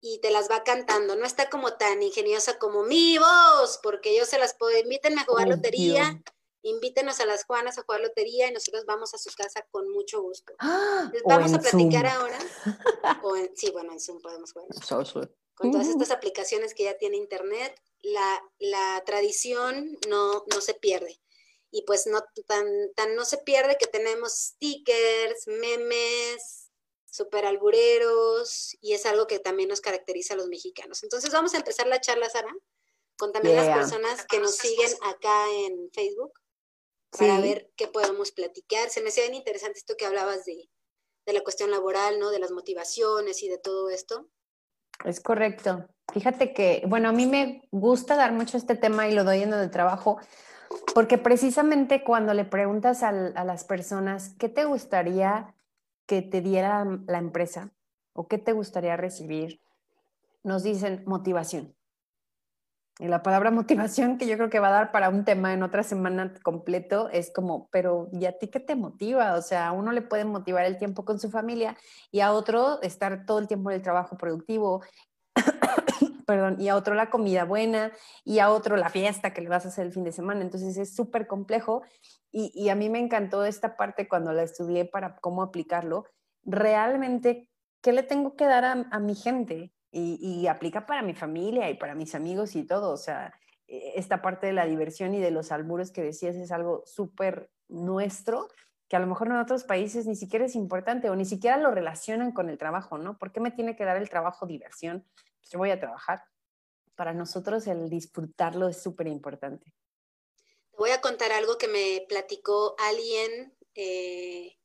y 0.00 0.18
te 0.20 0.30
las 0.30 0.50
va 0.50 0.64
cantando. 0.64 1.14
No 1.14 1.26
está 1.26 1.50
como 1.50 1.74
tan 1.74 2.02
ingeniosa 2.02 2.58
como 2.58 2.82
mi 2.82 3.18
voz, 3.18 3.78
porque 3.82 4.16
yo 4.16 4.24
se 4.24 4.38
las 4.38 4.54
puedo. 4.54 4.76
Invítenme 4.78 5.20
a 5.20 5.24
jugar 5.24 5.48
lotería, 5.48 6.22
invítenos 6.62 7.20
a 7.20 7.26
las 7.26 7.44
Juanas 7.44 7.78
a 7.78 7.82
jugar 7.82 8.00
lotería 8.00 8.48
y 8.48 8.52
nosotros 8.52 8.86
vamos 8.86 9.12
a 9.12 9.18
su 9.18 9.30
casa 9.36 9.66
con 9.70 9.90
mucho 9.90 10.22
gusto. 10.22 10.54
¡Ah! 10.58 11.12
vamos 11.26 11.52
a 11.52 11.58
platicar 11.58 12.06
ahora. 12.06 12.38
sí, 13.54 13.70
bueno, 13.70 13.92
en 13.92 14.00
Zoom 14.00 14.22
podemos 14.22 14.52
jugar. 14.52 14.68
Con 15.54 15.70
todas 15.70 15.88
estas 15.88 16.10
aplicaciones 16.10 16.72
que 16.72 16.84
ya 16.84 16.96
tiene 16.96 17.18
Internet, 17.18 17.78
la, 18.00 18.42
la 18.58 19.02
tradición 19.04 19.98
no, 20.08 20.44
no 20.50 20.60
se 20.62 20.72
pierde 20.72 21.20
y 21.70 21.82
pues 21.82 22.06
no 22.06 22.20
tan, 22.46 22.66
tan 22.94 23.14
no 23.14 23.24
se 23.24 23.38
pierde 23.38 23.76
que 23.78 23.86
tenemos 23.86 24.32
stickers, 24.32 25.46
memes, 25.46 26.70
super 27.06 27.44
albureros 27.44 28.76
y 28.80 28.94
es 28.94 29.06
algo 29.06 29.26
que 29.26 29.38
también 29.38 29.68
nos 29.68 29.80
caracteriza 29.80 30.34
a 30.34 30.36
los 30.36 30.48
mexicanos. 30.48 31.02
Entonces 31.02 31.32
vamos 31.32 31.54
a 31.54 31.58
empezar 31.58 31.86
la 31.86 32.00
charla, 32.00 32.28
Sara, 32.28 32.52
con 33.16 33.32
también 33.32 33.56
las 33.56 33.76
personas 33.76 34.26
que 34.26 34.40
nos 34.40 34.56
siguen 34.56 34.90
acá 35.02 35.46
en 35.66 35.90
Facebook 35.92 36.32
para 37.16 37.40
ver 37.40 37.70
qué 37.76 37.88
podemos 37.88 38.32
platicar. 38.32 38.90
Se 38.90 39.00
me 39.00 39.08
hace 39.08 39.22
bien 39.22 39.34
interesante 39.34 39.78
esto 39.78 39.96
que 39.96 40.06
hablabas 40.06 40.44
de, 40.44 40.70
de 41.26 41.32
la 41.32 41.42
cuestión 41.42 41.70
laboral, 41.70 42.18
¿no? 42.18 42.30
De 42.30 42.38
las 42.38 42.50
motivaciones 42.50 43.42
y 43.42 43.48
de 43.48 43.58
todo 43.58 43.90
esto. 43.90 44.28
Es 45.04 45.20
correcto. 45.20 45.86
Fíjate 46.12 46.52
que, 46.52 46.82
bueno, 46.86 47.08
a 47.08 47.12
mí 47.12 47.26
me 47.26 47.62
gusta 47.70 48.16
dar 48.16 48.32
mucho 48.32 48.56
este 48.56 48.76
tema 48.76 49.08
y 49.08 49.14
lo 49.14 49.24
doy 49.24 49.42
en 49.42 49.52
el 49.52 49.70
trabajo 49.70 50.20
porque 50.94 51.18
precisamente 51.18 52.04
cuando 52.04 52.34
le 52.34 52.44
preguntas 52.44 53.02
a, 53.02 53.12
las 53.12 53.64
personas 53.64 54.34
qué 54.38 54.48
te 54.48 54.64
gustaría 54.64 55.54
que 56.06 56.22
te 56.22 56.40
diera 56.40 56.84
la 57.06 57.18
empresa 57.18 57.70
o 58.12 58.26
qué 58.26 58.38
te 58.38 58.52
gustaría 58.52 58.96
recibir, 58.96 59.60
nos 60.42 60.62
dicen 60.62 61.02
motivación. 61.06 61.74
Y 62.98 63.08
la 63.08 63.22
palabra 63.22 63.50
motivación, 63.52 64.18
que 64.18 64.26
yo 64.26 64.36
creo 64.36 64.50
que 64.50 64.60
va 64.60 64.68
a 64.68 64.72
dar 64.72 64.92
para 64.92 65.08
un 65.08 65.24
tema 65.24 65.52
en 65.54 65.62
otra 65.62 65.82
semana 65.82 66.34
completo, 66.42 67.08
es 67.10 67.30
como, 67.32 67.68
pero 67.70 68.08
¿y 68.12 68.26
a 68.26 68.38
ti 68.38 68.48
qué 68.48 68.60
te 68.60 68.76
motiva? 68.76 69.34
O 69.34 69.42
sea, 69.42 69.68
a 69.68 69.72
uno 69.72 69.92
le 69.92 70.02
puede 70.02 70.24
motivar 70.24 70.64
el 70.66 70.78
tiempo 70.78 71.04
con 71.04 71.18
su 71.18 71.30
familia 71.30 71.76
y 72.10 72.20
a 72.20 72.32
otro 72.32 72.82
estar 72.82 73.24
todo 73.24 73.38
el 73.38 73.48
tiempo 73.48 73.70
en 73.70 73.76
el 73.76 73.82
trabajo 73.82 74.16
productivo 74.16 74.82
y 76.58 76.68
a 76.68 76.76
otro 76.76 76.94
la 76.94 77.10
comida 77.10 77.44
buena, 77.44 77.92
y 78.24 78.38
a 78.38 78.50
otro 78.50 78.76
la 78.76 78.88
fiesta 78.88 79.32
que 79.32 79.40
le 79.40 79.48
vas 79.48 79.64
a 79.64 79.68
hacer 79.68 79.86
el 79.86 79.92
fin 79.92 80.04
de 80.04 80.12
semana. 80.12 80.42
Entonces 80.42 80.76
es 80.76 80.94
súper 80.94 81.26
complejo 81.26 81.82
y, 82.32 82.68
a 82.68 82.74
mí 82.74 82.88
me 82.88 83.00
encantó 83.00 83.44
esta 83.44 83.76
parte 83.76 84.08
cuando 84.08 84.32
la 84.32 84.42
estudié 84.42 84.84
para 84.84 85.16
cómo 85.16 85.42
aplicarlo. 85.42 86.04
Realmente, 86.44 87.48
¿qué 87.82 87.92
le 87.92 88.02
tengo 88.02 88.36
que 88.36 88.44
dar 88.44 88.64
a, 88.64 88.98
mi 88.98 89.14
gente? 89.14 89.72
Y, 89.90 90.46
aplica 90.46 90.86
para 90.86 91.02
mi 91.02 91.14
familia 91.14 91.68
y 91.70 91.74
para 91.74 91.94
mis 91.94 92.14
amigos 92.14 92.54
y 92.54 92.64
todo. 92.64 92.92
O 92.92 92.96
sea, 92.96 93.34
e, 93.66 93.94
esta 93.96 94.22
parte 94.22 94.46
de 94.46 94.52
la 94.52 94.66
diversión 94.66 95.14
y 95.14 95.20
de 95.20 95.30
los 95.30 95.50
alburos 95.50 95.90
que 95.90 96.02
decías 96.02 96.36
es 96.36 96.52
algo 96.52 96.82
súper 96.86 97.50
nuestro 97.68 98.48
que 98.90 98.96
a 98.96 99.00
lo 99.00 99.06
mejor 99.06 99.28
en 99.28 99.36
otros 99.36 99.62
países 99.62 100.08
ni 100.08 100.16
siquiera 100.16 100.44
es 100.44 100.56
importante 100.56 101.08
o 101.10 101.14
ni 101.14 101.24
siquiera 101.24 101.56
lo 101.56 101.70
relacionan 101.70 102.32
con 102.32 102.50
el 102.50 102.58
trabajo, 102.58 102.98
¿no? 102.98 103.18
¿Por 103.18 103.30
qué 103.30 103.38
me 103.38 103.52
tiene 103.52 103.76
que 103.76 103.84
dar 103.84 103.96
el 103.96 104.10
trabajo 104.10 104.46
diversión? 104.46 105.06
Yo 105.48 105.58
voy 105.58 105.70
a 105.70 105.80
trabajar. 105.80 106.24
Para 106.94 107.14
nosotros 107.14 107.66
el 107.66 107.88
disfrutarlo 107.88 108.68
es 108.68 108.82
súper 108.82 109.06
importante. 109.06 109.72
Te 110.70 110.76
voy 110.76 110.90
a 110.90 111.00
contar 111.00 111.32
algo 111.32 111.58
que 111.58 111.68
me 111.68 112.04
platicó 112.08 112.74
alguien 112.78 113.56
eh, 113.74 114.58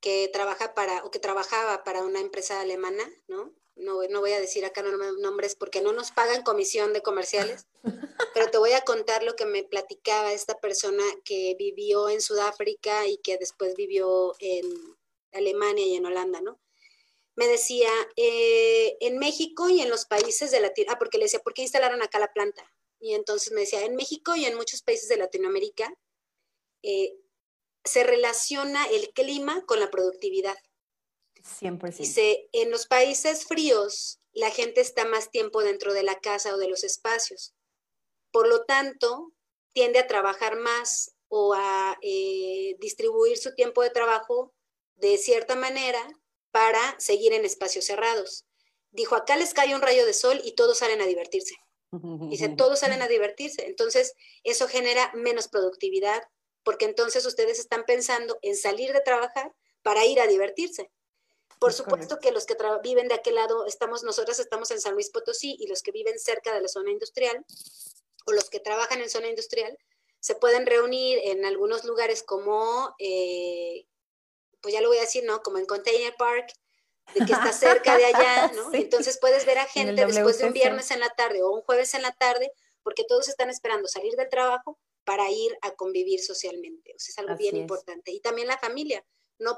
que 0.00 0.28
trabaja 0.32 0.74
para, 0.74 1.04
o 1.04 1.10
que 1.10 1.18
trabajaba 1.18 1.84
para 1.84 2.04
una 2.04 2.20
empresa 2.20 2.60
alemana, 2.60 3.04
¿no? 3.26 3.52
No, 3.76 4.02
no 4.08 4.20
voy 4.20 4.32
a 4.32 4.40
decir 4.40 4.64
acá 4.64 4.82
nombres 4.82 5.54
porque 5.54 5.80
no 5.80 5.92
nos 5.92 6.10
pagan 6.10 6.42
comisión 6.42 6.92
de 6.92 7.02
comerciales, 7.02 7.66
pero 8.34 8.50
te 8.50 8.58
voy 8.58 8.72
a 8.72 8.80
contar 8.80 9.22
lo 9.22 9.36
que 9.36 9.46
me 9.46 9.62
platicaba 9.62 10.32
esta 10.32 10.58
persona 10.58 11.04
que 11.24 11.54
vivió 11.56 12.08
en 12.08 12.20
Sudáfrica 12.20 13.06
y 13.06 13.18
que 13.18 13.36
después 13.38 13.76
vivió 13.76 14.34
en 14.40 14.66
Alemania 15.32 15.86
y 15.86 15.94
en 15.94 16.06
Holanda, 16.06 16.40
¿no? 16.40 16.58
Me 17.38 17.46
decía, 17.46 17.88
eh, 18.16 18.96
en 18.98 19.16
México 19.18 19.70
y 19.70 19.80
en 19.80 19.90
los 19.90 20.06
países 20.06 20.50
de 20.50 20.58
Latinoamérica, 20.58 20.94
ah, 20.94 20.98
porque 20.98 21.18
le 21.18 21.26
decía, 21.26 21.38
¿por 21.38 21.54
qué 21.54 21.62
instalaron 21.62 22.02
acá 22.02 22.18
la 22.18 22.32
planta? 22.32 22.68
Y 22.98 23.14
entonces 23.14 23.52
me 23.52 23.60
decía, 23.60 23.84
en 23.84 23.94
México 23.94 24.34
y 24.34 24.44
en 24.44 24.56
muchos 24.56 24.82
países 24.82 25.08
de 25.08 25.18
Latinoamérica 25.18 25.94
eh, 26.82 27.14
se 27.84 28.02
relaciona 28.02 28.84
el 28.86 29.10
clima 29.10 29.64
con 29.66 29.78
la 29.78 29.88
productividad. 29.88 30.56
100%. 31.44 31.98
Dice, 31.98 32.48
en 32.50 32.72
los 32.72 32.88
países 32.88 33.44
fríos 33.44 34.18
la 34.32 34.50
gente 34.50 34.80
está 34.80 35.04
más 35.04 35.30
tiempo 35.30 35.62
dentro 35.62 35.92
de 35.92 36.02
la 36.02 36.18
casa 36.18 36.52
o 36.52 36.58
de 36.58 36.68
los 36.68 36.82
espacios. 36.82 37.54
Por 38.32 38.48
lo 38.48 38.64
tanto, 38.64 39.32
tiende 39.72 40.00
a 40.00 40.08
trabajar 40.08 40.56
más 40.56 41.14
o 41.28 41.54
a 41.54 41.96
eh, 42.02 42.74
distribuir 42.80 43.38
su 43.38 43.54
tiempo 43.54 43.84
de 43.84 43.90
trabajo 43.90 44.52
de 44.96 45.18
cierta 45.18 45.54
manera 45.54 46.04
para 46.50 46.98
seguir 46.98 47.32
en 47.32 47.44
espacios 47.44 47.84
cerrados. 47.84 48.44
Dijo, 48.90 49.14
acá 49.14 49.36
les 49.36 49.54
cae 49.54 49.74
un 49.74 49.82
rayo 49.82 50.06
de 50.06 50.14
sol 50.14 50.40
y 50.44 50.52
todos 50.52 50.78
salen 50.78 51.00
a 51.00 51.06
divertirse. 51.06 51.54
Dice, 51.90 52.50
todos 52.50 52.80
salen 52.80 53.00
a 53.00 53.08
divertirse. 53.08 53.66
Entonces, 53.66 54.14
eso 54.44 54.68
genera 54.68 55.10
menos 55.14 55.48
productividad, 55.48 56.22
porque 56.62 56.84
entonces 56.84 57.24
ustedes 57.24 57.58
están 57.58 57.84
pensando 57.86 58.38
en 58.42 58.56
salir 58.56 58.92
de 58.92 59.00
trabajar 59.00 59.54
para 59.82 60.04
ir 60.04 60.20
a 60.20 60.26
divertirse. 60.26 60.90
Por 61.58 61.72
supuesto 61.72 62.20
que 62.20 62.30
los 62.30 62.46
que 62.46 62.56
viven 62.82 63.08
de 63.08 63.14
aquel 63.14 63.34
lado, 63.34 63.66
estamos, 63.66 64.04
nosotras 64.04 64.38
estamos 64.38 64.70
en 64.70 64.80
San 64.80 64.94
Luis 64.94 65.10
Potosí 65.10 65.56
y 65.58 65.66
los 65.66 65.82
que 65.82 65.90
viven 65.90 66.18
cerca 66.18 66.54
de 66.54 66.60
la 66.60 66.68
zona 66.68 66.90
industrial, 66.90 67.44
o 68.26 68.32
los 68.32 68.50
que 68.50 68.60
trabajan 68.60 69.00
en 69.00 69.10
zona 69.10 69.28
industrial 69.28 69.76
se 70.20 70.34
pueden 70.34 70.66
reunir 70.66 71.18
en 71.24 71.44
algunos 71.44 71.84
lugares 71.84 72.22
como, 72.22 72.94
eh, 72.98 73.86
pues 74.60 74.74
ya 74.74 74.80
lo 74.80 74.88
voy 74.88 74.98
a 74.98 75.02
decir, 75.02 75.24
¿no? 75.24 75.42
Como 75.42 75.58
en 75.58 75.66
Container 75.66 76.14
Park, 76.16 76.52
de 77.14 77.26
que 77.26 77.32
está 77.32 77.52
cerca 77.52 77.96
de 77.96 78.04
allá, 78.04 78.48
¿no? 78.54 78.72
Entonces 78.72 79.18
puedes 79.20 79.46
ver 79.46 79.58
a 79.58 79.66
gente 79.66 80.04
después 80.04 80.38
de 80.38 80.46
un 80.46 80.52
viernes 80.52 80.90
en 80.90 81.00
la 81.00 81.10
tarde 81.10 81.42
o 81.42 81.50
un 81.50 81.62
jueves 81.62 81.94
en 81.94 82.02
la 82.02 82.12
tarde, 82.12 82.52
porque 82.82 83.04
todos 83.04 83.28
están 83.28 83.50
esperando 83.50 83.88
salir 83.88 84.14
del 84.14 84.28
trabajo 84.28 84.78
para 85.04 85.30
ir 85.30 85.56
a 85.62 85.74
convivir 85.74 86.20
socialmente. 86.20 86.92
O 86.94 86.98
sea, 86.98 87.12
es 87.12 87.18
algo 87.18 87.36
bien 87.36 87.56
importante. 87.56 88.12
Y 88.12 88.20
también 88.20 88.46
la 88.46 88.58
familia. 88.58 89.04
No, 89.38 89.56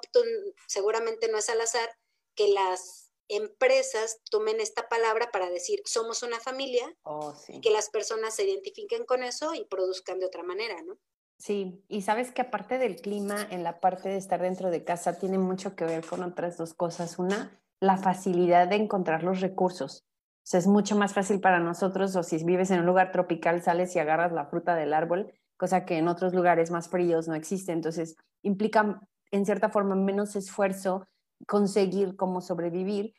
seguramente 0.69 1.29
no 1.29 1.39
es 1.39 1.49
al 1.49 1.61
azar 1.61 1.91
que 2.35 2.49
las 2.49 3.11
empresas 3.29 4.21
tomen 4.31 4.61
esta 4.61 4.89
palabra 4.89 5.31
para 5.31 5.49
decir 5.51 5.81
somos 5.85 6.23
una 6.23 6.41
familia 6.41 6.97
oh, 7.05 7.35
y 7.49 7.61
que 7.61 7.71
las 7.71 7.89
personas 7.89 8.35
se 8.35 8.45
identifiquen 8.45 9.05
con 9.07 9.23
eso 9.23 9.55
y 9.55 9.65
produzcan 9.65 10.19
de 10.19 10.27
otra 10.27 10.43
manera, 10.43 10.83
¿no? 10.83 10.99
Sí, 11.41 11.83
y 11.89 12.03
sabes 12.03 12.33
que 12.33 12.43
aparte 12.43 12.77
del 12.77 12.97
clima, 12.97 13.35
en 13.49 13.63
la 13.63 13.81
parte 13.81 14.11
de 14.11 14.19
estar 14.19 14.43
dentro 14.43 14.71
de 14.71 14.85
casa 14.85 15.19
tiene 15.19 15.39
mucho 15.39 15.75
que 15.75 15.87
ver 15.87 16.05
con 16.05 16.23
otras 16.23 16.59
dos 16.59 16.75
cosas. 16.75 17.19
Una, 17.19 17.59
la 17.81 17.97
facilidad 17.97 18.69
de 18.69 18.77
encontrar 18.77 19.23
los 19.23 19.41
recursos. 19.41 20.05
O 20.05 20.43
sea, 20.43 20.61
es 20.61 20.67
mucho 20.67 20.97
más 20.97 21.15
fácil 21.15 21.41
para 21.41 21.59
nosotros, 21.59 22.15
o 22.15 22.23
si 22.23 22.45
vives 22.45 22.71
en 22.71 22.81
un 22.81 22.87
lugar 22.87 23.11
tropical, 23.11 23.63
sales 23.63 23.97
y 23.97 23.99
agarras 23.99 24.33
la 24.33 24.45
fruta 24.45 24.75
del 24.75 24.93
árbol, 24.93 25.33
cosa 25.57 25.87
que 25.87 25.97
en 25.97 26.09
otros 26.09 26.35
lugares 26.35 26.71
más 26.71 26.91
fríos 26.91 27.27
no 27.27 27.35
existe. 27.35 27.73
Entonces, 27.73 28.17
implica 28.43 29.01
en 29.31 29.47
cierta 29.47 29.71
forma 29.71 29.95
menos 29.95 30.37
esfuerzo 30.37 31.07
conseguir 31.47 32.17
cómo 32.17 32.43
sobrevivir. 32.43 33.15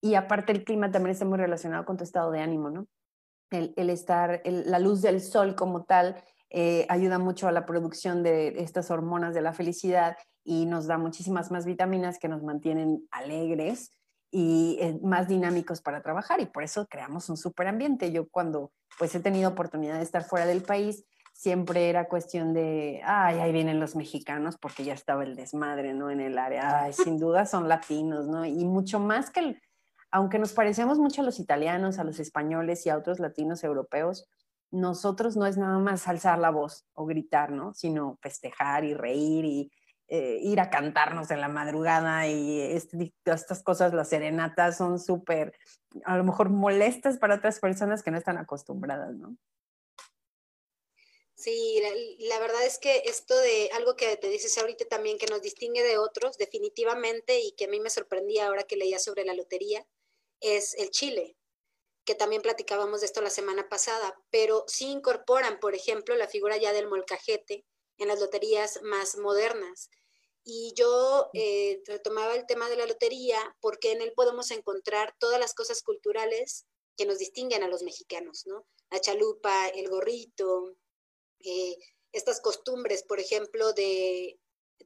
Y 0.00 0.14
aparte 0.14 0.50
el 0.50 0.64
clima 0.64 0.90
también 0.90 1.12
está 1.12 1.26
muy 1.26 1.36
relacionado 1.36 1.84
con 1.84 1.98
tu 1.98 2.04
estado 2.04 2.30
de 2.30 2.40
ánimo, 2.40 2.70
¿no? 2.70 2.86
El, 3.50 3.74
el 3.76 3.90
estar, 3.90 4.40
la 4.46 4.78
luz 4.78 5.02
del 5.02 5.20
sol 5.20 5.54
como 5.54 5.84
tal 5.84 6.16
eh, 6.58 6.86
ayuda 6.88 7.18
mucho 7.18 7.48
a 7.48 7.52
la 7.52 7.66
producción 7.66 8.22
de 8.22 8.62
estas 8.62 8.90
hormonas 8.90 9.34
de 9.34 9.42
la 9.42 9.52
felicidad 9.52 10.16
y 10.42 10.64
nos 10.64 10.86
da 10.86 10.96
muchísimas 10.96 11.50
más 11.50 11.66
vitaminas 11.66 12.18
que 12.18 12.28
nos 12.28 12.42
mantienen 12.42 13.06
alegres 13.10 13.92
y 14.30 14.78
eh, 14.80 14.98
más 15.02 15.28
dinámicos 15.28 15.82
para 15.82 16.00
trabajar 16.00 16.40
y 16.40 16.46
por 16.46 16.62
eso 16.62 16.86
creamos 16.86 17.28
un 17.28 17.36
súper 17.36 17.66
ambiente. 17.66 18.10
Yo 18.10 18.30
cuando 18.30 18.72
pues 18.98 19.14
he 19.14 19.20
tenido 19.20 19.50
oportunidad 19.50 19.96
de 19.96 20.02
estar 20.02 20.24
fuera 20.24 20.46
del 20.46 20.62
país, 20.62 21.04
siempre 21.34 21.90
era 21.90 22.08
cuestión 22.08 22.54
de, 22.54 23.02
ay, 23.04 23.38
ahí 23.38 23.52
vienen 23.52 23.78
los 23.78 23.94
mexicanos 23.94 24.56
porque 24.56 24.82
ya 24.82 24.94
estaba 24.94 25.24
el 25.24 25.36
desmadre, 25.36 25.92
¿no? 25.92 26.10
En 26.10 26.20
el 26.20 26.38
área, 26.38 26.84
ay, 26.84 26.94
sin 26.94 27.18
duda 27.18 27.44
son 27.44 27.68
latinos, 27.68 28.28
¿no? 28.28 28.46
Y 28.46 28.64
mucho 28.64 28.98
más 28.98 29.28
que, 29.28 29.60
aunque 30.10 30.38
nos 30.38 30.54
parecemos 30.54 30.98
mucho 30.98 31.20
a 31.20 31.24
los 31.26 31.38
italianos, 31.38 31.98
a 31.98 32.04
los 32.04 32.18
españoles 32.18 32.86
y 32.86 32.88
a 32.88 32.96
otros 32.96 33.20
latinos 33.20 33.62
europeos, 33.62 34.26
nosotros 34.70 35.36
no 35.36 35.46
es 35.46 35.56
nada 35.56 35.78
más 35.78 36.08
alzar 36.08 36.38
la 36.38 36.50
voz 36.50 36.86
o 36.94 37.06
gritar, 37.06 37.50
¿no? 37.50 37.72
Sino 37.74 38.18
festejar 38.20 38.84
y 38.84 38.94
reír 38.94 39.44
y 39.44 39.72
eh, 40.08 40.38
ir 40.40 40.60
a 40.60 40.70
cantarnos 40.70 41.30
en 41.32 41.40
la 41.40 41.48
madrugada 41.48 42.28
y 42.28 42.60
este, 42.60 43.12
estas 43.24 43.62
cosas, 43.62 43.92
las 43.92 44.08
serenatas 44.08 44.76
son 44.76 45.00
súper, 45.00 45.52
a 46.04 46.16
lo 46.16 46.22
mejor 46.22 46.50
molestas 46.50 47.18
para 47.18 47.34
otras 47.34 47.58
personas 47.58 48.04
que 48.04 48.12
no 48.12 48.18
están 48.18 48.38
acostumbradas, 48.38 49.16
¿no? 49.16 49.36
Sí, 51.34 51.82
la, 52.28 52.38
verdad 52.38 52.64
es 52.64 52.78
que 52.78 53.02
esto 53.04 53.36
de 53.36 53.68
algo 53.74 53.94
que 53.94 54.16
te 54.16 54.30
dices 54.30 54.56
ahorita 54.56 54.86
también 54.86 55.18
que 55.18 55.26
nos 55.26 55.42
distingue 55.42 55.82
de 55.82 55.98
otros, 55.98 56.38
definitivamente, 56.38 57.40
y 57.40 57.52
que 57.52 57.66
a 57.66 57.68
mí 57.68 57.78
me 57.78 57.90
sorprendía 57.90 58.46
ahora 58.46 58.62
que 58.62 58.76
leía 58.76 58.98
sobre 58.98 59.24
la 59.24 59.34
lotería, 59.34 59.86
es 60.40 60.74
el 60.74 60.90
chile 60.90 61.36
que 62.06 62.14
también 62.14 62.40
platicábamos 62.40 63.00
de 63.00 63.06
esto 63.06 63.20
la 63.20 63.30
semana 63.30 63.68
pasada, 63.68 64.18
pero 64.30 64.64
sí 64.68 64.86
incorporan, 64.86 65.58
por 65.58 65.74
ejemplo, 65.74 66.14
la 66.14 66.28
figura 66.28 66.56
ya 66.56 66.72
del 66.72 66.88
molcajete 66.88 67.66
en 67.98 68.08
las 68.08 68.20
loterías 68.20 68.80
más 68.82 69.18
modernas. 69.18 69.90
Y 70.44 70.72
yo 70.76 71.28
eh, 71.34 71.82
retomaba 71.84 72.36
el 72.36 72.46
tema 72.46 72.70
de 72.70 72.76
la 72.76 72.86
lotería 72.86 73.38
porque 73.60 73.90
en 73.90 74.00
él 74.00 74.12
podemos 74.14 74.52
encontrar 74.52 75.16
todas 75.18 75.40
las 75.40 75.52
cosas 75.52 75.82
culturales 75.82 76.66
que 76.96 77.06
nos 77.06 77.18
distinguen 77.18 77.64
a 77.64 77.68
los 77.68 77.82
mexicanos, 77.82 78.44
¿no? 78.46 78.64
La 78.90 79.00
chalupa, 79.00 79.66
el 79.68 79.88
gorrito, 79.88 80.76
eh, 81.40 81.76
estas 82.12 82.40
costumbres, 82.40 83.02
por 83.02 83.18
ejemplo, 83.18 83.72
de, 83.72 84.38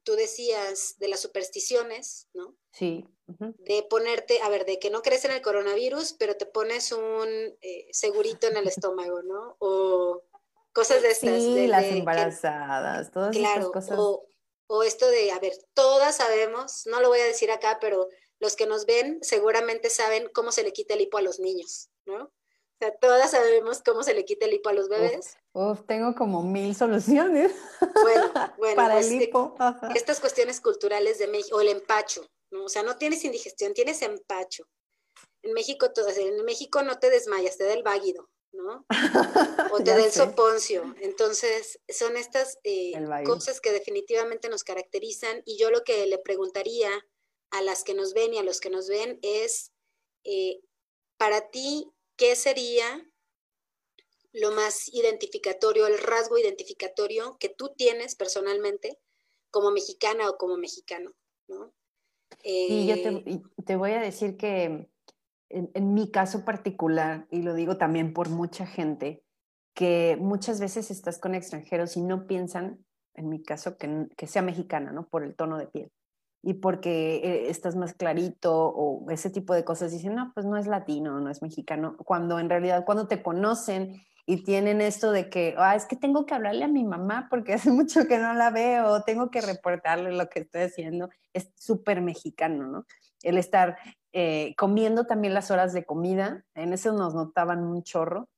tú 0.05 0.15
decías, 0.15 0.97
de 0.97 1.09
las 1.09 1.21
supersticiones, 1.21 2.29
¿no? 2.33 2.57
Sí 2.73 3.05
de 3.39 3.83
ponerte, 3.89 4.41
a 4.43 4.49
ver, 4.49 4.65
de 4.65 4.79
que 4.79 4.91
no 4.91 5.03
crees 5.03 5.25
en 5.25 5.33
el 5.33 5.43
coronavirus, 5.43 6.15
pero 6.19 6.37
te 6.37 6.47
pones 6.47 6.93
un 6.93 7.29
eh, 7.61 7.89
segurito 7.93 8.47
en 8.47 8.57
el 8.57 8.69
estómago, 8.69 9.23
¿no? 9.23 9.57
O 9.59 10.23
cosas 10.73 11.03
de 11.03 11.11
estas. 11.11 11.43
Sí, 11.43 11.67
las 11.67 11.85
embarazadas, 11.85 13.11
todas 13.11 13.37
estas 13.37 13.67
cosas. 13.67 13.99
O, 13.99 14.27
o 14.67 14.83
esto 14.83 15.09
de, 15.09 15.33
a 15.33 15.39
ver, 15.39 15.53
todas 15.75 16.17
sabemos, 16.17 16.87
no 16.87 17.01
lo 17.01 17.09
voy 17.09 17.21
a 17.21 17.25
decir 17.25 17.51
acá, 17.51 17.79
pero 17.81 18.09
los 18.39 18.57
que 18.57 18.67
nos 18.67 18.87
ven 18.87 19.19
seguramente 19.23 19.91
saben 19.91 20.29
cómo 20.33 20.53
se 20.53 20.63
le 20.63 20.73
quita 20.73 20.95
el 20.95 21.03
hipo 21.03 21.19
a 21.19 21.23
los 21.23 21.39
niños, 21.39 21.91
¿no? 22.07 22.25
O 22.25 22.83
sea, 22.83 22.97
todas 22.97 23.31
sabemos 23.31 23.83
cómo 23.85 24.03
se 24.03 24.15
le 24.15 24.25
quita 24.25 24.47
el 24.47 24.55
hipo 24.55 24.71
a 24.71 24.73
los 24.73 24.89
bebés. 24.89 25.37
Uf, 25.53 25.85
tengo 25.87 26.15
como 26.15 26.43
mil 26.43 26.75
soluciones. 26.75 27.53
Bueno, 28.03 28.33
bueno. 28.59 28.77
Para 28.77 29.01
el 29.01 29.07
pues, 29.07 29.23
hipo. 29.23 29.55
Estas 29.95 30.19
cuestiones 30.19 30.63
culturales 30.63 31.19
de 31.19 31.27
México, 31.27 31.59
o 31.59 31.61
el 31.61 31.69
empacho, 31.69 32.27
¿no? 32.51 32.65
O 32.65 32.69
sea, 32.69 32.83
no 32.83 32.97
tienes 32.97 33.25
indigestión, 33.25 33.75
tienes 33.75 34.03
empacho. 34.03 34.69
En 35.43 35.53
México, 35.53 35.93
todo, 35.93 36.09
en 36.09 36.45
México 36.45 36.83
no 36.83 36.99
te 36.99 37.11
desmayas, 37.11 37.57
te 37.57 37.65
da 37.65 37.73
el 37.73 37.83
váguido, 37.83 38.29
¿no? 38.53 38.87
O 39.75 39.79
te 39.79 39.91
da 39.91 40.05
el 40.05 40.13
soponcio. 40.13 40.95
Entonces, 41.01 41.81
son 41.89 42.17
estas 42.17 42.59
eh, 42.65 42.93
cosas 43.25 43.61
que 43.61 43.73
definitivamente 43.73 44.49
nos 44.49 44.65
caracterizan 44.65 45.43
y 45.45 45.59
yo 45.59 45.71
lo 45.71 45.85
que 45.85 46.07
le 46.07 46.19
preguntaría 46.19 46.91
a 47.51 47.63
las 47.63 47.85
que 47.85 47.95
nos 47.95 48.15
ven 48.15 48.35
y 48.35 48.39
a 48.39 48.43
los 48.43 48.61
que 48.61 48.71
nos 48.71 48.89
ven 48.89 49.19
es, 49.23 49.73
eh, 50.25 50.61
para 51.17 51.51
ti, 51.51 51.91
¿qué 52.17 52.37
sería 52.37 53.07
lo 54.33 54.53
más 54.53 54.89
identificatorio, 54.89 55.87
el 55.87 55.99
rasgo 55.99 56.39
identificatorio 56.39 57.37
que 57.39 57.49
tú 57.49 57.75
tienes 57.77 58.15
personalmente 58.15 58.99
como 59.51 59.71
mexicana 59.71 60.29
o 60.29 60.37
como 60.37 60.57
mexicano? 60.57 61.15
¿no? 61.49 61.75
Y 62.43 62.87
yo 62.87 62.95
eh, 62.95 63.43
te, 63.65 63.77
voy 63.77 63.93
a 63.93 64.01
decir 64.01 64.37
que 64.37 64.89
en, 65.49 65.95
mi 65.95 66.11
caso 66.11 66.45
particular, 66.45 67.27
y 67.31 67.43
lo 67.43 67.55
digo 67.55 67.77
también 67.77 68.13
por 68.13 68.29
mucha 68.29 68.67
gente, 68.67 69.25
que 69.75 70.17
muchas 70.21 70.61
veces 70.61 70.91
estás 70.91 71.19
con 71.19 71.35
extranjeros 71.35 71.97
y 71.97 72.03
no 72.03 72.27
piensan, 72.27 72.85
en 73.15 73.29
mi 73.29 73.43
caso, 73.43 73.77
que, 73.77 74.09
que 74.17 74.27
sea 74.27 74.43
mexicana, 74.43 74.93
¿no? 74.93 75.07
Por 75.09 75.25
el 75.25 75.35
tono 75.35 75.59
de 75.59 75.67
piel. 75.67 75.93
Y 76.43 76.55
porque 76.55 77.17
eh, 77.17 77.51
estás 77.51 77.77
más 77.77 77.95
clarito 77.95 78.55
o 78.55 79.11
ese 79.11 79.31
tipo 79.31 79.55
de 79.55 79.65
cosas, 79.65 79.93
dicen, 79.93 80.15
no, 80.15 80.33
pues 80.35 80.47
no 80.47 80.57
es 80.57 80.67
latino, 80.67 81.21
no 81.21 81.31
es 81.31 81.43
mexicano, 81.43 81.97
cuando 81.99 82.39
en 82.39 82.49
realidad 82.49 82.85
cuando 82.85 83.09
te 83.09 83.23
conocen 83.23 84.01
y 84.27 84.45
tienen 84.45 84.81
esto 84.81 85.13
de 85.13 85.29
que, 85.29 85.55
ah, 85.59 85.75
es 85.75 85.87
que 85.87 85.97
tengo 85.97 86.27
que 86.27 86.35
hablarle 86.35 86.65
a 86.65 86.69
mi 86.69 86.85
mamá 86.85 87.27
porque 87.31 87.53
hace 87.55 87.71
mucho 87.71 88.07
que 88.07 88.19
no 88.19 88.35
la 88.35 88.51
veo, 88.51 89.03
tengo 89.03 89.31
que 89.31 89.41
reportarle 89.41 90.13
lo 90.13 90.29
que 90.29 90.41
estoy 90.41 90.63
haciendo, 90.63 91.11
es 91.33 91.51
súper 91.57 92.01
mexicano, 92.01 92.67
¿no? 92.67 92.87
El 93.23 93.39
estar 93.39 93.77
eh, 94.13 94.55
comiendo 94.57 95.07
también 95.07 95.35
las 95.35 95.51
horas 95.51 95.73
de 95.73 95.85
comida, 95.85 96.45
en 96.55 96.73
eso 96.73 96.93
nos 96.93 97.15
notaban 97.15 97.65
un 97.65 97.83
chorro, 97.83 98.29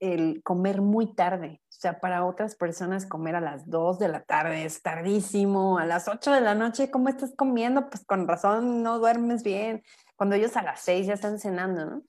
el 0.00 0.42
comer 0.44 0.80
muy 0.80 1.14
tarde, 1.14 1.60
o 1.68 1.80
sea, 1.80 1.98
para 2.00 2.24
otras 2.24 2.54
personas 2.54 3.04
comer 3.04 3.34
a 3.34 3.40
las 3.40 3.68
2 3.68 3.98
de 3.98 4.08
la 4.08 4.22
tarde 4.22 4.64
es 4.64 4.80
tardísimo, 4.80 5.78
a 5.78 5.86
las 5.86 6.06
8 6.08 6.32
de 6.32 6.40
la 6.40 6.54
noche, 6.54 6.90
¿cómo 6.90 7.08
estás 7.08 7.32
comiendo? 7.36 7.88
Pues 7.90 8.04
con 8.04 8.28
razón 8.28 8.82
no 8.82 8.98
duermes 8.98 9.42
bien, 9.42 9.82
cuando 10.16 10.36
ellos 10.36 10.56
a 10.56 10.62
las 10.62 10.80
6 10.80 11.06
ya 11.06 11.14
están 11.14 11.40
cenando, 11.40 11.84
¿no? 11.84 12.02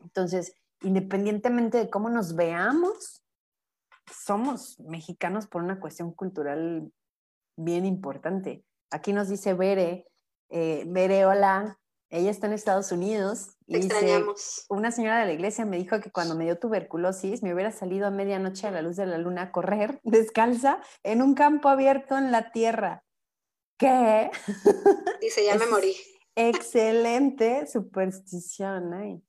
Entonces, 0.00 0.54
independientemente 0.82 1.78
de 1.78 1.90
cómo 1.90 2.08
nos 2.10 2.34
veamos, 2.34 3.22
somos 4.12 4.78
mexicanos 4.80 5.46
por 5.46 5.62
una 5.62 5.80
cuestión 5.80 6.12
cultural 6.12 6.92
bien 7.56 7.84
importante. 7.84 8.64
Aquí 8.90 9.12
nos 9.12 9.28
dice 9.28 9.54
Bere, 9.54 10.06
eh, 10.50 10.84
Bere, 10.86 11.26
hola, 11.26 11.78
ella 12.08 12.30
está 12.30 12.46
en 12.46 12.52
Estados 12.52 12.92
Unidos. 12.92 13.56
y 13.66 13.76
extrañamos. 13.76 14.64
una 14.68 14.92
señora 14.92 15.18
de 15.18 15.26
la 15.26 15.32
iglesia 15.32 15.64
me 15.64 15.76
dijo 15.76 16.00
que 16.00 16.12
cuando 16.12 16.36
me 16.36 16.44
dio 16.44 16.58
tuberculosis 16.58 17.42
me 17.42 17.52
hubiera 17.52 17.72
salido 17.72 18.06
a 18.06 18.10
medianoche 18.10 18.68
a 18.68 18.70
la 18.70 18.82
luz 18.82 18.96
de 18.96 19.06
la 19.06 19.18
luna 19.18 19.42
a 19.42 19.52
correr 19.52 20.00
descalza 20.04 20.80
en 21.02 21.20
un 21.20 21.34
campo 21.34 21.68
abierto 21.68 22.16
en 22.16 22.30
la 22.30 22.52
tierra. 22.52 23.02
¿Qué? 23.76 24.30
Dice, 25.20 25.44
ya 25.44 25.56
me 25.56 25.66
morí. 25.66 25.94
Excelente 26.34 27.66
superstición. 27.66 28.94
¿eh? 28.94 29.20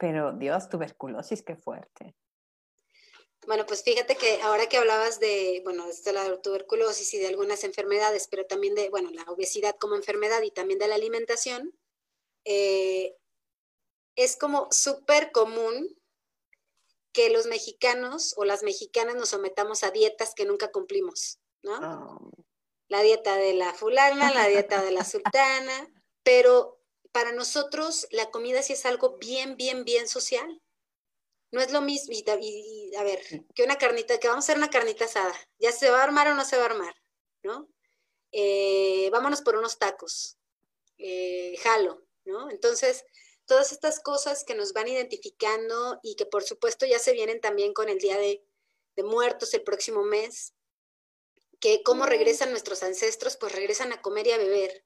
Pero 0.00 0.32
Dios, 0.32 0.70
tuberculosis, 0.70 1.42
qué 1.42 1.56
fuerte. 1.56 2.16
Bueno, 3.46 3.66
pues 3.66 3.82
fíjate 3.82 4.16
que 4.16 4.40
ahora 4.40 4.66
que 4.66 4.78
hablabas 4.78 5.20
de, 5.20 5.60
bueno, 5.62 5.84
de 5.86 6.12
la 6.14 6.40
tuberculosis 6.40 7.12
y 7.12 7.18
de 7.18 7.26
algunas 7.26 7.64
enfermedades, 7.64 8.26
pero 8.30 8.46
también 8.46 8.74
de, 8.74 8.88
bueno, 8.88 9.10
la 9.10 9.24
obesidad 9.24 9.76
como 9.78 9.96
enfermedad 9.96 10.40
y 10.40 10.52
también 10.52 10.78
de 10.78 10.88
la 10.88 10.94
alimentación, 10.94 11.78
eh, 12.46 13.14
es 14.16 14.38
como 14.38 14.68
súper 14.70 15.32
común 15.32 15.94
que 17.12 17.28
los 17.28 17.44
mexicanos 17.44 18.32
o 18.38 18.46
las 18.46 18.62
mexicanas 18.62 19.16
nos 19.16 19.28
sometamos 19.28 19.84
a 19.84 19.90
dietas 19.90 20.34
que 20.34 20.46
nunca 20.46 20.72
cumplimos, 20.72 21.40
¿no? 21.62 21.76
Oh. 21.76 22.30
La 22.88 23.02
dieta 23.02 23.36
de 23.36 23.52
la 23.52 23.74
fulana, 23.74 24.32
la 24.32 24.48
dieta 24.48 24.82
de 24.82 24.92
la 24.92 25.04
sultana, 25.04 25.92
pero 26.22 26.79
para 27.12 27.32
nosotros 27.32 28.06
la 28.10 28.30
comida 28.30 28.62
sí 28.62 28.74
es 28.74 28.86
algo 28.86 29.18
bien, 29.18 29.56
bien, 29.56 29.84
bien 29.84 30.08
social. 30.08 30.60
No 31.52 31.60
es 31.60 31.72
lo 31.72 31.80
mismo, 31.80 32.12
y, 32.12 32.94
a 32.94 33.02
ver, 33.02 33.20
que 33.54 33.64
una 33.64 33.76
carnita, 33.76 34.18
que 34.18 34.28
vamos 34.28 34.44
a 34.44 34.46
hacer 34.46 34.56
una 34.56 34.70
carnita 34.70 35.06
asada, 35.06 35.34
ya 35.58 35.72
se 35.72 35.90
va 35.90 36.00
a 36.00 36.04
armar 36.04 36.28
o 36.28 36.34
no 36.34 36.44
se 36.44 36.56
va 36.56 36.62
a 36.62 36.66
armar, 36.66 36.94
¿no? 37.42 37.68
Eh, 38.30 39.08
vámonos 39.10 39.42
por 39.42 39.56
unos 39.56 39.76
tacos, 39.76 40.38
eh, 40.98 41.56
jalo, 41.60 42.06
¿no? 42.24 42.50
Entonces, 42.50 43.04
todas 43.46 43.72
estas 43.72 43.98
cosas 43.98 44.44
que 44.44 44.54
nos 44.54 44.72
van 44.72 44.86
identificando 44.86 45.98
y 46.04 46.14
que 46.14 46.24
por 46.24 46.44
supuesto 46.44 46.86
ya 46.86 47.00
se 47.00 47.12
vienen 47.12 47.40
también 47.40 47.72
con 47.72 47.88
el 47.88 47.98
Día 47.98 48.16
de, 48.16 48.44
Muertos 49.02 49.54
el 49.54 49.62
próximo 49.62 50.02
mes, 50.02 50.52
que 51.58 51.82
cómo 51.82 52.04
regresan 52.04 52.50
nuestros 52.50 52.82
ancestros, 52.82 53.38
pues 53.38 53.54
regresan 53.54 53.94
a 53.94 54.02
comer 54.02 54.26
y 54.26 54.32
a 54.32 54.36
beber 54.36 54.84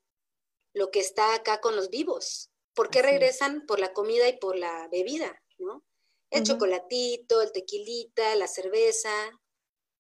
lo 0.75 0.91
que 0.91 1.01
está 1.01 1.35
acá 1.35 1.61
con 1.61 1.77
los 1.77 1.89
vivos. 1.89 2.51
¿Por 2.75 2.91
qué 2.91 3.01
regresan? 3.01 3.65
Por 3.67 3.79
la 3.79 3.93
comida 3.93 4.29
y 4.29 4.37
por 4.37 4.57
la 4.57 4.89
bebida, 4.89 5.41
¿no? 5.59 5.85
El 6.31 6.43
chocolatito, 6.43 7.41
el 7.43 7.53
tequilita, 7.53 8.35
la 8.35 8.49
cerveza, 8.49 9.13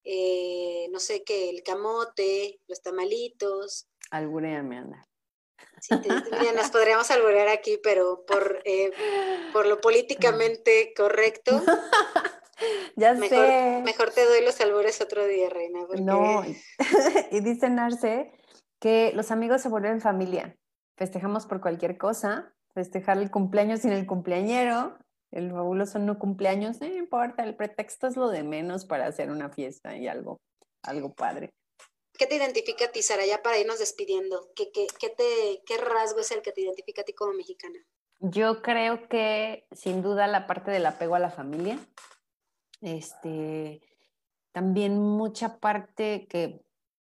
eh, 0.03 0.89
no 0.91 0.99
sé 0.99 1.23
qué, 1.23 1.49
el 1.49 1.63
camote, 1.63 2.61
los 2.67 2.83
tamalitos. 2.83 3.87
Alburéame, 4.11 4.79
anda. 4.79 5.09
Sí, 5.81 5.95
nos 6.55 6.71
podríamos 6.71 7.11
alburear 7.11 7.49
aquí, 7.49 7.79
pero 7.83 8.25
por, 8.27 8.61
eh, 8.65 8.91
por 9.53 9.67
lo 9.67 9.81
políticamente 9.81 10.93
correcto. 10.97 11.63
ya 12.97 13.15
mejor, 13.15 13.47
sé. 13.47 13.83
Mejor 13.85 14.11
te 14.11 14.25
doy 14.25 14.45
los 14.45 14.61
albures 14.61 15.01
otro 15.01 15.25
día, 15.27 15.51
Reina. 15.51 15.87
No, 16.01 16.43
y 17.31 17.41
dice 17.41 17.71
Narce 17.71 18.33
que 18.81 19.13
los 19.15 19.31
amigos 19.31 19.63
se 19.63 19.69
vuelven 19.69 20.01
familia. 20.01 20.57
Festejamos 20.97 21.47
por 21.47 21.61
cualquier 21.61 21.99
cosa, 21.99 22.55
festejar 22.75 23.19
el 23.19 23.31
cumpleaños 23.31 23.81
sin 23.81 23.93
el 23.93 24.07
cumpleañero, 24.07 24.97
el 25.31 25.51
fabuloso 25.51 25.99
no 25.99 26.19
cumpleaños, 26.19 26.81
no 26.81 26.87
importa, 26.87 27.43
el 27.43 27.57
pretexto 27.57 28.07
es 28.07 28.17
lo 28.17 28.29
de 28.29 28.45
menos 28.45 28.85
para 28.85 29.07
hacer 29.07 29.31
una 29.31 29.51
fiesta 29.51 29.97
y 29.97 30.07
algo, 30.07 30.41
algo 30.83 31.13
padre. 31.13 31.53
¿Qué 32.17 32.27
te 32.27 32.37
identifica 32.37 32.85
a 32.85 32.93
ti, 32.93 33.03
Sara, 33.03 33.27
ya 33.27 33.43
para 33.43 33.59
irnos 33.59 33.81
despidiendo? 33.81 34.53
¿Qué, 34.55 34.71
qué, 34.71 34.87
qué, 35.01 35.09
te, 35.09 35.63
¿Qué 35.67 35.79
rasgo 35.79 36.21
es 36.21 36.31
el 36.31 36.43
que 36.43 36.53
te 36.53 36.61
identifica 36.61 37.03
a 37.03 37.05
ti 37.05 37.13
como 37.13 37.33
mexicana? 37.33 37.79
Yo 38.21 38.63
creo 38.63 39.09
que 39.09 39.67
sin 39.73 40.01
duda 40.01 40.29
la 40.29 40.47
parte 40.47 40.71
del 40.71 40.87
apego 40.87 41.17
a 41.17 41.19
la 41.19 41.31
familia. 41.31 41.79
Este, 42.81 43.81
también 44.53 44.99
mucha 44.99 45.59
parte 45.59 46.29
que 46.29 46.65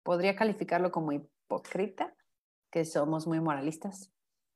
podría 0.02 0.36
calificarlo 0.36 0.92
como 0.92 1.12
hipócrita, 1.12 2.16
que 2.72 2.86
somos 2.86 3.28
muy 3.28 3.40
moralistas, 3.40 4.12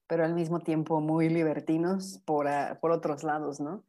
pero 0.08 0.24
al 0.24 0.34
mismo 0.34 0.60
tiempo 0.60 1.00
muy 1.00 1.30
libertinos 1.30 2.20
por, 2.26 2.48
por 2.80 2.92
otros 2.92 3.24
lados, 3.24 3.60
¿no? 3.60 3.84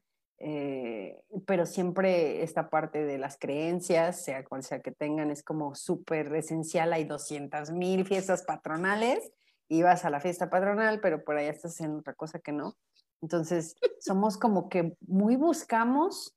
Eh, 0.45 1.23
pero 1.47 1.66
siempre 1.66 2.43
esta 2.43 2.68
parte 2.68 3.05
de 3.05 3.16
las 3.16 3.39
creencias, 3.39 4.25
sea 4.25 4.45
cual 4.45 4.64
sea 4.64 4.83
que 4.83 4.91
tengan, 4.91 5.31
es 5.31 5.45
como 5.45 5.77
súper 5.77 6.35
esencial. 6.35 6.93
Hay 6.93 7.05
200 7.05 7.70
mil 7.70 8.05
fiestas 8.05 8.43
patronales 8.43 9.31
y 9.68 9.83
vas 9.83 10.05
a 10.05 10.11
la 10.11 10.18
fiesta 10.18 10.51
patronal, 10.51 11.01
pero 11.01 11.23
por 11.23 11.37
allá 11.37 11.51
estás 11.51 11.81
en 11.81 11.95
otra 11.95 12.14
cosa 12.14 12.41
que 12.41 12.51
no. 12.51 12.77
Entonces, 13.20 13.77
somos 14.01 14.37
como 14.37 14.68
que 14.68 14.97
muy 15.07 15.37
buscamos 15.37 16.37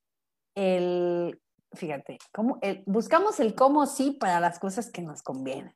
el, 0.54 1.42
fíjate, 1.72 2.18
como 2.32 2.60
el, 2.62 2.84
buscamos 2.86 3.40
el 3.40 3.56
cómo 3.56 3.86
sí 3.86 4.12
para 4.12 4.38
las 4.38 4.60
cosas 4.60 4.88
que 4.88 5.02
nos 5.02 5.22
convienen. 5.22 5.74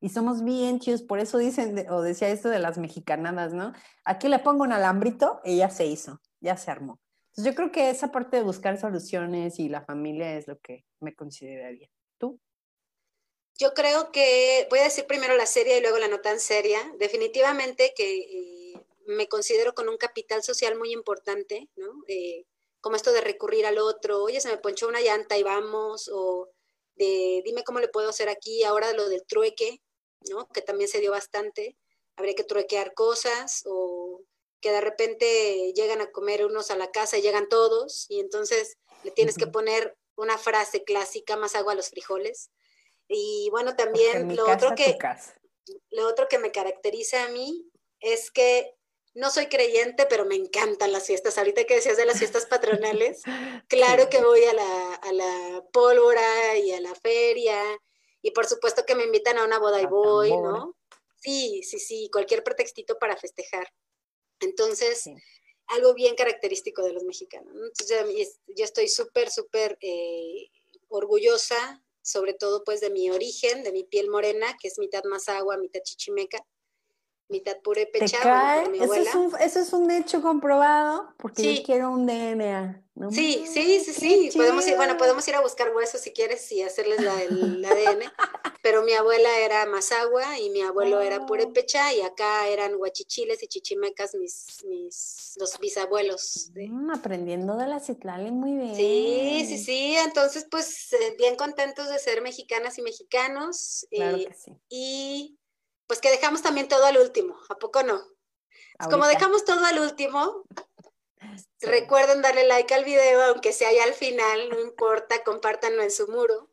Y 0.00 0.08
somos 0.08 0.42
bien 0.42 0.80
chidos, 0.80 1.02
por 1.02 1.18
eso 1.18 1.38
dicen, 1.38 1.86
o 1.90 2.00
decía 2.00 2.28
esto 2.28 2.48
de 2.48 2.58
las 2.58 2.78
mexicanadas, 2.78 3.52
¿no? 3.52 3.72
Aquí 4.04 4.28
le 4.28 4.38
pongo 4.38 4.64
un 4.64 4.72
alambrito 4.72 5.40
y 5.44 5.58
ya 5.58 5.70
se 5.70 5.86
hizo, 5.86 6.20
ya 6.40 6.56
se 6.56 6.70
armó 6.70 7.00
yo 7.36 7.54
creo 7.54 7.70
que 7.70 7.90
esa 7.90 8.10
parte 8.10 8.36
de 8.36 8.42
buscar 8.42 8.78
soluciones 8.78 9.58
y 9.58 9.68
la 9.68 9.84
familia 9.84 10.36
es 10.36 10.48
lo 10.48 10.58
que 10.58 10.84
me 11.00 11.14
consideraría. 11.14 11.88
¿Tú? 12.18 12.40
Yo 13.58 13.74
creo 13.74 14.10
que 14.10 14.66
voy 14.70 14.80
a 14.80 14.84
decir 14.84 15.06
primero 15.06 15.36
la 15.36 15.46
seria 15.46 15.76
y 15.76 15.80
luego 15.80 15.98
la 15.98 16.08
no 16.08 16.20
tan 16.20 16.40
seria. 16.40 16.78
Definitivamente 16.98 17.92
que 17.96 18.18
eh, 18.18 18.84
me 19.06 19.28
considero 19.28 19.74
con 19.74 19.88
un 19.88 19.96
capital 19.96 20.42
social 20.42 20.76
muy 20.78 20.92
importante, 20.92 21.68
¿no? 21.76 21.92
Eh, 22.08 22.46
como 22.80 22.96
esto 22.96 23.12
de 23.12 23.20
recurrir 23.20 23.66
al 23.66 23.78
otro, 23.78 24.22
oye, 24.22 24.40
se 24.40 24.48
me 24.48 24.56
ponchó 24.56 24.88
una 24.88 25.02
llanta 25.02 25.36
y 25.36 25.42
vamos, 25.42 26.10
o 26.12 26.48
de 26.94 27.42
dime 27.44 27.62
cómo 27.62 27.78
le 27.78 27.88
puedo 27.88 28.08
hacer 28.08 28.30
aquí, 28.30 28.64
ahora 28.64 28.94
lo 28.94 29.08
del 29.10 29.26
trueque, 29.26 29.82
¿no? 30.28 30.48
Que 30.48 30.62
también 30.62 30.88
se 30.88 31.00
dio 31.00 31.10
bastante, 31.10 31.76
habría 32.16 32.34
que 32.34 32.44
truequear 32.44 32.94
cosas, 32.94 33.62
o 33.66 34.22
que 34.60 34.70
de 34.70 34.80
repente 34.80 35.72
llegan 35.74 36.00
a 36.00 36.10
comer 36.10 36.44
unos 36.44 36.70
a 36.70 36.76
la 36.76 36.90
casa 36.90 37.18
y 37.18 37.22
llegan 37.22 37.48
todos, 37.48 38.06
y 38.08 38.20
entonces 38.20 38.76
le 39.04 39.10
tienes 39.10 39.36
que 39.36 39.46
poner 39.46 39.96
una 40.16 40.36
frase 40.36 40.84
clásica, 40.84 41.36
más 41.36 41.54
agua 41.54 41.72
a 41.72 41.76
los 41.76 41.88
frijoles. 41.88 42.50
Y 43.08 43.48
bueno, 43.50 43.74
también 43.74 44.36
lo 44.36 44.50
otro, 44.50 44.74
que, 44.74 44.98
lo 45.90 46.06
otro 46.06 46.28
que 46.28 46.38
me 46.38 46.52
caracteriza 46.52 47.24
a 47.24 47.28
mí 47.28 47.66
es 48.00 48.30
que 48.30 48.74
no 49.14 49.30
soy 49.30 49.46
creyente, 49.46 50.06
pero 50.06 50.24
me 50.24 50.36
encantan 50.36 50.92
las 50.92 51.06
fiestas. 51.06 51.36
Ahorita 51.38 51.64
que 51.64 51.76
decías 51.76 51.96
de 51.96 52.06
las 52.06 52.18
fiestas 52.18 52.46
patronales, 52.46 53.22
claro 53.68 54.08
que 54.08 54.22
voy 54.22 54.44
a 54.44 54.52
la, 54.52 54.94
a 54.94 55.12
la 55.12 55.64
pólvora 55.72 56.56
y 56.58 56.72
a 56.72 56.80
la 56.80 56.94
feria, 56.94 57.60
y 58.22 58.30
por 58.32 58.46
supuesto 58.46 58.84
que 58.86 58.94
me 58.94 59.04
invitan 59.04 59.38
a 59.38 59.44
una 59.44 59.58
boda 59.58 59.80
y 59.80 59.86
voy, 59.86 60.30
¿no? 60.30 60.76
Sí, 61.16 61.62
sí, 61.62 61.78
sí, 61.78 62.08
cualquier 62.12 62.42
pretextito 62.42 62.98
para 62.98 63.16
festejar. 63.16 63.72
Entonces, 64.40 65.04
algo 65.66 65.94
bien 65.94 66.14
característico 66.14 66.82
de 66.82 66.92
los 66.92 67.04
mexicanos. 67.04 67.54
Entonces, 67.54 68.40
yo 68.46 68.64
estoy 68.64 68.88
súper, 68.88 69.30
súper 69.30 69.78
eh, 69.80 70.50
orgullosa, 70.88 71.84
sobre 72.02 72.32
todo 72.32 72.64
pues 72.64 72.80
de 72.80 72.90
mi 72.90 73.10
origen, 73.10 73.62
de 73.62 73.72
mi 73.72 73.84
piel 73.84 74.08
morena, 74.08 74.56
que 74.60 74.68
es 74.68 74.78
mitad 74.78 75.02
agua, 75.28 75.58
mitad 75.58 75.80
chichimeca 75.82 76.44
mitad 77.30 77.56
purépecha. 77.62 78.62
¿Te 78.62 78.84
Eso, 78.84 78.94
es 78.94 79.14
un, 79.14 79.32
eso 79.40 79.60
es 79.60 79.72
un 79.72 79.90
hecho 79.90 80.20
comprobado, 80.20 81.14
porque 81.16 81.56
yo 81.56 81.62
quiero 81.62 81.90
un 81.90 82.06
DNA. 82.06 82.82
sí, 83.10 83.44
sí, 83.46 83.80
sí, 83.80 83.92
sí. 83.92 84.30
Podemos 84.36 84.66
ir, 84.68 84.76
bueno, 84.76 84.96
podemos 84.96 85.26
ir 85.28 85.34
a 85.34 85.40
buscar 85.40 85.74
huesos 85.74 86.00
si 86.00 86.12
quieres 86.12 86.50
y 86.52 86.62
hacerles 86.62 87.02
la, 87.02 87.22
el 87.22 87.64
ADN. 87.64 88.10
pero 88.62 88.82
mi 88.82 88.92
abuela 88.92 89.38
era 89.38 89.64
Mazagua 89.66 90.38
y 90.38 90.50
mi 90.50 90.62
abuelo 90.62 91.00
era 91.00 91.24
purépecha 91.24 91.94
y 91.94 92.02
acá 92.02 92.48
eran 92.48 92.74
huachichiles 92.74 93.42
y 93.42 93.48
chichimecas 93.48 94.14
mis, 94.14 94.64
mis 94.68 95.36
los 95.38 95.58
bisabuelos. 95.58 96.50
Mm, 96.54 96.90
aprendiendo 96.90 97.56
de 97.56 97.66
la 97.66 97.80
Citlali 97.80 98.30
muy 98.30 98.56
bien. 98.56 98.74
Sí, 98.74 99.44
sí, 99.46 99.58
sí. 99.58 99.96
Entonces, 99.96 100.46
pues, 100.50 100.92
eh, 100.92 101.14
bien 101.16 101.36
contentos 101.36 101.88
de 101.88 101.98
ser 101.98 102.22
mexicanas 102.22 102.78
y 102.78 102.82
mexicanos. 102.82 103.86
Claro 103.90 104.16
eh, 104.16 104.26
que 104.26 104.34
sí. 104.34 104.52
Y 104.68 105.38
pues 105.90 106.00
que 106.00 106.12
dejamos 106.12 106.40
también 106.40 106.68
todo 106.68 106.86
al 106.86 106.98
último, 106.98 107.36
¿a 107.48 107.56
poco 107.56 107.82
no? 107.82 108.00
Como 108.88 109.08
dejamos 109.08 109.44
todo 109.44 109.64
al 109.64 109.80
último, 109.80 110.44
recuerden 111.60 112.22
darle 112.22 112.46
like 112.46 112.72
al 112.72 112.84
video, 112.84 113.20
aunque 113.24 113.52
sea 113.52 113.72
ya 113.72 113.82
al 113.82 113.94
final, 113.94 114.50
no 114.50 114.60
importa, 114.60 115.24
compártanlo 115.24 115.82
en 115.82 115.90
su 115.90 116.06
muro. 116.06 116.48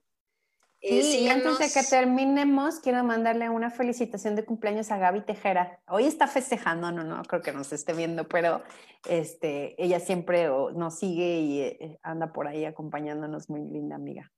Eh, 0.81 1.03
sí, 1.03 1.19
y 1.19 1.29
antes 1.29 1.59
de 1.59 1.69
que 1.71 1.88
terminemos, 1.88 2.79
quiero 2.79 3.03
mandarle 3.03 3.47
una 3.47 3.69
felicitación 3.69 4.35
de 4.35 4.43
cumpleaños 4.43 4.89
a 4.89 4.97
Gaby 4.97 5.21
Tejera. 5.21 5.83
Hoy 5.88 6.07
está 6.07 6.25
festejando, 6.25 6.91
no, 6.91 7.03
no, 7.03 7.21
creo 7.21 7.43
que 7.43 7.51
nos 7.51 7.71
esté 7.71 7.93
viendo, 7.93 8.27
pero 8.27 8.63
este, 9.07 9.75
ella 9.77 9.99
siempre 9.99 10.47
nos 10.47 10.97
sigue 10.97 11.41
y 11.41 11.61
eh, 11.61 11.99
anda 12.01 12.33
por 12.33 12.47
ahí 12.47 12.65
acompañándonos, 12.65 13.51
muy 13.51 13.61
linda 13.69 13.97
amiga. 13.97 14.31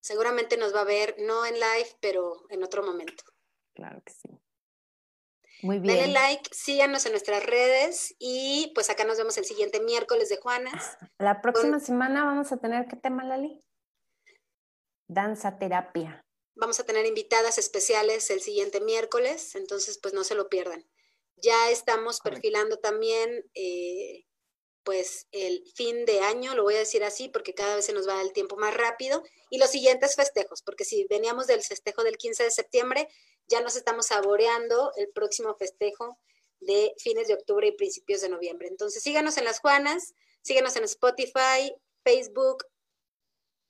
Seguramente 0.00 0.56
nos 0.56 0.74
va 0.74 0.80
a 0.80 0.84
ver, 0.84 1.14
no 1.20 1.46
en 1.46 1.54
live, 1.54 1.96
pero 2.00 2.46
en 2.50 2.64
otro 2.64 2.82
momento. 2.82 3.22
Claro 3.78 4.02
que 4.04 4.12
sí. 4.12 4.28
Muy 5.62 5.78
bien. 5.78 5.94
Denle 5.94 6.12
like, 6.12 6.50
síganos 6.52 7.06
en 7.06 7.12
nuestras 7.12 7.46
redes 7.46 8.12
y 8.18 8.72
pues 8.74 8.90
acá 8.90 9.04
nos 9.04 9.18
vemos 9.18 9.38
el 9.38 9.44
siguiente 9.44 9.78
miércoles 9.78 10.28
de 10.28 10.38
Juanas. 10.38 10.98
La 11.18 11.40
próxima 11.40 11.78
semana 11.78 12.24
vamos 12.24 12.50
a 12.50 12.56
tener, 12.56 12.88
¿qué 12.88 12.96
tema, 12.96 13.22
Lali? 13.22 13.62
Danza 15.06 15.58
terapia. 15.58 16.26
Vamos 16.56 16.80
a 16.80 16.84
tener 16.84 17.06
invitadas 17.06 17.56
especiales 17.56 18.30
el 18.30 18.40
siguiente 18.40 18.80
miércoles, 18.80 19.54
entonces 19.54 20.00
pues 20.02 20.12
no 20.12 20.24
se 20.24 20.34
lo 20.34 20.48
pierdan. 20.48 20.84
Ya 21.36 21.70
estamos 21.70 22.18
perfilando 22.18 22.78
también 22.80 23.48
eh, 23.54 24.26
pues 24.82 25.28
el 25.30 25.62
fin 25.76 26.04
de 26.04 26.18
año, 26.18 26.56
lo 26.56 26.64
voy 26.64 26.74
a 26.74 26.78
decir 26.80 27.04
así 27.04 27.28
porque 27.28 27.54
cada 27.54 27.76
vez 27.76 27.84
se 27.84 27.92
nos 27.92 28.08
va 28.08 28.20
el 28.22 28.32
tiempo 28.32 28.56
más 28.56 28.74
rápido, 28.74 29.22
y 29.50 29.58
los 29.58 29.70
siguientes 29.70 30.16
festejos, 30.16 30.62
porque 30.62 30.84
si 30.84 31.06
veníamos 31.08 31.46
del 31.46 31.62
festejo 31.62 32.02
del 32.02 32.16
15 32.16 32.42
de 32.42 32.50
septiembre, 32.50 33.08
ya 33.48 33.60
nos 33.60 33.76
estamos 33.76 34.06
saboreando 34.06 34.92
el 34.96 35.08
próximo 35.10 35.54
festejo 35.54 36.18
de 36.60 36.92
fines 36.98 37.28
de 37.28 37.34
octubre 37.34 37.66
y 37.66 37.72
principios 37.72 38.20
de 38.20 38.28
noviembre. 38.28 38.68
Entonces 38.68 39.02
síganos 39.02 39.38
en 39.38 39.44
las 39.44 39.60
Juanas, 39.60 40.14
síganos 40.42 40.76
en 40.76 40.84
Spotify, 40.84 41.74
Facebook, 42.04 42.64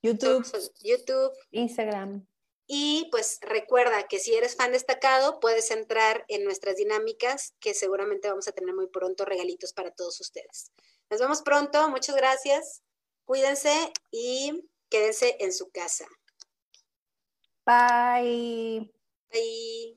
YouTube, 0.02 0.46
YouTube, 0.80 1.32
Instagram. 1.50 2.26
Y 2.70 3.08
pues 3.10 3.38
recuerda 3.40 4.06
que 4.08 4.18
si 4.18 4.34
eres 4.34 4.54
fan 4.54 4.72
destacado, 4.72 5.40
puedes 5.40 5.70
entrar 5.70 6.26
en 6.28 6.44
nuestras 6.44 6.76
dinámicas, 6.76 7.54
que 7.60 7.72
seguramente 7.72 8.28
vamos 8.28 8.46
a 8.46 8.52
tener 8.52 8.74
muy 8.74 8.88
pronto 8.88 9.24
regalitos 9.24 9.72
para 9.72 9.90
todos 9.90 10.20
ustedes. 10.20 10.70
Nos 11.10 11.18
vemos 11.18 11.40
pronto, 11.40 11.88
muchas 11.88 12.14
gracias. 12.14 12.82
Cuídense 13.24 13.92
y 14.10 14.68
quédense 14.90 15.36
en 15.40 15.54
su 15.54 15.70
casa. 15.70 16.06
Bye. 17.64 18.97
Bye. 19.32 19.96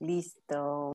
Listo. 0.00 0.90